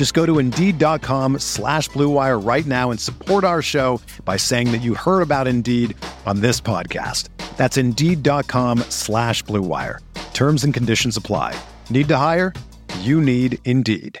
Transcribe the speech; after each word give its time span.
Just 0.00 0.14
go 0.14 0.24
to 0.24 0.38
Indeed.com 0.38 1.40
slash 1.40 1.90
BlueWire 1.90 2.42
right 2.42 2.64
now 2.64 2.90
and 2.90 2.98
support 2.98 3.44
our 3.44 3.60
show 3.60 4.00
by 4.24 4.38
saying 4.38 4.72
that 4.72 4.78
you 4.78 4.94
heard 4.94 5.20
about 5.20 5.46
Indeed 5.46 5.94
on 6.24 6.40
this 6.40 6.58
podcast. 6.58 7.28
That's 7.58 7.76
Indeed.com 7.76 8.78
slash 8.88 9.44
BlueWire. 9.44 9.98
Terms 10.32 10.64
and 10.64 10.72
conditions 10.72 11.18
apply. 11.18 11.54
Need 11.90 12.08
to 12.08 12.16
hire? 12.16 12.54
You 13.00 13.20
need 13.20 13.58
Indeed. 13.66 14.18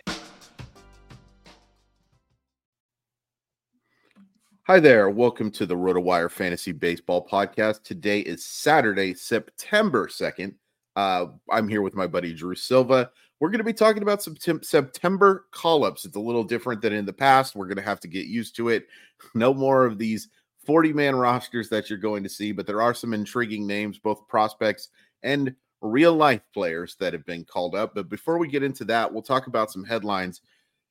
Hi 4.64 4.80
there. 4.80 5.08
Welcome 5.08 5.50
to 5.52 5.64
the 5.64 5.76
RotoWire 5.76 6.30
Fantasy 6.30 6.72
Baseball 6.72 7.26
Podcast. 7.26 7.84
Today 7.84 8.20
is 8.20 8.44
Saturday, 8.44 9.14
September 9.14 10.08
2nd. 10.08 10.56
Uh, 10.94 11.28
I'm 11.50 11.68
here 11.68 11.80
with 11.80 11.94
my 11.94 12.06
buddy 12.06 12.34
Drew 12.34 12.54
Silva. 12.54 13.12
We're 13.40 13.48
going 13.48 13.58
to 13.58 13.64
be 13.64 13.72
talking 13.72 14.02
about 14.02 14.22
some 14.22 14.36
September 14.62 15.46
call 15.50 15.84
ups. 15.84 16.04
It's 16.04 16.16
a 16.16 16.20
little 16.20 16.44
different 16.44 16.82
than 16.82 16.92
in 16.92 17.06
the 17.06 17.12
past. 17.12 17.56
We're 17.56 17.66
going 17.66 17.76
to 17.78 17.82
have 17.82 18.00
to 18.00 18.08
get 18.08 18.26
used 18.26 18.54
to 18.56 18.68
it. 18.68 18.86
No 19.34 19.54
more 19.54 19.86
of 19.86 19.98
these 19.98 20.28
40 20.66 20.92
man 20.92 21.16
rosters 21.16 21.68
that 21.70 21.88
you're 21.88 21.98
going 21.98 22.22
to 22.22 22.28
see, 22.28 22.52
but 22.52 22.66
there 22.66 22.82
are 22.82 22.94
some 22.94 23.14
intriguing 23.14 23.66
names, 23.66 23.98
both 23.98 24.28
prospects 24.28 24.88
and 25.22 25.54
real 25.80 26.14
life 26.14 26.42
players 26.52 26.96
that 27.00 27.14
have 27.14 27.24
been 27.24 27.44
called 27.44 27.74
up. 27.74 27.94
But 27.94 28.10
before 28.10 28.36
we 28.36 28.46
get 28.46 28.62
into 28.62 28.84
that, 28.84 29.10
we'll 29.10 29.22
talk 29.22 29.46
about 29.46 29.70
some 29.70 29.84
headlines 29.84 30.42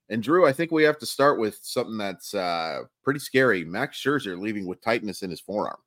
and 0.10 0.24
Drew, 0.24 0.48
I 0.48 0.54
think 0.54 0.72
we 0.72 0.84
have 0.84 0.98
to 1.00 1.06
start 1.06 1.40
with 1.40 1.60
something 1.62 1.98
that's 1.98 2.34
uh, 2.34 2.82
pretty 3.04 3.20
scary. 3.20 3.64
Max 3.64 4.02
Scherzer 4.02 4.40
leaving 4.40 4.66
with 4.66 4.82
tightness 4.82 5.22
in 5.22 5.30
his 5.30 5.40
forearm. 5.40 5.78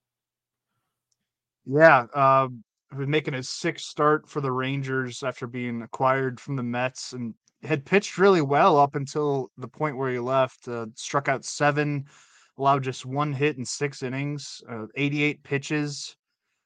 Yeah, 1.67 2.07
was 2.15 2.51
making 2.93 3.35
his 3.35 3.49
sixth 3.49 3.87
start 3.87 4.29
for 4.29 4.41
the 4.41 4.53
Rangers 4.53 5.23
after 5.23 5.47
being 5.47 5.83
acquired 5.83 6.41
from 6.41 6.57
the 6.57 6.63
Mets, 6.63 7.13
and 7.13 7.35
had 7.63 7.85
pitched 7.85 8.19
really 8.19 8.43
well 8.43 8.79
up 8.79 8.95
until 8.95 9.51
the 9.57 9.69
point 9.69 9.97
where 9.97 10.11
he 10.11 10.19
left. 10.19 10.67
Uh, 10.69 10.87
struck 10.95 11.29
out 11.29 11.45
seven, 11.45 12.05
allowed 12.59 12.83
just 12.83 13.07
one 13.07 13.33
hit 13.33 13.57
in 13.57 13.65
six 13.65 14.03
innings, 14.03 14.63
uh, 14.69 14.87
88 14.97 15.43
pitches 15.43 16.17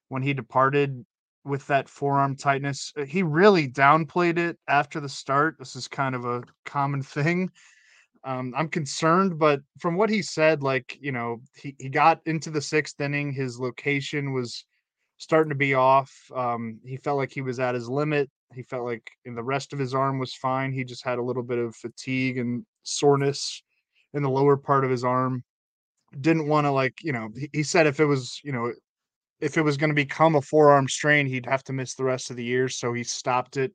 when 0.08 0.22
he 0.22 0.32
departed 0.32 1.04
with 1.44 1.66
that 1.68 1.88
forearm 1.88 2.36
tightness. 2.36 2.92
Uh, 2.96 3.04
he 3.04 3.22
really 3.22 3.68
downplayed 3.68 4.38
it 4.38 4.58
after 4.68 5.00
the 5.00 5.08
start. 5.08 5.56
This 5.58 5.76
is 5.76 5.88
kind 5.88 6.14
of 6.14 6.24
a 6.24 6.42
common 6.64 7.02
thing. 7.02 7.50
Um, 8.24 8.52
I'm 8.56 8.68
concerned, 8.68 9.38
but 9.38 9.60
from 9.78 9.96
what 9.96 10.10
he 10.10 10.20
said, 10.20 10.62
like, 10.62 10.98
you 11.00 11.12
know, 11.12 11.40
he, 11.54 11.76
he 11.78 11.88
got 11.88 12.20
into 12.26 12.50
the 12.50 12.60
sixth 12.60 13.00
inning, 13.00 13.32
his 13.32 13.60
location 13.60 14.32
was 14.32 14.64
starting 15.18 15.50
to 15.50 15.56
be 15.56 15.74
off. 15.74 16.12
Um, 16.34 16.78
he 16.84 16.96
felt 16.96 17.16
like 17.16 17.32
he 17.32 17.40
was 17.40 17.58
at 17.58 17.74
his 17.74 17.88
limit. 17.88 18.30
He 18.54 18.62
felt 18.62 18.84
like 18.84 19.10
the 19.24 19.42
rest 19.42 19.72
of 19.72 19.78
his 19.78 19.94
arm 19.94 20.18
was 20.18 20.34
fine. 20.34 20.72
He 20.72 20.84
just 20.84 21.04
had 21.04 21.18
a 21.18 21.22
little 21.22 21.42
bit 21.42 21.58
of 21.58 21.74
fatigue 21.74 22.38
and 22.38 22.64
soreness 22.82 23.62
in 24.14 24.22
the 24.22 24.30
lower 24.30 24.56
part 24.56 24.84
of 24.84 24.90
his 24.90 25.04
arm. 25.04 25.42
Didn't 26.20 26.48
want 26.48 26.66
to, 26.66 26.70
like, 26.70 27.02
you 27.02 27.12
know, 27.12 27.30
he, 27.36 27.50
he 27.52 27.62
said 27.62 27.86
if 27.86 27.98
it 27.98 28.04
was, 28.04 28.40
you 28.44 28.52
know, 28.52 28.72
if 29.40 29.56
it 29.58 29.62
was 29.62 29.76
going 29.76 29.90
to 29.90 29.94
become 29.94 30.36
a 30.36 30.40
forearm 30.42 30.88
strain, 30.88 31.26
he'd 31.26 31.46
have 31.46 31.64
to 31.64 31.72
miss 31.72 31.94
the 31.94 32.04
rest 32.04 32.30
of 32.30 32.36
the 32.36 32.44
year. 32.44 32.68
So 32.68 32.92
he 32.92 33.02
stopped 33.02 33.56
it. 33.56 33.72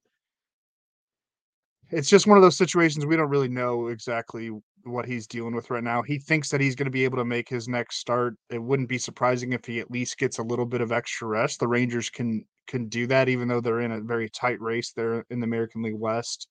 It's 1.89 2.09
just 2.09 2.25
one 2.25 2.37
of 2.37 2.41
those 2.41 2.57
situations 2.57 3.05
we 3.05 3.17
don't 3.17 3.29
really 3.29 3.49
know 3.49 3.87
exactly 3.87 4.49
what 4.83 5.05
he's 5.05 5.27
dealing 5.27 5.55
with 5.55 5.69
right 5.69 5.83
now. 5.83 6.01
He 6.01 6.17
thinks 6.17 6.49
that 6.49 6.61
he's 6.61 6.75
going 6.75 6.85
to 6.85 6.91
be 6.91 7.03
able 7.03 7.17
to 7.17 7.25
make 7.25 7.47
his 7.47 7.67
next 7.67 7.97
start. 7.97 8.35
It 8.49 8.61
wouldn't 8.61 8.89
be 8.89 8.97
surprising 8.97 9.53
if 9.53 9.65
he 9.65 9.79
at 9.79 9.91
least 9.91 10.17
gets 10.17 10.39
a 10.39 10.43
little 10.43 10.65
bit 10.65 10.81
of 10.81 10.91
extra 10.91 11.27
rest. 11.27 11.59
The 11.59 11.67
Rangers 11.67 12.09
can 12.09 12.45
can 12.67 12.87
do 12.87 13.07
that, 13.07 13.29
even 13.29 13.47
though 13.47 13.61
they're 13.61 13.81
in 13.81 13.91
a 13.91 14.01
very 14.01 14.29
tight 14.29 14.59
race 14.61 14.93
there 14.93 15.25
in 15.29 15.39
the 15.39 15.45
American 15.45 15.81
League 15.81 15.99
West, 15.99 16.47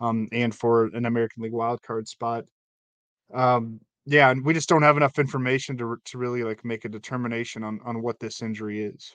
um, 0.00 0.28
and 0.32 0.54
for 0.54 0.86
an 0.86 1.06
American 1.06 1.42
League 1.42 1.52
wild 1.52 1.80
card 1.82 2.08
spot. 2.08 2.44
Um, 3.32 3.80
yeah, 4.04 4.30
and 4.30 4.44
we 4.44 4.52
just 4.52 4.68
don't 4.68 4.82
have 4.82 4.96
enough 4.96 5.18
information 5.18 5.76
to 5.78 5.96
to 6.04 6.18
really 6.18 6.44
like 6.44 6.64
make 6.64 6.84
a 6.84 6.88
determination 6.88 7.62
on 7.62 7.80
on 7.84 8.02
what 8.02 8.18
this 8.18 8.42
injury 8.42 8.84
is. 8.84 9.14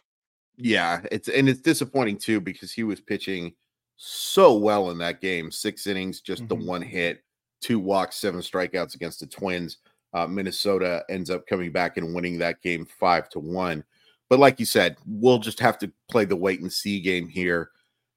Yeah, 0.58 1.02
it's 1.12 1.28
and 1.28 1.48
it's 1.48 1.62
disappointing 1.62 2.18
too 2.18 2.42
because 2.42 2.72
he 2.72 2.84
was 2.84 3.00
pitching 3.02 3.54
so 3.98 4.56
well 4.56 4.90
in 4.92 4.98
that 5.00 5.22
game. 5.22 5.52
Six 5.52 5.88
innings, 5.88 6.22
just 6.22 6.44
mm-hmm. 6.44 6.60
the 6.60 6.66
one 6.66 6.82
hit, 6.82 7.22
two 7.62 7.80
walks, 7.80 8.18
seven 8.18 8.42
strikeouts 8.42 8.96
against 8.96 9.20
the 9.20 9.28
Twins. 9.28 9.78
Uh, 10.14 10.28
Minnesota 10.28 11.04
ends 11.10 11.30
up 11.30 11.46
coming 11.48 11.72
back 11.72 11.98
and 11.98 12.14
winning 12.14 12.38
that 12.40 12.62
game 12.62 12.86
five 12.86 13.30
to 13.30 13.40
one. 13.40 13.84
But 14.30 14.40
like 14.40 14.60
you 14.60 14.66
said, 14.66 14.98
we'll 15.06 15.40
just 15.40 15.60
have 15.60 15.78
to 15.80 15.92
play 16.10 16.26
the 16.26 16.36
wait 16.36 16.60
and 16.62 16.72
see 16.72 17.00
game 17.00 17.28
here. 17.28 17.72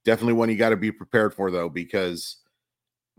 Definitely 0.05 0.35
one 0.35 0.51
you 0.51 0.57
got 0.57 0.71
to 0.71 0.77
be 0.77 0.93
prepared 0.93 1.35
for 1.35 1.51
though, 1.51 1.69
because 1.69 2.39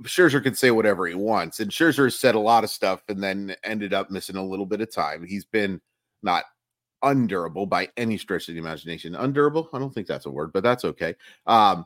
Scherzer 0.04 0.42
can 0.42 0.56
say 0.56 0.72
whatever 0.72 1.06
he 1.06 1.14
wants, 1.14 1.60
and 1.60 1.70
Scherzer 1.70 2.12
said 2.12 2.36
a 2.36 2.40
lot 2.40 2.64
of 2.64 2.70
stuff 2.70 3.04
and 3.08 3.22
then 3.22 3.56
ended 3.64 3.94
up 3.94 4.10
missing 4.10 4.36
a 4.36 4.44
little 4.44 4.66
bit 4.66 4.82
of 4.82 4.92
time. 4.92 5.26
He's 5.26 5.46
been 5.46 5.80
not 6.24 6.46
undurable 7.04 7.66
by 7.66 7.90
any 7.98 8.18
stretch 8.18 8.48
of 8.48 8.56
the 8.56 8.62
imagination. 8.62 9.14
Undurable? 9.14 9.70
I 9.74 9.80
don't 9.80 9.94
think 9.94 10.08
that's 10.08 10.26
a 10.26 10.32
word, 10.32 10.54
but 10.54 10.64
that's 10.64 10.86
okay. 10.86 11.16
Um, 11.46 11.86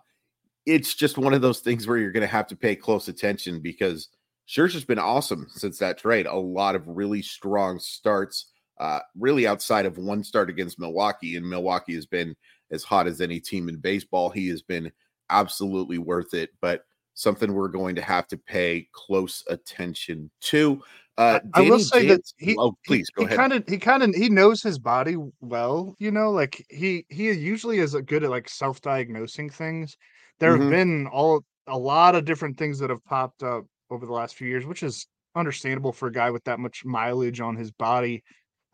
it's 0.66 0.96
just 0.96 1.17
one 1.17 1.34
of 1.34 1.41
those 1.41 1.59
things 1.59 1.88
where 1.88 1.97
you're 1.97 2.12
going 2.12 2.22
to 2.22 2.28
have 2.28 2.47
to 2.47 2.56
pay 2.56 2.75
close 2.75 3.07
attention 3.07 3.59
because 3.59 4.09
Scherzer's 4.47 4.85
been 4.85 5.00
awesome 5.00 5.47
since 5.50 5.78
that 5.79 5.97
trade. 5.97 6.28
A 6.28 6.35
lot 6.35 6.75
of 6.75 6.88
really 6.88 7.22
strong 7.22 7.79
starts, 7.79 8.51
uh, 8.79 9.00
really 9.17 9.47
outside 9.47 9.85
of 9.85 9.97
one 9.97 10.23
start 10.23 10.50
against 10.50 10.79
Milwaukee, 10.79 11.35
and 11.35 11.50
Milwaukee 11.50 11.95
has 11.95 12.06
been 12.06 12.35
as 12.72 12.84
hot 12.84 13.07
as 13.07 13.22
any 13.22 13.39
team 13.39 13.69
in 13.69 13.78
baseball. 13.78 14.29
He 14.29 14.47
has 14.50 14.61
been 14.61 14.91
absolutely 15.29 15.97
worth 15.97 16.34
it, 16.34 16.51
but 16.61 16.85
something 17.16 17.53
we're 17.53 17.69
going 17.69 17.95
to 17.95 18.01
have 18.01 18.28
to 18.28 18.38
pay 18.38 18.88
close 18.91 19.44
attention 19.50 20.29
to. 20.41 20.81
Uh, 21.17 21.39
I 21.53 21.61
will 21.61 21.79
say 21.79 22.07
that 22.07 22.22
he, 22.38 22.55
oh, 22.59 22.78
please 22.85 23.09
go 23.09 23.22
he, 23.22 23.25
ahead. 23.28 23.38
Kind 23.38 23.53
of, 23.53 23.63
he 23.67 23.78
kind 23.78 24.03
of, 24.03 24.13
he 24.13 24.29
knows 24.29 24.61
his 24.61 24.78
body 24.78 25.16
well. 25.39 25.95
You 25.97 26.11
know, 26.11 26.31
like 26.31 26.63
he 26.69 27.05
he 27.09 27.31
usually 27.31 27.79
is 27.79 27.95
good 28.05 28.25
at 28.25 28.29
like 28.29 28.50
self 28.50 28.81
diagnosing 28.81 29.50
things. 29.50 29.95
There 30.39 30.53
mm-hmm. 30.53 30.61
have 30.61 30.72
been 30.72 31.07
all 31.07 31.45
a 31.67 31.78
lot 31.78 32.16
of 32.16 32.25
different 32.25 32.57
things 32.57 32.79
that 32.79 32.89
have 32.89 33.03
popped 33.05 33.44
up 33.44 33.66
over 33.90 34.06
the 34.06 34.13
last 34.13 34.35
few 34.35 34.47
years, 34.47 34.66
which 34.66 34.84
is 34.84 35.07
understandable 35.35 35.91
for 35.91 36.07
a 36.07 36.12
guy 36.12 36.31
with 36.31 36.44
that 36.46 36.59
much 36.59 36.85
mileage 36.85 37.41
on 37.41 37.56
his 37.56 37.72
body. 37.72 38.23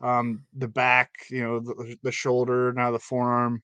Um, 0.02 0.46
the 0.54 0.68
back, 0.68 1.12
you 1.30 1.44
know, 1.44 1.60
the, 1.60 1.98
the 2.04 2.12
shoulder, 2.12 2.74
now 2.74 2.92
the 2.92 3.00
forearm. 3.00 3.62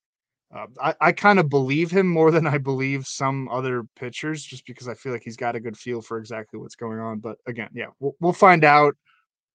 Uh, 0.55 0.67
I, 0.81 0.95
I 1.01 1.11
kind 1.11 1.39
of 1.39 1.49
believe 1.49 1.91
him 1.91 2.07
more 2.07 2.31
than 2.31 2.47
I 2.47 2.57
believe 2.57 3.05
some 3.05 3.49
other 3.49 3.83
pitchers, 3.97 4.43
just 4.43 4.65
because 4.65 4.87
I 4.87 4.93
feel 4.93 5.11
like 5.11 5.23
he's 5.23 5.35
got 5.35 5.55
a 5.55 5.59
good 5.59 5.77
feel 5.77 6.01
for 6.01 6.17
exactly 6.19 6.59
what's 6.59 6.75
going 6.75 6.99
on. 6.99 7.19
But 7.19 7.37
again, 7.47 7.69
yeah, 7.73 7.87
we'll, 7.99 8.15
we'll 8.19 8.33
find 8.33 8.63
out, 8.63 8.95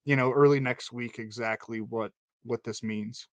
you 0.04 0.16
know, 0.16 0.32
early 0.32 0.60
next 0.60 0.92
week 0.92 1.18
exactly 1.18 1.80
what 1.80 2.12
what 2.44 2.62
this 2.64 2.82
means. 2.82 3.28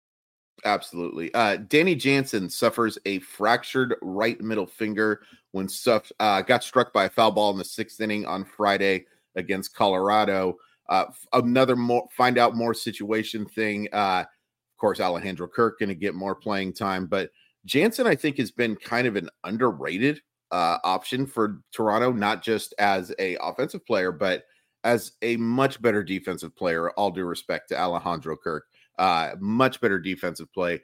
Absolutely. 0.66 1.34
Uh, 1.34 1.58
Danny 1.58 1.96
Jansen 1.96 2.50
suffers 2.50 2.98
a 3.06 3.20
fractured 3.20 3.96
right 4.02 4.40
middle 4.42 4.68
finger 4.68 5.22
when 5.52 5.68
stuff 5.68 6.12
uh, 6.20 6.42
got 6.42 6.64
struck 6.64 6.94
by 6.94 7.06
a 7.06 7.10
foul 7.10 7.32
ball 7.32 7.52
in 7.52 7.58
the 7.58 7.66
sixth 7.66 8.02
inning 8.02 8.26
on 8.26 8.44
Friday 8.44 9.06
against 9.36 9.74
Colorado. 9.74 10.58
Uh, 10.90 11.06
another 11.34 11.76
more 11.76 12.08
find 12.12 12.38
out 12.38 12.56
more 12.56 12.74
situation 12.74 13.46
thing. 13.46 13.88
Uh, 13.94 14.24
of 14.24 14.78
course, 14.78 15.00
Alejandro 15.00 15.48
Kirk 15.48 15.80
going 15.80 15.90
to 15.90 15.96
get 15.96 16.16
more 16.16 16.36
playing 16.36 16.74
time, 16.74 17.06
but 17.06 17.30
Jansen, 17.66 18.08
I 18.08 18.16
think, 18.16 18.38
has 18.38 18.52
been 18.52 18.76
kind 18.76 19.08
of 19.08 19.16
an 19.16 19.30
underrated 19.44 20.22
uh, 20.52 20.78
option 20.84 21.26
for 21.26 21.62
Toronto, 21.72 22.12
not 22.12 22.42
just 22.42 22.74
as 22.80 23.14
a 23.20 23.38
offensive 23.42 23.86
player, 23.86 24.12
but 24.12 24.44
as 24.84 25.12
a 25.22 25.36
much 25.38 25.82
better 25.82 26.04
defensive 26.04 26.56
player. 26.56 26.90
All 26.92 27.12
due 27.12 27.26
respect 27.26 27.70
to 27.70 27.80
Alejandro 27.80 28.38
Kirk, 28.38 28.66
uh, 29.00 29.36
much 29.40 29.81
better 29.81 29.98
defensive 29.98 30.51
play. 30.54 30.81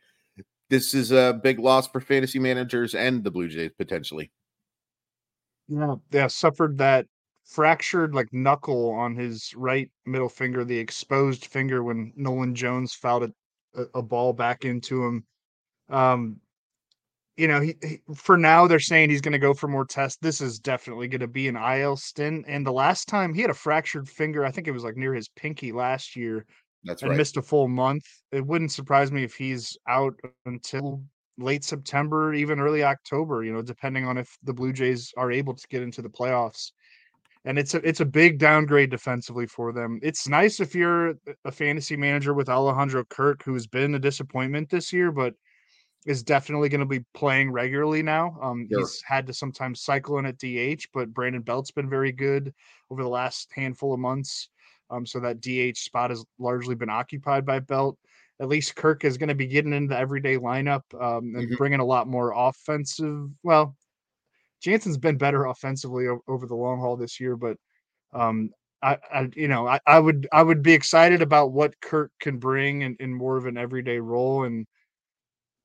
this 0.69 0.95
is 0.95 1.12
a 1.12 1.39
big 1.44 1.59
loss 1.59 1.88
for 1.88 2.00
fantasy 2.01 2.39
managers 2.39 2.95
and 2.95 3.23
the 3.23 3.29
Blue 3.29 3.47
Jays 3.47 3.71
potentially. 3.77 4.31
Yeah, 5.67 5.95
yeah, 6.12 6.27
suffered 6.27 6.77
that 6.79 7.06
fractured 7.44 8.15
like 8.15 8.31
knuckle 8.31 8.91
on 8.91 9.15
his 9.15 9.53
right 9.56 9.91
middle 10.06 10.29
finger, 10.29 10.63
the 10.63 10.77
exposed 10.77 11.45
finger 11.45 11.83
when 11.83 12.12
Nolan 12.15 12.56
Jones 12.56 12.94
fouled 12.94 13.31
a, 13.75 13.81
a, 13.94 14.01
ball 14.01 14.33
back 14.33 14.65
into 14.65 15.03
him. 15.03 15.25
Um, 15.89 16.39
you 17.38 17.47
know, 17.47 17.59
he, 17.59 17.75
he, 17.83 18.00
for 18.15 18.38
now 18.38 18.65
they're 18.65 18.79
saying 18.79 19.09
he's 19.09 19.21
going 19.21 19.33
to 19.33 19.39
go 19.39 19.53
for 19.53 19.68
more 19.68 19.85
tests. 19.85 20.18
This 20.21 20.41
is 20.41 20.59
definitely 20.59 21.07
going 21.07 21.21
to 21.21 21.27
be 21.27 21.47
an 21.47 21.57
IL 21.57 21.97
stint. 21.97 22.45
And 22.47 22.65
the 22.65 22.71
last 22.71 23.07
time 23.07 23.33
he 23.33 23.41
had 23.41 23.51
a 23.51 23.56
fractured 23.56 24.07
finger, 24.07 24.45
I 24.45 24.51
think 24.51 24.68
it 24.68 24.71
was 24.71 24.83
like 24.83 24.95
near 24.95 25.13
his 25.13 25.29
pinky 25.29 25.71
last 25.71 26.15
year. 26.15 26.45
That's 26.85 27.01
and 27.01 27.09
right. 27.09 27.17
missed 27.17 27.37
a 27.37 27.41
full 27.41 27.67
month. 27.67 28.05
It 28.31 28.45
wouldn't 28.45 28.71
surprise 28.71 29.11
me 29.11 29.23
if 29.23 29.33
he's 29.33 29.77
out 29.87 30.15
until 30.45 31.03
late 31.37 31.63
September, 31.63 32.33
even 32.33 32.59
early 32.59 32.83
October. 32.83 33.43
You 33.43 33.53
know, 33.53 33.61
depending 33.61 34.05
on 34.05 34.17
if 34.17 34.37
the 34.43 34.53
Blue 34.53 34.71
Jays 34.71 35.13
are 35.17 35.31
able 35.31 35.55
to 35.55 35.67
get 35.67 35.81
into 35.81 36.01
the 36.01 36.09
playoffs. 36.09 36.71
And 37.43 37.59
it's 37.59 37.75
a 37.75 37.87
it's 37.87 37.99
a 37.99 38.05
big 38.05 38.39
downgrade 38.39 38.89
defensively 38.89 39.45
for 39.45 39.71
them. 39.71 39.99
It's 40.01 40.27
nice 40.27 40.59
if 40.59 40.73
you're 40.73 41.13
a 41.43 41.51
fantasy 41.51 41.95
manager 41.95 42.33
with 42.33 42.49
Alejandro 42.49 43.03
Kirk, 43.05 43.43
who's 43.43 43.67
been 43.67 43.95
a 43.95 43.99
disappointment 43.99 44.69
this 44.69 44.91
year, 44.91 45.11
but 45.11 45.35
is 46.05 46.23
definitely 46.23 46.69
going 46.69 46.79
to 46.79 46.85
be 46.85 47.03
playing 47.13 47.51
regularly 47.51 48.03
now. 48.03 48.37
Um, 48.41 48.67
Sure. 48.69 48.79
He's 48.79 49.01
had 49.05 49.25
to 49.27 49.33
sometimes 49.33 49.81
cycle 49.81 50.19
in 50.19 50.25
at 50.25 50.37
DH, 50.37 50.87
but 50.93 51.13
Brandon 51.13 51.41
Belt's 51.41 51.71
been 51.71 51.89
very 51.89 52.11
good 52.11 52.53
over 52.91 53.01
the 53.01 53.09
last 53.09 53.49
handful 53.55 53.93
of 53.93 53.99
months. 53.99 54.49
Um, 54.89 55.05
so 55.05 55.19
that 55.19 55.41
DH 55.41 55.77
spot 55.77 56.11
has 56.11 56.23
largely 56.37 56.75
been 56.75 56.89
occupied 56.89 57.45
by 57.45 57.59
Belt. 57.59 57.97
At 58.39 58.49
least 58.49 58.75
Kirk 58.75 59.03
is 59.05 59.17
going 59.17 59.29
to 59.29 59.35
be 59.35 59.47
getting 59.47 59.73
into 59.73 59.89
the 59.93 59.97
everyday 59.99 60.37
lineup 60.37 60.81
um, 60.93 61.35
and 61.35 61.49
Mhm. 61.49 61.57
bringing 61.57 61.79
a 61.79 61.85
lot 61.85 62.07
more 62.07 62.33
offensive. 62.35 63.29
Well, 63.43 63.75
Jansen's 64.61 64.97
been 64.97 65.17
better 65.17 65.45
offensively 65.45 66.07
o- 66.07 66.21
over 66.27 66.45
the 66.45 66.55
long 66.55 66.79
haul 66.79 66.97
this 66.97 67.19
year, 67.19 67.35
but 67.35 67.57
um, 68.13 68.51
I, 68.81 68.97
I, 69.11 69.29
you 69.35 69.47
know, 69.47 69.67
I, 69.67 69.79
I 69.87 69.99
would, 69.99 70.27
I 70.31 70.43
would 70.43 70.61
be 70.61 70.73
excited 70.73 71.21
about 71.21 71.51
what 71.51 71.79
Kirk 71.81 72.11
can 72.19 72.37
bring 72.37 72.81
in, 72.81 72.95
in 72.99 73.13
more 73.13 73.37
of 73.37 73.45
an 73.45 73.57
everyday 73.57 73.99
role. 73.99 74.43
And 74.43 74.67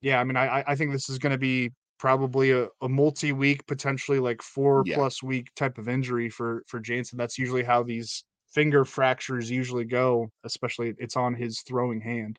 yeah, 0.01 0.19
I 0.21 0.25
mean, 0.25 0.37
I, 0.37 0.61
I- 0.61 0.65
I 0.69 0.77
think 0.77 0.93
this 0.93 1.09
is 1.11 1.19
going 1.19 1.33
to 1.33 1.39
be 1.39 1.71
probably 1.99 2.53
a, 2.53 2.69
a 2.81 2.89
multi-week, 2.89 3.67
potentially 3.67 4.19
like 4.19 4.41
four 4.43 4.83
Yeah. 4.87 4.95
plus 4.97 5.23
week 5.23 5.49
type 5.55 5.77
of 5.77 5.89
injury 5.89 6.31
for 6.31 6.63
for 6.67 6.81
Jansen. 6.81 7.19
That's 7.19 7.39
usually 7.39 7.63
how 7.63 7.83
these 7.83 8.25
finger 8.51 8.85
fractures 8.85 9.51
usually 9.51 9.85
go, 9.85 10.31
especially 10.45 10.95
it's 10.99 11.17
on 11.17 11.35
his 11.35 11.61
throwing 11.63 12.01
hand. 12.01 12.39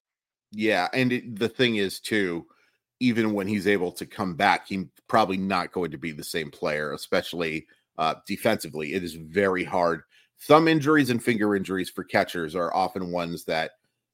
Yeah, 0.51 0.89
and 0.93 1.13
it, 1.13 1.39
the 1.39 1.49
thing 1.49 1.77
is 1.77 1.99
too, 1.99 2.45
even 2.99 3.33
when 3.33 3.47
he's 3.47 3.67
able 3.67 3.91
to 3.93 4.05
come 4.05 4.35
back, 4.35 4.67
he's 4.67 4.85
probably 5.07 5.37
not 5.37 5.71
going 5.71 5.91
to 5.91 5.97
be 5.97 6.11
the 6.11 6.23
same 6.23 6.51
player, 6.51 6.93
especially 6.93 7.65
uh, 7.97 8.15
defensively. 8.27 8.93
It 8.93 9.03
is 9.03 9.15
very 9.15 9.63
hard. 9.63 10.03
Thumb 10.41 10.67
injuries 10.67 11.09
and 11.09 11.23
finger 11.23 11.55
injuries 11.55 11.89
for 11.89 12.03
catchers 12.03 12.55
are 12.55 12.73
often 12.73 13.11
ones 13.11 13.45
that 13.45 13.71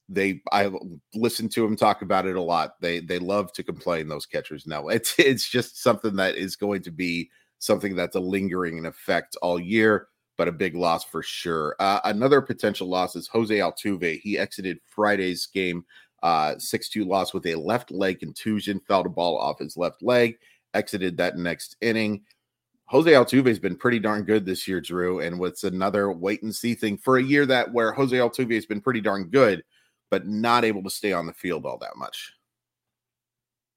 they 0.10 0.42
I 0.52 0.72
listened 1.14 1.52
to 1.52 1.66
him 1.66 1.76
talk 1.76 2.02
about 2.02 2.26
it 2.26 2.36
a 2.36 2.42
lot. 2.42 2.80
They 2.82 3.00
they 3.00 3.20
love 3.20 3.52
to 3.54 3.64
complain 3.64 4.08
those 4.08 4.26
catchers 4.26 4.66
now. 4.66 4.88
It's 4.90 5.18
it's 5.18 5.50
just 5.50 5.82
something 5.82 6.16
that 6.16 6.36
is 6.36 6.56
going 6.56 6.84
to 6.84 6.92
be 6.92 7.30
something 7.60 7.96
that's 7.96 8.16
a 8.16 8.22
lingering 8.22 8.86
effect 8.86 9.36
all 9.42 9.60
year, 9.60 10.08
but 10.38 10.48
a 10.48 10.52
big 10.52 10.76
loss 10.76 11.04
for 11.04 11.24
sure. 11.24 11.76
Uh, 11.80 12.00
another 12.06 12.42
potential 12.42 12.88
loss 12.88 13.16
is 13.16 13.28
Jose 13.28 13.58
Altuve. 13.58 14.20
He 14.22 14.38
exited 14.38 14.80
Friday's 14.86 15.48
game 15.48 15.86
uh 16.24 16.56
6-2 16.56 17.06
loss 17.06 17.32
with 17.34 17.46
a 17.46 17.56
left 17.56 17.92
leg 17.92 18.20
contusion, 18.20 18.82
fouled 18.88 19.06
a 19.06 19.10
ball 19.10 19.38
off 19.38 19.60
his 19.60 19.78
left 19.78 20.02
leg, 20.02 20.38
exited 20.74 21.18
that 21.18 21.38
next 21.38 21.78
inning. 21.82 22.24
Jose 22.86 23.12
Altuve 23.12 23.48
has 23.48 23.60
been 23.60 23.76
pretty 23.76 24.00
darn 24.00 24.24
good 24.24 24.46
this 24.46 24.68
year, 24.68 24.80
Drew, 24.80 25.20
and 25.20 25.38
what's 25.38 25.66
another 25.66 26.12
wait 26.12 26.42
and 26.44 26.56
see 26.56 26.74
thing 26.74 26.98
for 26.98 27.18
a 27.18 27.24
year 27.24 27.46
that 27.46 27.72
where 27.74 27.92
Jose 27.92 28.16
Altuve 28.16 28.54
has 28.56 28.66
been 28.66 28.80
pretty 28.80 29.02
darn 29.02 29.26
good, 29.26 29.62
but 30.10 30.26
not 30.26 30.64
able 30.64 30.82
to 30.84 30.90
stay 30.90 31.12
on 31.12 31.26
the 31.26 31.34
field 31.34 31.66
all 31.66 31.78
that 31.80 31.98
much. 31.98 32.34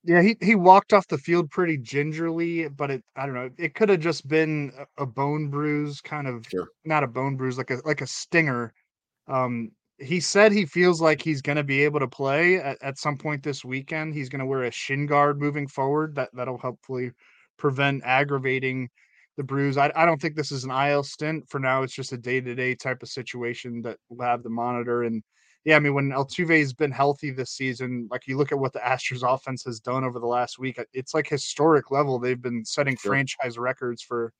Yeah, 0.03 0.23
he 0.23 0.37
he 0.41 0.55
walked 0.55 0.93
off 0.95 1.07
the 1.09 1.19
field 1.19 1.51
pretty 1.51 1.77
gingerly, 1.77 2.69
but 2.69 2.91
it 2.91 3.05
I 3.17 3.27
don't 3.27 3.35
know, 3.35 3.51
it 3.59 3.75
could 3.75 3.91
have 3.91 4.01
just 4.01 4.27
been 4.29 4.73
a, 4.99 5.03
a 5.03 5.07
bone 5.07 5.51
bruise, 5.51 6.01
kind 6.01 6.27
of 6.27 6.47
Sure. 6.51 6.69
not 6.85 7.05
a 7.05 7.07
bone 7.07 7.37
bruise, 7.37 7.59
like 7.59 7.71
a 7.71 7.81
like 7.85 8.01
a 8.01 8.07
stinger. 8.07 8.73
Um, 9.29 9.73
he 9.99 10.21
said 10.21 10.53
he 10.53 10.67
feels 10.67 11.01
like 11.03 11.23
he's 11.23 11.43
going 11.43 11.57
to 11.57 11.65
be 11.65 11.85
able 11.85 12.01
to 12.01 12.09
play 12.09 12.57
at, 12.59 12.79
at 12.83 12.99
some 12.99 13.19
point 13.19 13.43
this 13.43 13.65
weekend. 13.65 14.15
He's 14.15 14.29
going 14.31 14.41
to 14.41 14.47
wear 14.47 14.65
a 14.65 14.71
shin 14.73 15.07
guard 15.07 15.41
moving 15.41 15.69
forward. 15.69 16.15
That 16.17 16.31
that'll 16.35 16.59
hopefully 16.59 17.13
prevent 17.59 18.03
aggravating 18.05 18.89
the 19.37 19.45
bruise. 19.45 19.79
I, 19.79 19.93
I 19.97 20.07
don't 20.07 20.21
think 20.21 20.37
this 20.37 20.53
is 20.53 20.65
an 20.65 20.71
IL 20.73 21.05
stint 21.05 21.45
for 21.49 21.61
now. 21.61 21.83
It's 21.83 21.95
just 21.95 22.13
a 22.13 22.19
day 22.19 22.41
to 22.41 22.55
day 22.55 22.75
type 22.75 23.03
of 23.03 23.09
situation 23.11 23.83
that 23.83 23.99
we'll 24.11 24.27
have 24.29 24.43
the 24.43 24.51
monitor. 24.51 25.05
And 25.05 25.23
yeah, 25.65 25.77
I 25.77 25.79
mean, 25.79 25.95
when 25.95 26.11
Altuve's 26.11 26.73
been 26.73 26.91
healthy 26.91 27.31
this 27.31 27.51
season, 27.51 28.09
like 28.11 28.27
you 28.27 28.37
look 28.37 28.53
at 28.53 28.59
what 28.59 28.73
the 28.73 28.79
Astros 28.81 29.23
offense 29.23 29.65
has 29.65 29.81
done 29.81 30.05
over 30.05 30.19
the 30.19 30.27
last 30.27 30.59
week, 30.59 30.79
uh, 30.79 30.85
it's 30.93 31.15
like 31.15 31.29
historic 31.29 31.91
level. 31.91 32.19
They've 32.19 32.41
been 32.41 32.65
setting 32.65 32.97
Sure. 32.97 33.11
franchise 33.13 33.59
records 33.59 34.03
for 34.03 34.33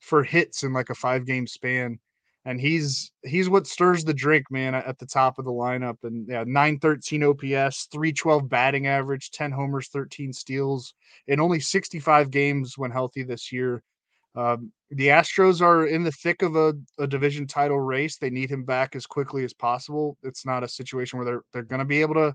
for 0.00 0.24
hits 0.24 0.64
in 0.64 0.72
like 0.72 0.90
a 0.90 0.94
five 0.94 1.26
game 1.26 1.46
span 1.46 1.98
and 2.44 2.60
he's 2.60 3.12
he's 3.22 3.48
what 3.48 3.66
stirs 3.66 4.04
the 4.04 4.14
drink, 4.14 4.50
man, 4.50 4.74
at 4.74 4.98
the 4.98 5.06
top 5.06 5.38
of 5.38 5.44
the 5.44 5.50
lineup. 5.52 5.96
And 6.02 6.26
yeah, 6.28 6.44
913 6.46 7.22
OPS, 7.22 7.86
312 7.92 8.48
batting 8.48 8.86
average, 8.86 9.30
10 9.30 9.52
homers, 9.52 9.88
13 9.88 10.32
steals 10.32 10.94
in 11.28 11.40
only 11.40 11.60
65 11.60 12.30
games 12.30 12.76
when 12.76 12.90
healthy 12.90 13.22
this 13.22 13.52
year. 13.52 13.82
Um, 14.34 14.72
the 14.90 15.08
Astros 15.08 15.60
are 15.60 15.86
in 15.86 16.04
the 16.04 16.12
thick 16.12 16.42
of 16.42 16.56
a, 16.56 16.74
a 16.98 17.06
division 17.06 17.46
title 17.46 17.80
race. 17.80 18.16
They 18.16 18.30
need 18.30 18.50
him 18.50 18.64
back 18.64 18.96
as 18.96 19.06
quickly 19.06 19.44
as 19.44 19.52
possible. 19.52 20.16
It's 20.22 20.46
not 20.46 20.64
a 20.64 20.68
situation 20.68 21.18
where 21.18 21.26
they're 21.26 21.42
they're 21.52 21.62
going 21.62 21.80
to 21.80 21.84
be 21.84 22.00
able 22.00 22.14
to 22.14 22.34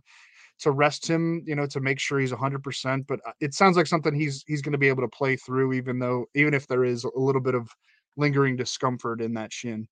to 0.59 0.71
rest 0.71 1.07
him, 1.07 1.43
you 1.45 1.55
know, 1.55 1.67
to 1.67 1.79
make 1.79 1.99
sure 1.99 2.19
he's 2.19 2.31
100%. 2.31 3.05
But 3.07 3.19
uh, 3.27 3.31
it 3.39 3.53
sounds 3.53 3.77
like 3.77 3.87
something 3.87 4.13
he's 4.13 4.43
he's 4.47 4.61
going 4.61 4.71
to 4.73 4.77
be 4.77 4.87
able 4.87 5.03
to 5.03 5.07
play 5.07 5.35
through, 5.35 5.73
even 5.73 5.99
though 5.99 6.25
even 6.35 6.53
if 6.53 6.67
there 6.67 6.83
is 6.83 7.03
a 7.03 7.09
little 7.15 7.41
bit 7.41 7.55
of 7.55 7.69
lingering 8.15 8.55
discomfort 8.55 9.21
in 9.21 9.33
that 9.35 9.53
shin. 9.53 9.87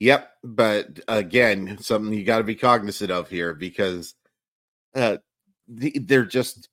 Yep, 0.00 0.30
but 0.42 1.00
again, 1.08 1.76
something 1.78 2.12
you 2.12 2.24
got 2.24 2.38
to 2.38 2.44
be 2.44 2.54
cognizant 2.54 3.10
of 3.10 3.28
here 3.28 3.54
because 3.54 4.14
uh 4.94 5.18
the, 5.68 5.96
they're 6.00 6.24
just 6.24 6.68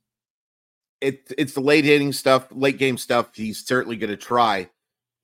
it 1.02 1.32
it's 1.38 1.54
the 1.54 1.62
late 1.62 1.86
inning 1.86 2.14
stuff, 2.14 2.48
late 2.52 2.78
game 2.78 2.98
stuff. 2.98 3.30
He's 3.36 3.66
certainly 3.66 3.98
going 3.98 4.10
to 4.10 4.18
try. 4.18 4.70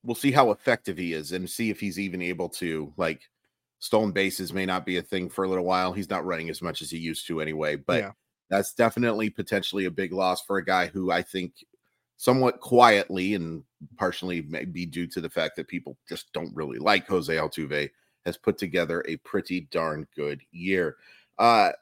We'll 0.04 0.14
see 0.14 0.32
how 0.32 0.50
effective 0.50 0.98
he 0.98 1.12
is 1.14 1.32
and 1.32 1.48
see 1.48 1.70
if 1.70 1.80
he's 1.80 1.98
even 1.98 2.20
able 2.22 2.48
to 2.50 2.92
like 2.96 3.22
stolen 3.78 4.12
bases 4.12 4.52
may 4.52 4.66
not 4.66 4.86
be 4.86 4.96
a 4.98 5.02
thing 5.02 5.28
for 5.28 5.44
a 5.44 5.48
little 5.48 5.64
while. 5.64 5.92
He's 5.92 6.10
not 6.10 6.24
running 6.24 6.50
as 6.50 6.62
much 6.62 6.82
as 6.82 6.90
he 6.90 6.98
used 6.98 7.26
to 7.26 7.40
anyway, 7.40 7.76
but 7.76 8.00
Yeah. 8.00 8.12
that's 8.50 8.72
definitely 8.74 9.30
potentially 9.30 9.86
a 9.86 9.90
big 9.90 10.12
loss 10.12 10.42
for 10.44 10.58
a 10.58 10.64
guy 10.64 10.86
who 10.86 11.10
I 11.10 11.22
think 11.22 11.52
somewhat 12.16 12.60
quietly 12.60 13.34
and 13.34 13.64
partially 13.98 14.42
maybe 14.42 14.86
due 14.86 15.06
to 15.08 15.20
the 15.20 15.28
fact 15.28 15.56
that 15.56 15.68
people 15.68 15.96
just 16.08 16.32
don't 16.32 16.54
really 16.54 16.78
like 16.78 17.06
Jose 17.08 17.34
Altuve 17.34 17.90
has 18.24 18.36
put 18.36 18.56
together 18.56 19.04
a 19.08 19.16
pretty 19.18 19.62
darn 19.70 20.06
good 20.14 20.40
year. 20.52 20.96
Uh 21.38 21.72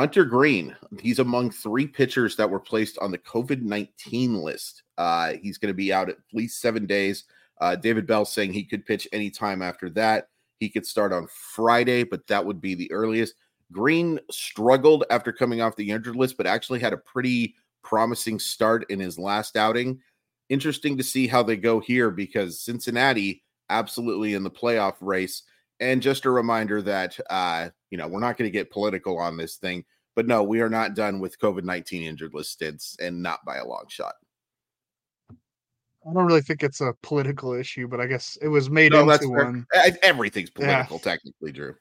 Hunter 0.00 0.24
Greene, 0.24 0.74
he's 0.98 1.18
among 1.18 1.50
three 1.50 1.86
pitchers 1.86 2.34
that 2.36 2.48
were 2.48 2.58
placed 2.58 2.96
on 3.00 3.10
the 3.10 3.18
COVID 3.18 3.60
19 3.60 4.34
list. 4.34 4.82
Uh, 4.96 5.34
he's 5.42 5.58
going 5.58 5.68
to 5.68 5.76
be 5.76 5.92
out 5.92 6.08
at 6.08 6.16
least 6.32 6.62
seven 6.62 6.86
days. 6.86 7.24
Uh, 7.60 7.76
David 7.76 8.06
Bell 8.06 8.24
saying 8.24 8.54
he 8.54 8.64
could 8.64 8.86
pitch 8.86 9.06
anytime 9.12 9.60
after 9.60 9.90
that. 9.90 10.28
He 10.58 10.70
could 10.70 10.86
start 10.86 11.12
on 11.12 11.28
Friday, 11.54 12.02
but 12.02 12.26
that 12.28 12.42
would 12.42 12.62
be 12.62 12.74
the 12.74 12.90
earliest. 12.90 13.34
Greene 13.72 14.18
struggled 14.30 15.04
after 15.10 15.34
coming 15.34 15.60
off 15.60 15.76
the 15.76 15.90
injured 15.90 16.16
list, 16.16 16.38
but 16.38 16.46
actually 16.46 16.80
had 16.80 16.94
a 16.94 16.96
pretty 16.96 17.54
promising 17.84 18.38
start 18.38 18.86
in 18.88 19.00
his 19.00 19.18
last 19.18 19.54
outing. 19.54 20.00
Interesting 20.48 20.96
to 20.96 21.04
see 21.04 21.26
how 21.26 21.42
they 21.42 21.58
go 21.58 21.78
here 21.78 22.10
because 22.10 22.62
Cincinnati 22.62 23.42
absolutely 23.68 24.32
in 24.32 24.44
the 24.44 24.50
playoff 24.50 24.94
race. 25.02 25.42
And 25.80 26.02
just 26.02 26.26
a 26.26 26.30
reminder 26.30 26.82
that 26.82 27.18
uh, 27.30 27.70
you 27.90 27.98
know, 27.98 28.06
we're 28.06 28.20
not 28.20 28.36
going 28.36 28.46
to 28.46 28.52
get 28.52 28.70
political 28.70 29.18
on 29.18 29.36
this 29.36 29.56
thing, 29.56 29.84
but 30.14 30.26
no, 30.26 30.42
we 30.42 30.60
are 30.60 30.68
not 30.68 30.94
done 30.94 31.18
with 31.20 31.38
COVID 31.40 31.64
19 31.64 32.02
injured 32.02 32.34
list 32.34 32.52
stints 32.52 32.96
and 33.00 33.22
not 33.22 33.40
by 33.44 33.56
a 33.56 33.66
long 33.66 33.84
shot. 33.88 34.14
I 35.30 36.14
don't 36.14 36.26
really 36.26 36.40
think 36.40 36.62
it's 36.62 36.80
a 36.80 36.94
political 37.02 37.52
issue, 37.52 37.86
but 37.88 38.00
I 38.00 38.06
guess 38.06 38.38
it 38.40 38.48
was 38.48 38.70
made 38.70 38.92
No, 38.92 39.08
into 39.10 39.28
one. 39.28 39.66
E- 39.86 39.90
Everything's 40.02 40.50
Yeah. 40.58 40.84
political, 40.84 40.98
technically, 40.98 41.52
Drew. 41.52 41.74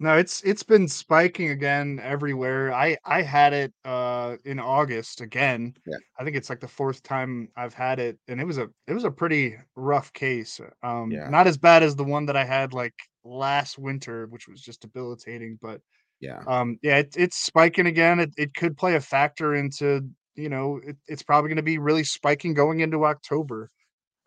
No, 0.00 0.16
it's 0.18 0.42
it's 0.42 0.62
been 0.64 0.88
spiking 0.88 1.50
again 1.50 2.00
everywhere. 2.02 2.72
I 2.72 2.96
I 3.04 3.22
had 3.22 3.52
it 3.52 3.72
uh 3.84 4.36
in 4.44 4.58
August 4.58 5.20
again. 5.20 5.74
Yeah. 5.86 5.98
I 6.18 6.24
think 6.24 6.36
it's 6.36 6.50
like 6.50 6.60
the 6.60 6.68
fourth 6.68 7.02
time 7.02 7.48
I've 7.56 7.74
had 7.74 7.98
it 7.98 8.18
and 8.28 8.40
it 8.40 8.44
was 8.44 8.58
a 8.58 8.68
it 8.86 8.92
was 8.94 9.04
a 9.04 9.10
pretty 9.10 9.56
rough 9.76 10.12
case. 10.12 10.60
Um 10.82 11.20
Yeah. 11.20 11.26
not 11.26 11.46
as 11.46 11.56
bad 11.58 11.82
as 11.82 11.94
the 11.96 12.04
one 12.04 12.26
that 12.26 12.36
I 12.36 12.44
had 12.44 12.72
like 12.72 12.94
last 13.24 13.78
winter, 13.78 14.26
which 14.26 14.48
was 14.48 14.60
just 14.62 14.80
debilitating, 14.82 15.58
but 15.62 15.80
Yeah. 16.20 16.46
Um, 16.46 16.78
yeah, 16.82 16.98
it, 16.98 17.14
it's 17.16 17.36
spiking 17.38 17.86
again. 17.86 18.20
It, 18.20 18.34
it 18.36 18.54
could 18.54 18.76
play 18.76 18.96
a 18.96 19.00
factor 19.00 19.54
into, 19.54 20.02
you 20.34 20.48
know, 20.48 20.80
it, 20.84 20.96
it's 21.06 21.22
probably 21.22 21.48
going 21.48 21.56
to 21.56 21.62
be 21.62 21.78
really 21.78 22.04
spiking 22.04 22.54
going 22.54 22.80
into 22.80 23.04
October, 23.04 23.70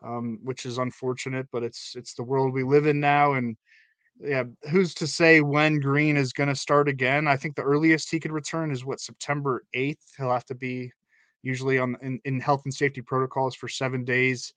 um, 0.04 0.40
which 0.44 0.66
is 0.66 0.78
unfortunate, 0.80 1.48
but 1.52 1.64
it's 1.64 1.96
it's 1.96 2.14
the 2.16 2.24
world 2.24 2.54
we 2.54 2.64
live 2.64 2.88
in 2.88 3.00
now. 3.00 3.34
And 3.34 3.58
yeah, 4.20 4.44
who's 4.70 4.94
to 4.96 5.08
say 5.08 5.42
when 5.42 5.80
Greene 5.80 6.18
is 6.18 6.34
going 6.34 6.50
to 6.50 6.56
start 6.56 6.88
again? 6.88 7.28
I 7.28 7.38
think 7.38 7.56
the 7.56 7.64
earliest 7.64 8.10
he 8.10 8.20
could 8.20 8.32
return 8.32 8.72
is 8.72 8.86
what 8.86 9.00
September 9.00 9.64
8th. 9.76 9.98
He'll 10.18 10.32
have 10.32 10.46
to 10.46 10.56
be 10.56 10.92
usually 11.44 11.78
on 11.80 11.96
in, 12.02 12.20
in 12.26 12.40
health 12.40 12.62
and 12.66 12.74
safety 12.74 13.02
protocols 13.02 13.56
for 13.56 13.68
seven 13.68 14.04
days. 14.04 14.54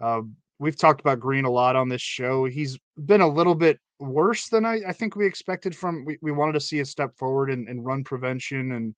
Uh, 0.00 0.22
we've 0.58 0.76
talked 0.76 1.00
about 1.00 1.20
Greene 1.20 1.44
a 1.44 1.50
lot 1.50 1.76
on 1.76 1.88
this 1.88 2.02
show. 2.02 2.44
He's 2.44 2.78
been 2.96 3.20
a 3.20 3.28
little 3.28 3.54
bit 3.54 3.78
worse 4.00 4.48
than 4.48 4.64
I, 4.64 4.80
I 4.88 4.92
think 4.92 5.16
we 5.16 5.26
expected 5.26 5.76
from 5.76 6.04
we, 6.04 6.18
we 6.20 6.32
wanted 6.32 6.54
to 6.54 6.60
see 6.60 6.80
a 6.80 6.84
step 6.84 7.16
forward 7.16 7.50
in, 7.50 7.68
in 7.68 7.80
run 7.80 8.04
prevention 8.04 8.72
and 8.72 8.94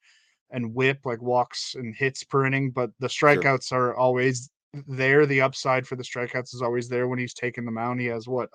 and 0.50 0.74
whip 0.74 1.00
like 1.04 1.20
walks 1.20 1.74
and 1.74 1.94
hits 1.94 2.22
per 2.22 2.46
inning, 2.46 2.70
but 2.70 2.90
the 3.00 3.08
strikeouts 3.08 3.68
sure. 3.68 3.88
are 3.88 3.96
always 3.96 4.48
there. 4.86 5.26
The 5.26 5.40
upside 5.40 5.86
for 5.86 5.96
the 5.96 6.04
strikeouts 6.04 6.54
is 6.54 6.62
always 6.62 6.88
there 6.88 7.08
when 7.08 7.18
he's 7.18 7.34
taking 7.34 7.64
the 7.64 7.72
mound. 7.72 8.00
He 8.00 8.06
has 8.06 8.28
what 8.28 8.48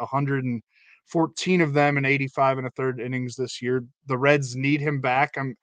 114 1.13 1.61
of 1.61 1.73
them 1.73 1.97
in 1.97 2.05
85 2.05 2.59
and 2.59 2.67
a 2.67 2.71
third 2.71 2.99
innings 2.99 3.35
this 3.35 3.61
year. 3.61 3.83
The 4.07 4.17
Reds 4.17 4.55
need 4.55 4.81
him 4.81 5.01
back. 5.01 5.37
I'm 5.37 5.55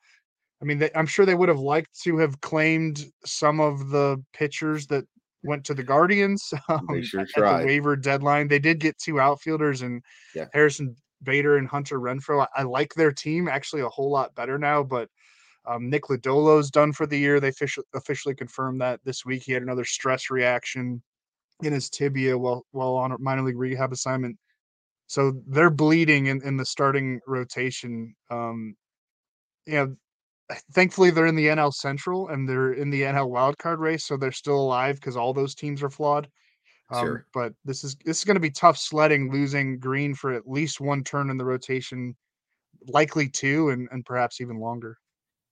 I 0.61 0.65
mean, 0.65 0.79
they, 0.79 0.91
I'm 0.95 1.07
sure 1.07 1.25
they 1.25 1.35
would 1.35 1.49
have 1.49 1.61
liked 1.61 2.01
to 2.03 2.19
have 2.19 2.41
claimed 2.41 3.05
some 3.25 3.61
of 3.61 3.91
the 3.91 4.23
pitchers 4.33 4.87
that 4.89 5.05
went 5.45 5.65
to 5.67 5.75
the 5.75 5.85
Guardians 5.85 6.53
um, 6.69 6.87
they 6.93 7.03
sure 7.03 7.21
at 7.21 7.29
tried. 7.29 7.63
the 7.63 7.67
waiver 7.67 7.97
deadline. 7.97 8.49
They 8.49 8.59
did 8.59 8.81
get 8.81 8.99
two 8.99 9.21
outfielders 9.21 9.83
and 9.83 10.03
yeah. 10.35 10.47
Harrison 10.53 10.97
Bader 11.23 11.57
and 11.57 11.69
Hunter 11.69 12.01
Renfroe. 12.01 12.47
I, 12.55 12.61
I, 12.61 12.63
like 12.65 12.95
their 12.95 13.13
team 13.13 13.49
actually 13.49 13.83
a 13.83 13.89
whole 13.89 14.11
lot 14.11 14.35
better 14.35 14.59
now, 14.59 14.83
but 14.83 15.09
um, 15.67 15.91
Nick 15.91 16.05
Lodolo's 16.05 16.71
done 16.71 16.93
for 16.93 17.07
the 17.07 17.19
year. 17.19 17.41
They 17.41 17.49
officially, 17.49 17.87
officially 17.95 18.35
confirmed 18.35 18.81
that 18.81 19.01
this 19.05 19.25
week. 19.25 19.43
He 19.45 19.53
had 19.53 19.63
another 19.63 19.85
stress 19.85 20.31
reaction 20.31 21.03
in 21.63 21.73
his 21.73 21.91
tibia 21.91 22.39
while 22.39 22.65
while 22.71 22.95
on 22.95 23.13
a 23.13 23.19
minor 23.19 23.43
league 23.43 23.59
rehab 23.59 23.93
assignment. 23.93 24.37
So 25.09 25.33
they're 25.47 25.71
bleeding 25.71 26.27
in, 26.27 26.43
in 26.43 26.57
the 26.57 26.67
starting 26.67 27.21
rotation. 27.27 28.15
Um, 28.31 28.77
you 29.67 29.75
know, 29.75 29.97
thankfully 30.73 31.11
they're 31.11 31.27
in 31.27 31.35
the 31.35 31.47
NL 31.47 31.73
Central 31.73 32.29
and 32.29 32.47
they're 32.47 32.75
in 32.75 32.91
the 32.91 33.03
NL 33.03 33.31
wildcard 33.31 33.79
race, 33.79 34.07
so 34.07 34.17
they're 34.17 34.33
still 34.33 34.61
alive 34.61 34.97
because 34.97 35.17
all 35.17 35.33
those 35.33 35.55
teams 35.55 35.83
are 35.83 35.91
flawed. 35.91 36.29
Um, 36.91 37.05
sure. 37.05 37.27
But 37.33 37.55
this 37.65 37.85
is 37.85 37.97
this 38.05 38.19
is 38.19 38.25
going 38.25 38.37
to 38.37 38.41
be 38.41 38.51
tough 38.51 38.77
sledding, 38.77 39.33
losing 39.33 39.79
Greene 39.79 40.15
for 40.15 40.33
at 40.33 40.49
least 40.49 40.81
one 40.81 41.03
turn 41.03 41.31
in 41.31 41.39
the 41.39 41.45
rotation, 41.45 42.15
likely 42.87 43.29
two, 43.29 43.71
and 43.71 43.89
and 43.91 44.05
perhaps 44.05 44.41
even 44.43 44.59
longer. 44.59 44.99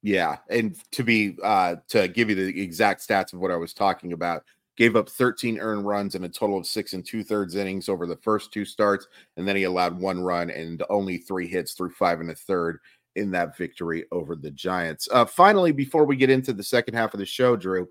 Yeah, 0.02 0.36
and 0.50 0.76
to 0.92 1.02
be 1.02 1.36
uh 1.42 1.76
to 1.88 2.08
give 2.08 2.28
you 2.28 2.36
the 2.36 2.62
exact 2.62 3.06
stats 3.06 3.32
of 3.32 3.40
what 3.40 3.50
I 3.50 3.56
was 3.56 3.74
talking 3.74 4.12
about, 4.12 4.44
gave 4.76 4.96
up 4.96 5.08
13 5.08 5.58
earned 5.58 5.86
runs 5.86 6.14
in 6.14 6.24
a 6.24 6.28
total 6.28 6.58
of 6.58 6.66
six 6.66 6.92
and 6.92 7.04
two 7.04 7.24
thirds 7.24 7.54
innings 7.54 7.88
over 7.88 8.06
the 8.06 8.16
first 8.16 8.52
two 8.52 8.64
starts, 8.64 9.06
and 9.36 9.46
then 9.46 9.56
he 9.56 9.64
allowed 9.64 9.98
one 9.98 10.20
run 10.20 10.50
and 10.50 10.82
only 10.90 11.18
three 11.18 11.46
hits 11.46 11.72
through 11.72 11.90
five 11.90 12.20
and 12.20 12.30
a 12.30 12.34
third 12.34 12.78
in 13.16 13.30
that 13.30 13.56
victory 13.56 14.04
over 14.12 14.36
the 14.36 14.50
Giants. 14.50 15.08
Uh, 15.10 15.24
finally, 15.24 15.72
before 15.72 16.04
we 16.04 16.16
get 16.16 16.30
into 16.30 16.52
the 16.52 16.62
second 16.62 16.94
half 16.94 17.14
of 17.14 17.18
the 17.18 17.26
show, 17.26 17.56
Drew, 17.56 17.88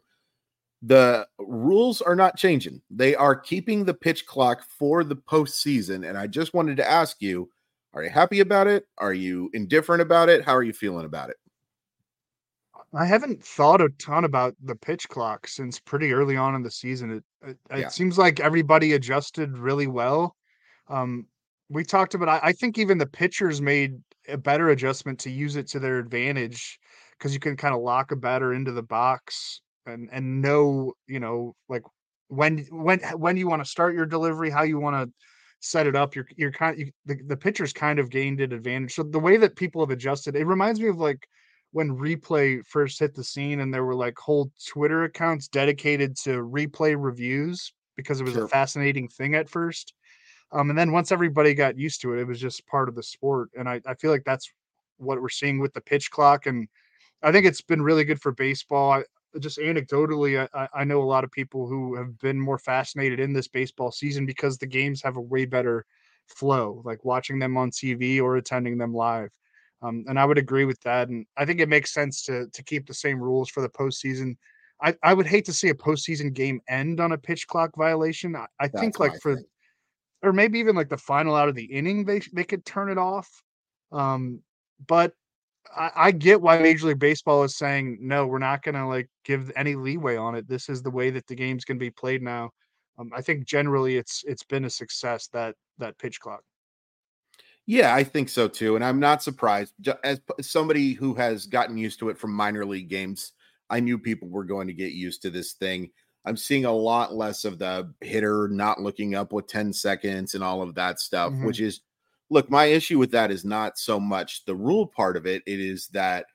the 0.82 1.28
rules 1.40 2.02
are 2.02 2.16
not 2.16 2.38
changing. 2.38 2.82
They 2.92 3.16
are 3.16 3.36
keeping 3.36 3.84
the 3.84 3.94
pitch 3.94 4.28
clock 4.28 4.64
for 4.78 5.04
the 5.04 5.16
postseason. 5.16 6.08
And 6.08 6.18
I 6.18 6.28
just 6.28 6.54
wanted 6.54 6.78
to 6.78 6.90
ask 6.90 7.22
you 7.22 7.50
are 7.96 8.04
you 8.04 8.10
happy 8.10 8.42
about 8.42 8.68
it? 8.68 8.86
Are 8.98 9.14
you 9.14 9.50
indifferent 9.54 10.02
about 10.02 10.28
it? 10.28 10.44
How 10.44 10.54
are 10.54 10.64
you 10.64 10.74
feeling 10.74 11.06
about 11.06 11.30
it? 11.30 11.38
I 12.96 13.06
haven't 13.06 13.44
thought 13.44 13.82
a 13.82 13.90
ton 14.00 14.24
about 14.24 14.56
the 14.64 14.76
pitch 14.76 15.08
clock 15.10 15.48
since 15.48 15.80
pretty 15.80 16.14
early 16.14 16.38
on 16.38 16.56
in 16.56 16.64
the 16.64 16.72
season. 16.72 17.12
It 17.12 17.24
it, 17.50 17.58
yeah. 17.70 17.78
it 17.78 17.92
seems 17.92 18.18
like 18.18 18.40
everybody 18.40 18.94
adjusted 18.94 19.58
really 19.58 19.88
well. 19.88 20.36
Um, 20.88 21.28
we 21.70 21.84
talked 21.84 22.14
about. 22.14 22.30
I, 22.30 22.40
I 22.50 22.52
think 22.54 22.78
even 22.78 22.98
the 22.98 23.06
pitchers 23.06 23.62
made 23.62 23.96
a 24.28 24.38
better 24.38 24.70
adjustment 24.70 25.20
to 25.20 25.30
use 25.30 25.56
it 25.56 25.68
to 25.70 25.80
their 25.80 26.00
advantage 26.00 26.80
because 27.18 27.34
you 27.34 27.40
can 27.40 27.58
kind 27.58 27.76
of 27.76 27.82
lock 27.82 28.12
a 28.12 28.16
batter 28.16 28.54
into 28.54 28.72
the 28.72 28.84
box 28.84 29.62
and 29.86 30.10
and 30.12 30.42
know 30.42 30.94
you 31.08 31.20
know 31.20 31.56
like 31.70 31.84
when 32.28 32.66
when 32.72 33.00
when 33.18 33.38
you 33.38 33.48
want 33.48 33.64
to 33.64 33.70
start 33.70 33.96
your 33.96 34.06
delivery 34.06 34.50
how 34.50 34.64
you 34.64 34.80
want 34.80 34.96
to 34.96 35.14
set 35.60 35.88
it 35.88 35.96
up 35.96 36.16
you're 36.16 36.28
you're 36.36 36.52
kind 36.52 36.78
you, 36.78 36.92
the, 37.06 37.18
the 37.28 37.38
pitchers 37.38 37.74
kind 37.74 38.00
of 38.00 38.10
gained 38.10 38.42
an 38.42 38.52
advantage 38.52 38.94
so 38.94 39.04
the 39.04 39.20
way 39.20 39.38
that 39.38 39.56
people 39.56 39.82
have 39.82 39.92
adjusted 39.92 40.36
it 40.36 40.46
reminds 40.46 40.80
me 40.80 40.88
of 40.88 40.98
like 40.98 41.28
when 41.72 41.98
replay 41.98 42.66
first 42.66 43.00
hit 43.00 43.14
the 43.14 43.24
scene 43.24 43.60
and 43.60 43.74
there 43.74 43.86
were 43.86 43.96
like 43.96 44.18
whole 44.18 44.52
twitter 44.68 45.04
accounts 45.04 45.48
dedicated 45.48 46.16
to 46.16 46.44
replay 46.44 46.96
reviews 46.98 47.74
because 47.96 48.22
it 48.22 48.24
was 48.24 48.34
sure. 48.34 48.46
a 48.46 48.48
fascinating 48.48 49.08
thing 49.08 49.36
at 49.36 49.50
first 49.50 49.94
um, 50.52 50.70
and 50.70 50.78
then 50.78 50.92
once 50.92 51.12
everybody 51.12 51.54
got 51.54 51.78
used 51.78 52.02
to 52.02 52.14
it, 52.14 52.22
it 52.22 52.28
was 52.28 52.40
just 52.40 52.66
part 52.68 52.88
of 52.88 52.96
the 52.96 53.04
sport. 53.04 53.50
And 53.58 53.68
I, 53.68 53.82
I 53.86 53.96
feel 53.96 54.12
like 54.12 54.24
that's 54.26 54.52
what 54.98 55.22
we're 55.22 55.30
seeing 55.30 55.60
with 55.60 55.74
the 55.74 55.82
pitch 55.82 56.12
clock. 56.12 56.46
And 56.46 56.68
I 57.22 57.32
think 57.32 57.46
it's 57.46 57.62
been 57.62 57.82
really 57.82 58.04
good 58.04 58.22
for 58.22 58.32
baseball. 58.32 58.94
I, 58.94 59.04
just 59.40 59.58
anecdotally, 59.58 60.48
I, 60.54 60.70
I 60.74 60.84
know 60.86 61.02
a 61.02 61.04
lot 61.04 61.26
of 61.26 61.32
people 61.32 61.68
who 61.68 61.96
have 61.96 62.18
been 62.20 62.40
more 62.40 62.58
fascinated 62.58 63.20
in 63.20 63.34
this 63.34 63.50
baseball 63.50 63.92
season 63.92 64.26
because 64.26 64.58
the 64.58 64.66
games 64.66 65.02
have 65.02 65.18
a 65.18 65.22
way 65.22 65.44
better 65.44 65.86
flow, 66.28 66.82
like 66.86 67.04
watching 67.04 67.38
them 67.38 67.58
on 67.58 67.70
TV 67.70 68.22
or 68.22 68.38
attending 68.38 68.78
them 68.78 68.94
live. 68.94 69.30
Um, 69.82 70.06
and 70.08 70.20
I 70.20 70.26
would 70.26 70.38
agree 70.38 70.66
with 70.66 70.80
that. 70.82 71.10
And 71.10 71.26
I 71.38 71.46
think 71.46 71.60
it 71.60 71.70
makes 71.70 71.94
sense 71.94 72.24
to 72.26 72.48
to 72.52 72.64
keep 72.64 72.88
the 72.88 72.94
same 72.94 73.20
rules 73.20 73.50
for 73.50 73.62
the 73.62 73.70
postseason. 73.70 74.38
I, 74.82 74.94
I 75.04 75.14
would 75.14 75.28
hate 75.28 75.46
to 75.46 75.54
see 75.54 75.70
a 75.70 75.74
postseason 75.74 76.34
game 76.34 76.60
end 76.68 77.00
on 77.00 77.14
a 77.14 77.18
pitch 77.18 77.48
clock 77.48 77.72
violation. 77.78 78.36
I, 78.36 78.48
I 78.60 78.68
think 78.68 79.00
like 79.00 79.22
for 79.22 79.36
thing 79.36 79.46
or 80.26 80.34
maybe 80.34 80.60
even 80.60 80.76
like 80.76 80.90
the 80.90 80.98
final 80.98 81.36
out 81.36 81.50
of 81.50 81.56
the 81.56 81.66
inning, 81.66 82.04
they 82.04 82.22
they 82.34 82.44
could 82.44 82.66
turn 82.66 82.90
it 82.90 82.98
off. 82.98 83.30
Um, 83.92 84.42
but 84.88 85.14
I, 85.76 85.92
I 85.96 86.12
get 86.12 86.42
why 86.42 86.58
Major 86.58 86.88
League 86.88 87.00
Baseball 87.00 87.44
is 87.44 87.58
saying 87.58 88.00
no, 88.02 88.26
we're 88.26 88.40
not 88.40 88.64
going 88.64 88.76
to 88.76 88.88
like 88.88 89.10
give 89.24 89.52
any 89.56 89.76
leeway 89.76 90.18
on 90.18 90.36
it. 90.36 90.48
This 90.48 90.68
is 90.68 90.82
the 90.82 90.92
way 90.92 91.12
that 91.12 91.28
the 91.28 91.36
game's 91.36 91.64
going 91.64 91.78
to 91.78 91.86
be 91.86 91.92
played 91.92 92.22
now. 92.22 92.52
Um, 92.98 93.12
I 93.16 93.22
think 93.22 93.46
generally 93.46 93.98
it's 93.98 94.24
it's 94.26 94.44
been 94.44 94.66
a 94.66 94.70
success 94.70 95.28
that 95.28 95.56
that 95.78 95.98
pitch 95.98 96.20
clock. 96.20 96.42
Yeah, 97.68 97.96
I 97.96 98.04
think 98.04 98.30
so 98.30 98.48
too, 98.48 98.76
and 98.76 98.86
I'm 98.86 99.00
not 99.00 99.24
surprised. 99.24 99.74
As 100.04 100.22
somebody 100.42 100.94
who 100.94 101.16
has 101.16 101.48
gotten 101.48 101.78
used 101.78 102.00
to 102.00 102.10
it 102.10 102.18
from 102.18 102.32
minor 102.32 102.66
league 102.66 102.90
games, 102.90 103.32
I 103.70 103.80
knew 103.80 103.98
people 103.98 104.28
were 104.30 104.44
going 104.44 104.68
to 104.68 104.74
get 104.74 104.92
used 104.92 105.24
to 105.24 105.32
this 105.32 105.54
thing. 105.54 105.90
I'm 106.26 106.38
seeing 106.38 106.66
a 106.66 106.72
lot 106.72 107.16
less 107.16 107.46
of 107.46 107.60
the 107.60 107.92
hitter 108.02 108.48
not 108.50 108.82
looking 108.82 109.16
up 109.16 109.32
with 109.32 109.48
10 109.48 109.74
seconds 109.74 110.36
and 110.36 110.44
all 110.44 110.62
of 110.62 110.76
that 110.76 111.00
stuff, 111.00 111.32
mm-hmm. 111.32 111.46
which 111.46 111.60
is 111.60 111.82
look, 112.30 112.50
my 112.50 112.66
issue 112.66 112.98
with 112.98 113.12
that 113.12 113.32
is 113.32 113.46
not 113.46 113.78
so 113.78 114.00
much 114.00 114.46
the 114.46 114.56
rule 114.56 114.88
part 114.88 115.18
of 115.18 115.26
it. 115.26 115.44
It 115.46 115.60
is 115.60 115.88
that 115.90 116.26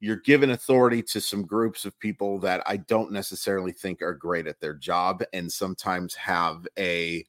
you're 0.00 0.16
giving 0.16 0.50
authority 0.50 1.02
to 1.02 1.20
some 1.20 1.44
groups 1.44 1.84
of 1.84 1.98
people 1.98 2.38
that 2.40 2.62
I 2.66 2.76
don't 2.78 3.12
necessarily 3.12 3.72
think 3.72 4.00
are 4.00 4.14
great 4.14 4.46
at 4.46 4.60
their 4.60 4.74
job 4.74 5.22
and 5.32 5.52
sometimes 5.52 6.14
have 6.14 6.66
a 6.78 7.26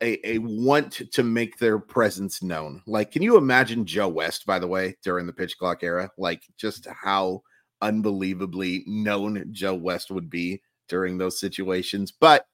a, 0.00 0.34
a 0.34 0.38
want 0.38 1.02
to 1.12 1.22
make 1.22 1.58
their 1.58 1.78
presence 1.78 2.42
known. 2.42 2.82
Like, 2.86 3.10
can 3.12 3.22
you 3.22 3.36
imagine 3.36 3.84
Joe 3.84 4.08
West, 4.08 4.46
by 4.46 4.58
the 4.58 4.66
way, 4.66 4.96
during 5.02 5.26
the 5.26 5.32
pitch 5.32 5.58
clock 5.58 5.82
era? 5.82 6.10
Like, 6.18 6.42
just 6.56 6.86
how 6.86 7.42
unbelievably 7.82 8.84
known 8.86 9.46
Joe 9.52 9.74
West 9.74 10.10
would 10.10 10.30
be 10.30 10.62
during 10.88 11.18
those 11.18 11.40
situations. 11.40 12.12
But 12.12 12.46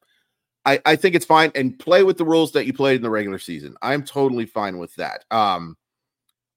I, 0.65 0.81
I 0.87 0.97
think 0.97 1.15
it's 1.15 1.27
fine 1.27 1.51
and 1.55 1.79
play 1.79 2.03
with 2.03 2.19
the 2.19 2.25
rules 2.25 2.53
that 2.53 2.67
you 2.67 2.73
played 2.73 2.97
in 2.97 3.03
the 3.03 3.11
regular 3.11 3.39
season. 3.39 3.77
I'm 3.83 4.05
totally 4.05 4.47
fine 4.47 4.79
with 4.79 4.95
that. 4.97 5.25
Um, 5.31 5.77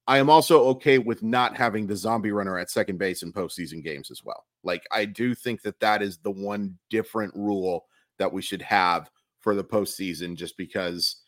I 0.06 0.18
am 0.18 0.30
also 0.30 0.64
okay 0.66 0.98
with 0.98 1.22
not 1.22 1.56
having 1.56 1.86
the 1.86 1.96
zombie 1.96 2.30
runner 2.30 2.58
at 2.58 2.70
second 2.70 2.98
base 2.98 3.24
in 3.24 3.32
postseason 3.32 3.82
games 3.82 4.10
as 4.10 4.22
well. 4.22 4.44
Like, 4.62 4.84
I 4.92 5.04
do 5.04 5.34
think 5.34 5.62
that 5.62 5.80
that 5.80 6.02
is 6.02 6.18
the 6.18 6.30
one 6.30 6.78
different 6.90 7.34
rule 7.34 7.86
that 8.18 8.32
we 8.32 8.40
should 8.42 8.62
have 8.62 9.10
for 9.46 9.54
the 9.54 9.62
postseason, 9.62 10.34
just 10.34 10.56
because 10.56 11.22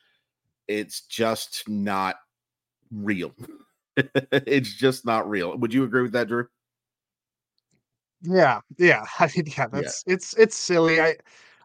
it's 0.67 1.03
just 1.03 1.69
not 1.69 2.17
real. 2.91 3.33
it's 3.97 4.75
just 4.75 5.07
not 5.07 5.31
real. 5.31 5.57
Would 5.57 5.73
you 5.73 5.85
agree 5.85 6.03
with 6.03 6.11
that, 6.15 6.27
Drew? 6.27 6.49
Yeah, 8.23 8.59
yeah. 8.77 9.05
I 9.21 9.31
mean, 9.37 9.47
yeah, 9.57 9.69
that's 9.69 10.03
yeah. 10.05 10.15
it's 10.15 10.35
it's 10.35 10.57
silly. 10.57 11.01
I, 11.01 11.15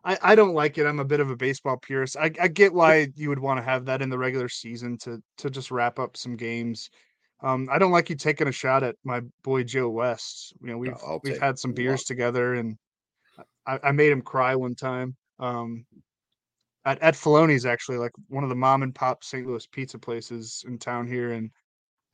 I 0.06 0.20
I 0.22 0.36
don't 0.36 0.54
like 0.54 0.78
it. 0.78 0.86
I'm 0.86 1.00
a 1.00 1.06
bit 1.06 1.22
of 1.22 1.32
a 1.32 1.36
baseball 1.36 1.78
purist. 1.78 2.18
I, 2.18 2.30
I 2.40 2.50
get 2.50 2.72
why 2.72 3.08
you 3.16 3.30
would 3.30 3.40
want 3.40 3.58
to 3.58 3.64
have 3.64 3.86
that 3.86 4.04
in 4.04 4.12
the 4.12 4.18
regular 4.20 4.48
season 4.48 5.00
to 5.00 5.24
to 5.40 5.50
just 5.50 5.72
wrap 5.72 5.98
up 5.98 6.16
some 6.16 6.36
games. 6.36 6.92
Um, 7.42 7.68
I 7.72 7.80
don't 7.80 7.92
like 7.92 8.12
you 8.12 8.16
taking 8.16 8.48
a 8.48 8.52
shot 8.52 8.84
at 8.84 8.96
my 9.04 9.22
boy 9.44 9.64
Joe 9.64 9.90
West. 9.90 10.54
You 10.62 10.68
know, 10.68 10.78
we've 10.78 10.92
no, 10.92 11.20
we've 11.24 11.42
had 11.42 11.58
some 11.58 11.74
beers 11.74 12.04
together, 12.04 12.54
and 12.54 12.78
I, 13.66 13.80
I 13.86 13.92
made 13.92 14.12
him 14.12 14.22
cry 14.22 14.56
one 14.56 14.76
time. 14.76 15.16
Um, 15.40 15.88
at 16.86 17.02
at 17.02 17.16
Filoni's 17.16 17.66
actually, 17.66 17.98
like 17.98 18.12
one 18.28 18.44
of 18.44 18.50
the 18.50 18.56
mom 18.56 18.84
and 18.84 18.94
pop 18.94 19.24
St. 19.24 19.46
Louis 19.46 19.66
pizza 19.68 19.98
places 19.98 20.64
in 20.68 20.78
town 20.78 21.08
here, 21.08 21.32
and 21.32 21.50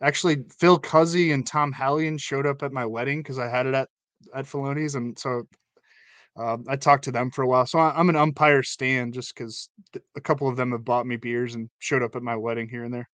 actually 0.02 0.46
Phil 0.60 0.80
Cuzzi 0.80 1.34
and 1.34 1.46
Tom 1.46 1.74
Hallion 1.74 2.20
showed 2.20 2.46
up 2.46 2.64
at 2.64 2.72
my 2.72 2.86
wedding 2.86 3.20
because 3.20 3.40
I 3.40 3.48
had 3.48 3.66
it 3.66 3.74
at 3.74 3.90
at 4.34 4.46
Filoni's, 4.46 4.96
and 4.96 5.18
so 5.18 5.44
um, 6.40 6.66
I 6.68 6.76
talked 6.76 7.04
to 7.06 7.12
them 7.12 7.32
for 7.32 7.44
a 7.44 7.48
while. 7.48 7.66
So 7.66 7.80
I, 7.80 8.00
am 8.00 8.10
an 8.10 8.16
umpire 8.16 8.64
stand 8.64 9.14
just 9.14 9.36
because 9.36 9.70
a 10.16 10.22
couple 10.22 10.48
of 10.48 10.56
them 10.56 10.72
have 10.72 10.86
bought 10.86 11.06
me 11.06 11.18
beers 11.18 11.56
and 11.56 11.70
showed 11.80 12.04
up 12.04 12.16
at 12.16 12.24
my 12.24 12.36
wedding 12.36 12.70
here 12.70 12.84
and 12.86 12.94
there. 12.94 13.10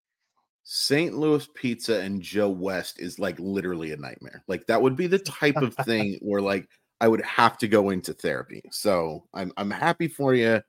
St. 0.64 1.14
Louis 1.14 1.48
pizza 1.54 2.00
and 2.00 2.22
Joe 2.22 2.50
West 2.50 3.00
is 3.00 3.20
like 3.20 3.40
literally 3.40 3.92
a 3.92 3.98
nightmare. 3.98 4.44
Like 4.48 4.66
that 4.68 4.82
would 4.82 4.96
be 4.96 5.08
the 5.08 5.20
type 5.20 5.58
of 5.58 5.76
thing 5.86 6.18
where 6.22 6.42
like 6.42 6.68
I 7.00 7.08
would 7.08 7.22
have 7.22 7.58
to 7.60 7.68
go 7.68 7.90
into 7.92 8.14
therapy. 8.14 8.64
So 8.72 9.26
I'm 9.34 9.52
I'm 9.58 9.72
happy 9.72 10.08
for 10.08 10.34
you, 10.34 10.62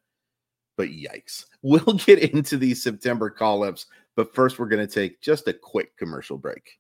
but 0.77 0.89
yikes. 0.89 1.45
We'll 1.63 1.95
get 2.07 2.21
into 2.21 2.59
these 2.59 2.81
September 2.81 3.29
call 3.29 3.65
ups, 3.65 3.87
but 4.15 4.33
first 4.33 4.57
we're 4.57 4.69
going 4.69 4.87
to 4.87 4.93
take 4.93 5.21
just 5.21 5.49
a 5.49 5.53
quick 5.53 5.97
commercial 5.97 6.39
break. 6.39 6.79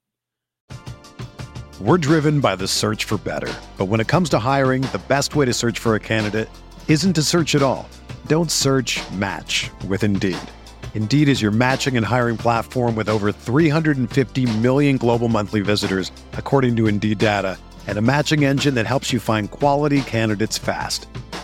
We're 1.80 1.98
driven 1.98 2.38
by 2.38 2.54
the 2.54 2.68
search 2.68 3.04
for 3.04 3.18
better. 3.18 3.52
But 3.76 3.86
when 3.86 4.00
it 4.00 4.06
comes 4.06 4.28
to 4.30 4.38
hiring, 4.38 4.82
the 4.82 5.02
best 5.08 5.34
way 5.34 5.44
to 5.44 5.52
search 5.52 5.80
for 5.80 5.96
a 5.96 6.00
candidate 6.00 6.48
isn't 6.88 7.14
to 7.14 7.22
search 7.22 7.54
at 7.54 7.62
all. 7.62 7.88
Don't 8.26 8.50
search 8.50 8.98
match 9.10 9.70
with 9.86 10.02
Indeed. 10.02 10.38
Indeed 10.94 11.28
is 11.28 11.42
your 11.42 11.50
matching 11.50 11.98
and 11.98 12.06
hiring 12.06 12.38
platform 12.38 12.96
with 12.96 13.10
over 13.10 13.30
350 13.30 14.46
million 14.60 14.96
global 14.96 15.28
monthly 15.28 15.60
visitors, 15.60 16.10
according 16.32 16.76
to 16.76 16.86
Indeed 16.86 17.18
data, 17.18 17.58
and 17.86 17.98
a 17.98 18.02
matching 18.02 18.44
engine 18.44 18.74
that 18.76 18.86
helps 18.86 19.12
you 19.12 19.20
find 19.20 19.50
quality 19.50 20.00
candidates 20.00 20.56
fast. 20.56 21.08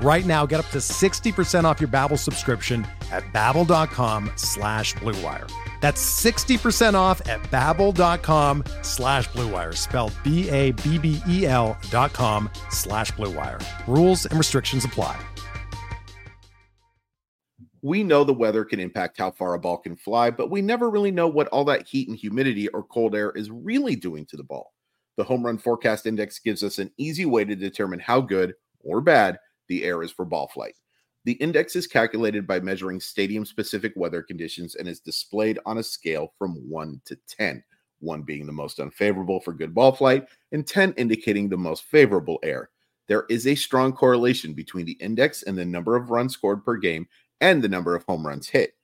Right 0.00 0.26
now, 0.26 0.44
get 0.44 0.60
up 0.60 0.68
to 0.70 0.78
60% 0.78 1.64
off 1.64 1.80
your 1.80 1.88
Babbel 1.88 2.18
subscription 2.18 2.86
at 3.10 3.24
babbel.com 3.32 4.30
slash 4.36 4.94
bluewire. 4.94 5.50
That's 5.80 6.24
60% 6.24 6.94
off 6.94 7.26
at 7.28 7.42
babbel.com 7.44 8.64
slash 8.82 9.28
bluewire, 9.28 9.74
spelled 9.74 10.12
B-A-B-B-E-L 10.22 11.78
dot 11.90 12.12
com 12.12 12.50
slash 12.70 13.12
bluewire. 13.12 13.62
Rules 13.86 14.26
and 14.26 14.38
restrictions 14.38 14.84
apply. 14.84 15.18
We 17.82 18.02
know 18.02 18.24
the 18.24 18.34
weather 18.34 18.64
can 18.64 18.80
impact 18.80 19.18
how 19.18 19.30
far 19.30 19.54
a 19.54 19.58
ball 19.60 19.78
can 19.78 19.96
fly, 19.96 20.30
but 20.30 20.50
we 20.50 20.60
never 20.60 20.90
really 20.90 21.12
know 21.12 21.28
what 21.28 21.46
all 21.48 21.64
that 21.66 21.86
heat 21.86 22.08
and 22.08 22.16
humidity 22.16 22.68
or 22.68 22.82
cold 22.82 23.14
air 23.14 23.30
is 23.30 23.50
really 23.50 23.94
doing 23.94 24.26
to 24.26 24.36
the 24.36 24.42
ball. 24.42 24.72
The 25.16 25.24
Home 25.24 25.46
Run 25.46 25.56
Forecast 25.56 26.04
Index 26.04 26.40
gives 26.40 26.64
us 26.64 26.78
an 26.78 26.90
easy 26.98 27.26
way 27.26 27.44
to 27.44 27.54
determine 27.54 28.00
how 28.00 28.20
good 28.20 28.54
or 28.80 29.00
bad 29.00 29.38
the 29.68 29.84
air 29.84 30.02
is 30.02 30.12
for 30.12 30.24
ball 30.24 30.48
flight. 30.48 30.76
The 31.24 31.32
index 31.32 31.74
is 31.74 31.88
calculated 31.88 32.46
by 32.46 32.60
measuring 32.60 33.00
stadium 33.00 33.44
specific 33.44 33.92
weather 33.96 34.22
conditions 34.22 34.76
and 34.76 34.86
is 34.86 35.00
displayed 35.00 35.58
on 35.66 35.78
a 35.78 35.82
scale 35.82 36.32
from 36.38 36.54
1 36.68 37.00
to 37.06 37.18
10, 37.26 37.64
1 37.98 38.22
being 38.22 38.46
the 38.46 38.52
most 38.52 38.78
unfavorable 38.78 39.40
for 39.40 39.52
good 39.52 39.74
ball 39.74 39.90
flight 39.90 40.28
and 40.52 40.66
10 40.66 40.94
indicating 40.96 41.48
the 41.48 41.56
most 41.56 41.82
favorable 41.84 42.38
air. 42.44 42.70
There 43.08 43.24
is 43.28 43.46
a 43.48 43.56
strong 43.56 43.92
correlation 43.92 44.52
between 44.52 44.86
the 44.86 44.98
index 45.00 45.42
and 45.42 45.58
the 45.58 45.64
number 45.64 45.96
of 45.96 46.10
runs 46.10 46.34
scored 46.34 46.64
per 46.64 46.76
game 46.76 47.08
and 47.40 47.62
the 47.62 47.68
number 47.68 47.96
of 47.96 48.04
home 48.04 48.24
runs 48.24 48.48
hit. 48.48 48.74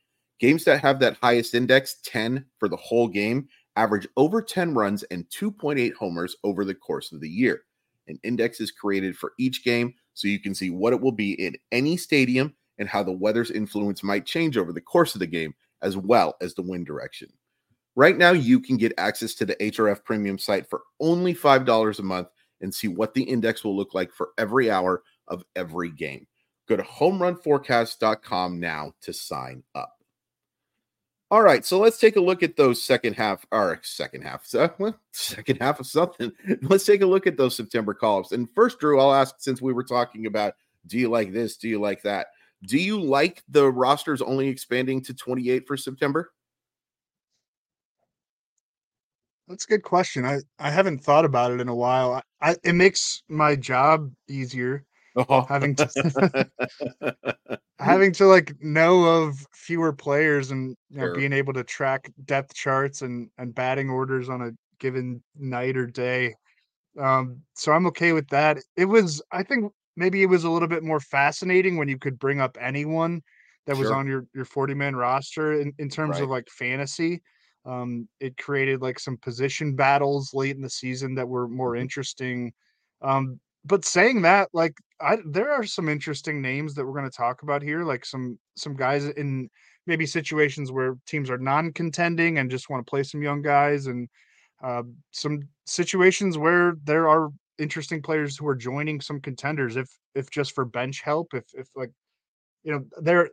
Games 0.41 0.65
that 0.65 0.81
have 0.81 0.99
that 0.99 1.19
highest 1.23 1.55
index, 1.55 1.97
10 2.05 2.45
for 2.59 2.69
the 2.69 2.77
whole 2.77 3.07
game, 3.07 3.49
average 3.77 4.09
over 4.17 4.43
10 4.43 4.75
runs 4.75 5.05
and 5.05 5.29
2.8 5.31 5.95
homers 5.95 6.35
over 6.43 6.65
the 6.65 6.75
course 6.75 7.13
of 7.13 7.21
the 7.21 7.29
year. 7.29 7.63
An 8.09 8.19
index 8.25 8.61
is 8.61 8.73
created 8.73 9.17
for 9.17 9.33
each 9.39 9.65
game 9.65 9.95
so 10.15 10.29
you 10.29 10.41
can 10.41 10.55
see 10.55 10.71
what 10.71 10.93
it 10.93 11.01
will 11.01 11.13
be 11.13 11.33
in 11.33 11.57
any 11.71 11.97
stadium 11.97 12.55
and 12.79 12.89
how 12.89 13.03
the 13.03 13.13
weather's 13.13 13.51
influence 13.51 14.03
might 14.03 14.27
change 14.27 14.57
over 14.57 14.73
the 14.73 14.81
course 14.81 15.15
of 15.15 15.21
the 15.21 15.27
game, 15.27 15.55
as 15.83 15.97
well 15.97 16.37
as 16.41 16.55
the 16.55 16.63
wind 16.63 16.87
direction. 16.87 17.29
Right 17.95 18.17
now, 18.17 18.33
you 18.33 18.61
can 18.61 18.77
get 18.77 18.95
access 18.97 19.35
to 19.35 19.45
the 19.45 19.57
HRF 19.57 20.05
premium 20.05 20.39
site 20.39 20.69
for 20.69 20.83
only 21.01 21.35
$5 21.35 21.99
a 21.99 22.03
month 22.03 22.29
and 22.63 22.75
see 22.75 22.89
what 22.89 23.13
the 23.13 23.23
index 23.23 23.65
will 23.65 23.77
look 23.77 23.93
like 23.95 24.13
for 24.13 24.31
every 24.39 24.71
hour 24.71 25.03
of 25.29 25.45
every 25.57 25.91
game. 25.91 26.27
Go 26.69 26.77
to 26.77 26.83
homerunforecast.com 26.83 28.59
now 28.59 28.95
to 29.03 29.13
sign 29.13 29.63
up. 29.75 30.02
All 31.33 31.41
right, 31.41 31.65
so 31.65 31.79
let's 31.79 31.99
take 31.99 32.17
a 32.17 32.21
look 32.21 32.43
at 32.43 32.57
those 32.57 32.83
second 32.83 33.15
half, 33.15 33.47
or 33.51 33.81
second 33.83 34.21
half, 34.21 34.45
second 35.13 35.63
half 35.63 35.81
of 35.81 35.87
something. 35.87 36.31
Let's 36.61 36.85
take 36.85 37.01
a 37.01 37.07
look 37.07 37.27
at 37.27 37.39
those 37.39 37.57
September 37.57 37.95
call-ups. 37.95 38.33
And 38.33 38.51
first, 38.55 38.79
Drew, 38.79 39.01
I'll 39.01 39.15
ask 39.15 39.37
since 39.39 39.63
we 39.63 39.73
were 39.73 39.83
talking 39.83 40.27
about, 40.27 40.53
do 40.87 40.99
you 40.99 41.09
like 41.09 41.33
this? 41.33 41.57
Do 41.57 41.71
you 41.71 41.81
like 41.81 42.03
that? 42.03 42.27
Do 42.67 42.77
you 42.77 43.01
like 43.01 43.43
the 43.49 43.73
rosters 43.73 44.21
only 44.21 44.49
expanding 44.49 45.01
to 45.05 45.15
28 45.15 45.67
for 45.67 45.79
September? 45.79 46.35
That's 49.49 49.65
a 49.65 49.69
good 49.69 49.85
question. 49.85 50.27
I, 50.27 50.41
I 50.59 50.71
haven't 50.71 50.99
thought 50.99 51.25
about 51.25 51.53
it 51.53 51.63
in 51.63 51.69
a 51.69 51.75
while. 51.75 52.13
I, 52.13 52.51
I 52.51 52.57
it 52.63 52.75
makes 52.75 53.23
my 53.31 53.57
job 53.57 54.13
easier 54.29 54.85
Oh. 55.15 55.43
having 55.43 55.75
to 55.77 56.51
having 57.79 58.13
to 58.13 58.27
like 58.27 58.55
know 58.63 59.05
of 59.05 59.47
fewer 59.53 59.93
players 59.93 60.51
and 60.51 60.77
you 60.91 60.99
know, 60.99 61.07
sure. 61.07 61.15
being 61.15 61.33
able 61.33 61.53
to 61.53 61.65
track 61.65 62.11
depth 62.25 62.55
charts 62.55 63.03
and 63.03 63.29
and 63.39 63.55
batting 63.55 63.91
orders 63.91 64.29
on 64.29 64.43
a 64.43 64.51
given 64.79 65.23
night 65.39 65.77
or 65.77 65.87
day. 65.87 66.35
Um, 66.99 67.43
so 67.55 67.73
I'm 67.73 67.87
okay 67.87 68.13
with 68.13 68.29
that. 68.29 68.59
It 68.77 68.85
was, 68.85 69.23
I 69.33 69.43
think, 69.43 69.73
maybe 69.97 70.23
it 70.23 70.27
was 70.27 70.45
a 70.45 70.51
little 70.51 70.69
bit 70.69 70.83
more 70.83 71.01
fascinating 71.01 71.77
when 71.77 71.89
you 71.89 71.99
could 71.99 72.19
bring 72.19 72.41
up 72.41 72.59
anyone 72.61 73.23
that 73.67 73.77
was 73.77 73.91
on 73.91 74.07
your 74.07 74.27
your 74.35 74.45
40 74.45 74.75
man 74.75 74.97
roster 74.97 75.61
in, 75.61 75.73
in 75.79 75.89
terms 75.89 76.15
right. 76.15 76.25
of 76.25 76.31
like 76.31 76.49
fantasy. 76.49 77.23
Um, 77.65 78.09
it 78.19 78.37
created 78.37 78.83
like 78.83 78.99
some 78.99 79.17
position 79.17 79.77
battles 79.77 80.35
late 80.35 80.57
in 80.57 80.63
the 80.63 80.71
season 80.71 81.15
that 81.15 81.29
were 81.29 81.47
more 81.47 81.73
mm-hmm. 81.73 81.83
interesting. 81.83 82.53
Um, 83.01 83.39
but 83.65 83.85
saying 83.85 84.23
that, 84.23 84.49
like, 84.53 84.75
I 85.01 85.19
there 85.27 85.53
are 85.53 85.65
some 85.65 85.89
interesting 85.89 86.41
names 86.43 86.75
that 86.75 86.85
we're 86.87 86.93
going 86.99 87.11
to 87.11 87.17
talk 87.17 87.43
about 87.43 87.63
here, 87.63 87.85
like 87.85 88.05
some 88.05 88.39
some 88.57 88.75
guys 88.77 89.07
in 89.07 89.49
maybe 89.87 90.07
situations 90.07 90.71
where 90.73 90.97
teams 91.07 91.29
are 91.31 91.39
non-contending 91.39 92.39
and 92.39 92.51
just 92.51 92.71
want 92.71 92.85
to 92.87 92.91
play 92.91 93.03
some 93.03 93.23
young 93.23 93.43
guys, 93.43 93.87
and 93.87 94.09
uh, 94.65 94.83
some 95.13 95.41
situations 95.67 96.39
where 96.39 96.75
there 96.85 97.09
are 97.09 97.31
interesting 97.59 98.03
players 98.03 98.37
who 98.39 98.47
are 98.49 98.57
joining 98.57 99.01
some 99.01 99.21
contenders 99.21 99.77
if 99.77 99.89
if 100.15 100.31
just 100.31 100.55
for 100.55 100.65
bench 100.65 101.03
help 101.03 101.35
if 101.35 101.45
if 101.55 101.69
like 101.77 101.91
you 102.65 102.73
know 102.73 102.85
they're 103.03 103.31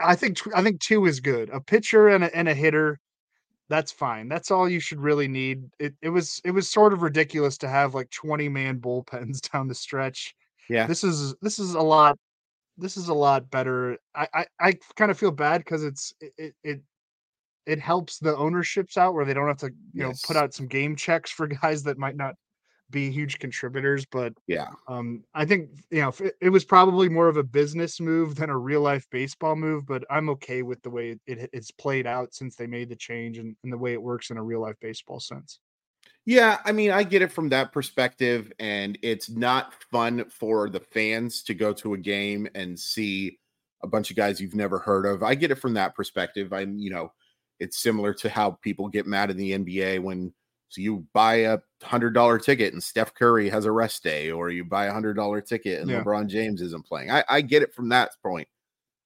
I 0.00 0.16
think 0.16 0.38
I 0.54 0.62
think 0.62 0.80
two 0.80 1.06
is 1.06 1.20
good. 1.20 1.50
A 1.50 1.60
pitcher 1.60 2.08
and 2.08 2.24
a, 2.24 2.36
and 2.36 2.48
a 2.48 2.54
hitter, 2.54 2.98
that's 3.68 3.92
fine. 3.92 4.28
That's 4.28 4.50
all 4.50 4.68
you 4.68 4.80
should 4.80 5.00
really 5.00 5.28
need. 5.28 5.64
It 5.78 5.94
it 6.02 6.08
was 6.08 6.40
it 6.44 6.52
was 6.52 6.70
sort 6.70 6.92
of 6.92 7.02
ridiculous 7.02 7.58
to 7.58 7.68
have 7.68 7.94
like 7.94 8.10
20 8.10 8.48
man 8.48 8.80
bullpens 8.80 9.40
down 9.52 9.68
the 9.68 9.74
stretch. 9.74 10.34
Yeah. 10.68 10.86
This 10.86 11.04
is 11.04 11.34
this 11.42 11.58
is 11.58 11.74
a 11.74 11.80
lot 11.80 12.18
this 12.76 12.96
is 12.96 13.08
a 13.08 13.14
lot 13.14 13.50
better. 13.50 13.98
I 14.14 14.28
I, 14.34 14.46
I 14.60 14.74
kind 14.96 15.10
of 15.10 15.18
feel 15.18 15.30
bad 15.30 15.58
because 15.58 15.84
it's 15.84 16.14
it, 16.20 16.54
it 16.62 16.80
it 17.66 17.78
helps 17.78 18.18
the 18.18 18.34
ownerships 18.34 18.96
out 18.96 19.12
where 19.12 19.26
they 19.26 19.34
don't 19.34 19.48
have 19.48 19.58
to 19.58 19.70
you 19.92 20.06
yes. 20.06 20.22
know 20.22 20.26
put 20.26 20.42
out 20.42 20.54
some 20.54 20.66
game 20.66 20.96
checks 20.96 21.30
for 21.30 21.46
guys 21.46 21.82
that 21.82 21.98
might 21.98 22.16
not 22.16 22.34
be 22.90 23.10
huge 23.10 23.38
contributors 23.38 24.06
but 24.06 24.32
yeah 24.46 24.68
um 24.88 25.22
i 25.34 25.44
think 25.44 25.68
you 25.90 26.00
know 26.00 26.12
it, 26.20 26.34
it 26.40 26.48
was 26.48 26.64
probably 26.64 27.08
more 27.08 27.28
of 27.28 27.36
a 27.36 27.42
business 27.42 28.00
move 28.00 28.34
than 28.34 28.50
a 28.50 28.56
real 28.56 28.80
life 28.80 29.06
baseball 29.10 29.54
move 29.54 29.86
but 29.86 30.04
i'm 30.10 30.28
okay 30.28 30.62
with 30.62 30.80
the 30.82 30.90
way 30.90 31.18
it, 31.26 31.50
it's 31.52 31.70
played 31.70 32.06
out 32.06 32.34
since 32.34 32.56
they 32.56 32.66
made 32.66 32.88
the 32.88 32.96
change 32.96 33.38
and, 33.38 33.54
and 33.62 33.72
the 33.72 33.78
way 33.78 33.92
it 33.92 34.02
works 34.02 34.30
in 34.30 34.36
a 34.36 34.42
real 34.42 34.60
life 34.60 34.76
baseball 34.80 35.20
sense 35.20 35.60
yeah, 36.28 36.58
I 36.66 36.72
mean, 36.72 36.90
I 36.90 37.04
get 37.04 37.22
it 37.22 37.32
from 37.32 37.48
that 37.48 37.72
perspective, 37.72 38.52
and 38.58 38.98
it's 39.00 39.30
not 39.30 39.72
fun 39.90 40.26
for 40.28 40.68
the 40.68 40.80
fans 40.80 41.42
to 41.44 41.54
go 41.54 41.72
to 41.72 41.94
a 41.94 41.98
game 41.98 42.46
and 42.54 42.78
see 42.78 43.38
a 43.82 43.86
bunch 43.86 44.10
of 44.10 44.16
guys 44.16 44.38
you've 44.38 44.54
never 44.54 44.78
heard 44.78 45.06
of. 45.06 45.22
I 45.22 45.34
get 45.34 45.50
it 45.50 45.54
from 45.54 45.72
that 45.74 45.94
perspective. 45.94 46.52
I'm, 46.52 46.78
you 46.78 46.90
know, 46.90 47.12
it's 47.60 47.78
similar 47.78 48.12
to 48.14 48.28
how 48.28 48.52
people 48.62 48.88
get 48.88 49.06
mad 49.06 49.30
in 49.30 49.38
the 49.38 49.52
NBA 49.52 50.02
when 50.02 50.34
so 50.68 50.80
you 50.80 51.06
buy 51.12 51.34
a 51.36 51.58
hundred 51.82 52.14
dollar 52.14 52.38
ticket 52.38 52.72
and 52.72 52.82
Steph 52.82 53.14
Curry 53.14 53.48
has 53.48 53.64
a 53.64 53.72
rest 53.72 54.02
day, 54.02 54.30
or 54.30 54.50
you 54.50 54.64
buy 54.64 54.86
a 54.86 54.92
hundred 54.92 55.14
dollar 55.14 55.40
ticket 55.40 55.80
and 55.80 55.90
yeah. 55.90 56.02
LeBron 56.02 56.28
James 56.28 56.60
isn't 56.60 56.86
playing. 56.86 57.10
I, 57.10 57.24
I 57.28 57.40
get 57.40 57.62
it 57.62 57.74
from 57.74 57.88
that 57.90 58.10
point, 58.22 58.48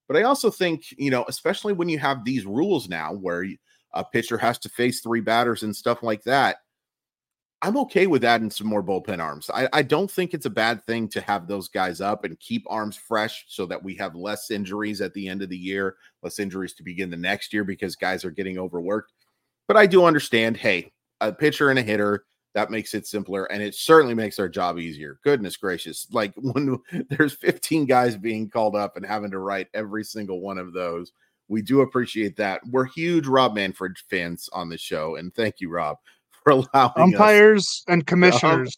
but 0.08 0.16
I 0.16 0.22
also 0.22 0.50
think 0.50 0.84
you 0.98 1.10
know, 1.10 1.24
especially 1.28 1.72
when 1.72 1.88
you 1.88 1.98
have 1.98 2.24
these 2.24 2.46
rules 2.46 2.88
now 2.88 3.12
where 3.14 3.46
a 3.94 4.04
pitcher 4.04 4.38
has 4.38 4.58
to 4.60 4.68
face 4.68 5.00
three 5.00 5.20
batters 5.20 5.62
and 5.62 5.74
stuff 5.74 6.02
like 6.02 6.22
that 6.24 6.56
I'm 7.64 7.76
okay 7.78 8.08
with 8.08 8.24
adding 8.24 8.50
some 8.50 8.66
more 8.66 8.82
bullpen 8.82 9.20
arms. 9.20 9.48
I, 9.54 9.68
I, 9.72 9.82
don't 9.82 10.10
think 10.10 10.34
it's 10.34 10.46
a 10.46 10.50
bad 10.50 10.84
thing 10.84 11.06
to 11.10 11.20
have 11.20 11.46
those 11.46 11.68
guys 11.68 12.00
up 12.00 12.24
and 12.24 12.38
keep 12.40 12.64
arms 12.68 12.96
fresh 12.96 13.44
so 13.46 13.66
that 13.66 13.80
we 13.80 13.94
have 13.94 14.16
less 14.16 14.50
injuries 14.50 15.00
at 15.00 15.14
the 15.14 15.28
end 15.28 15.42
of 15.42 15.48
the 15.48 15.56
year, 15.56 15.94
less 16.24 16.40
injuries 16.40 16.74
to 16.74 16.82
begin 16.82 17.08
the 17.08 17.16
next 17.16 17.52
year 17.52 17.62
because 17.62 17.94
guys 17.94 18.24
are 18.24 18.32
getting 18.32 18.58
overworked. 18.58 19.12
But 19.68 19.76
I 19.76 19.86
do 19.86 20.04
understand 20.04 20.56
hey, 20.56 20.90
a 21.22 21.32
pitcher 21.32 21.70
and 21.70 21.78
a 21.78 21.82
hitter, 21.82 22.24
that 22.54 22.70
makes 22.70 22.94
it 22.94 23.06
simpler 23.06 23.46
and 23.46 23.62
it 23.62 23.74
certainly 23.74 24.14
makes 24.14 24.38
our 24.38 24.48
job 24.48 24.78
easier. 24.78 25.18
Goodness 25.24 25.56
gracious. 25.56 26.06
Like 26.12 26.32
when 26.36 26.78
there's 27.08 27.34
15 27.34 27.86
guys 27.86 28.16
being 28.16 28.48
called 28.48 28.76
up 28.76 28.96
and 28.96 29.06
having 29.06 29.30
to 29.30 29.38
write 29.38 29.68
every 29.74 30.04
single 30.04 30.40
one 30.40 30.58
of 30.58 30.72
those, 30.72 31.12
we 31.48 31.62
do 31.62 31.80
appreciate 31.80 32.36
that. 32.36 32.60
We're 32.70 32.84
huge 32.84 33.26
Rob 33.26 33.54
Manfred 33.54 33.96
fans 34.10 34.48
on 34.52 34.68
the 34.68 34.78
show. 34.78 35.16
And 35.16 35.34
thank 35.34 35.60
you, 35.60 35.70
Rob 35.70 35.96
for 36.44 36.50
allowing 36.50 36.92
umpires 36.96 37.66
us. 37.66 37.84
and 37.88 38.06
commissioners. 38.06 38.74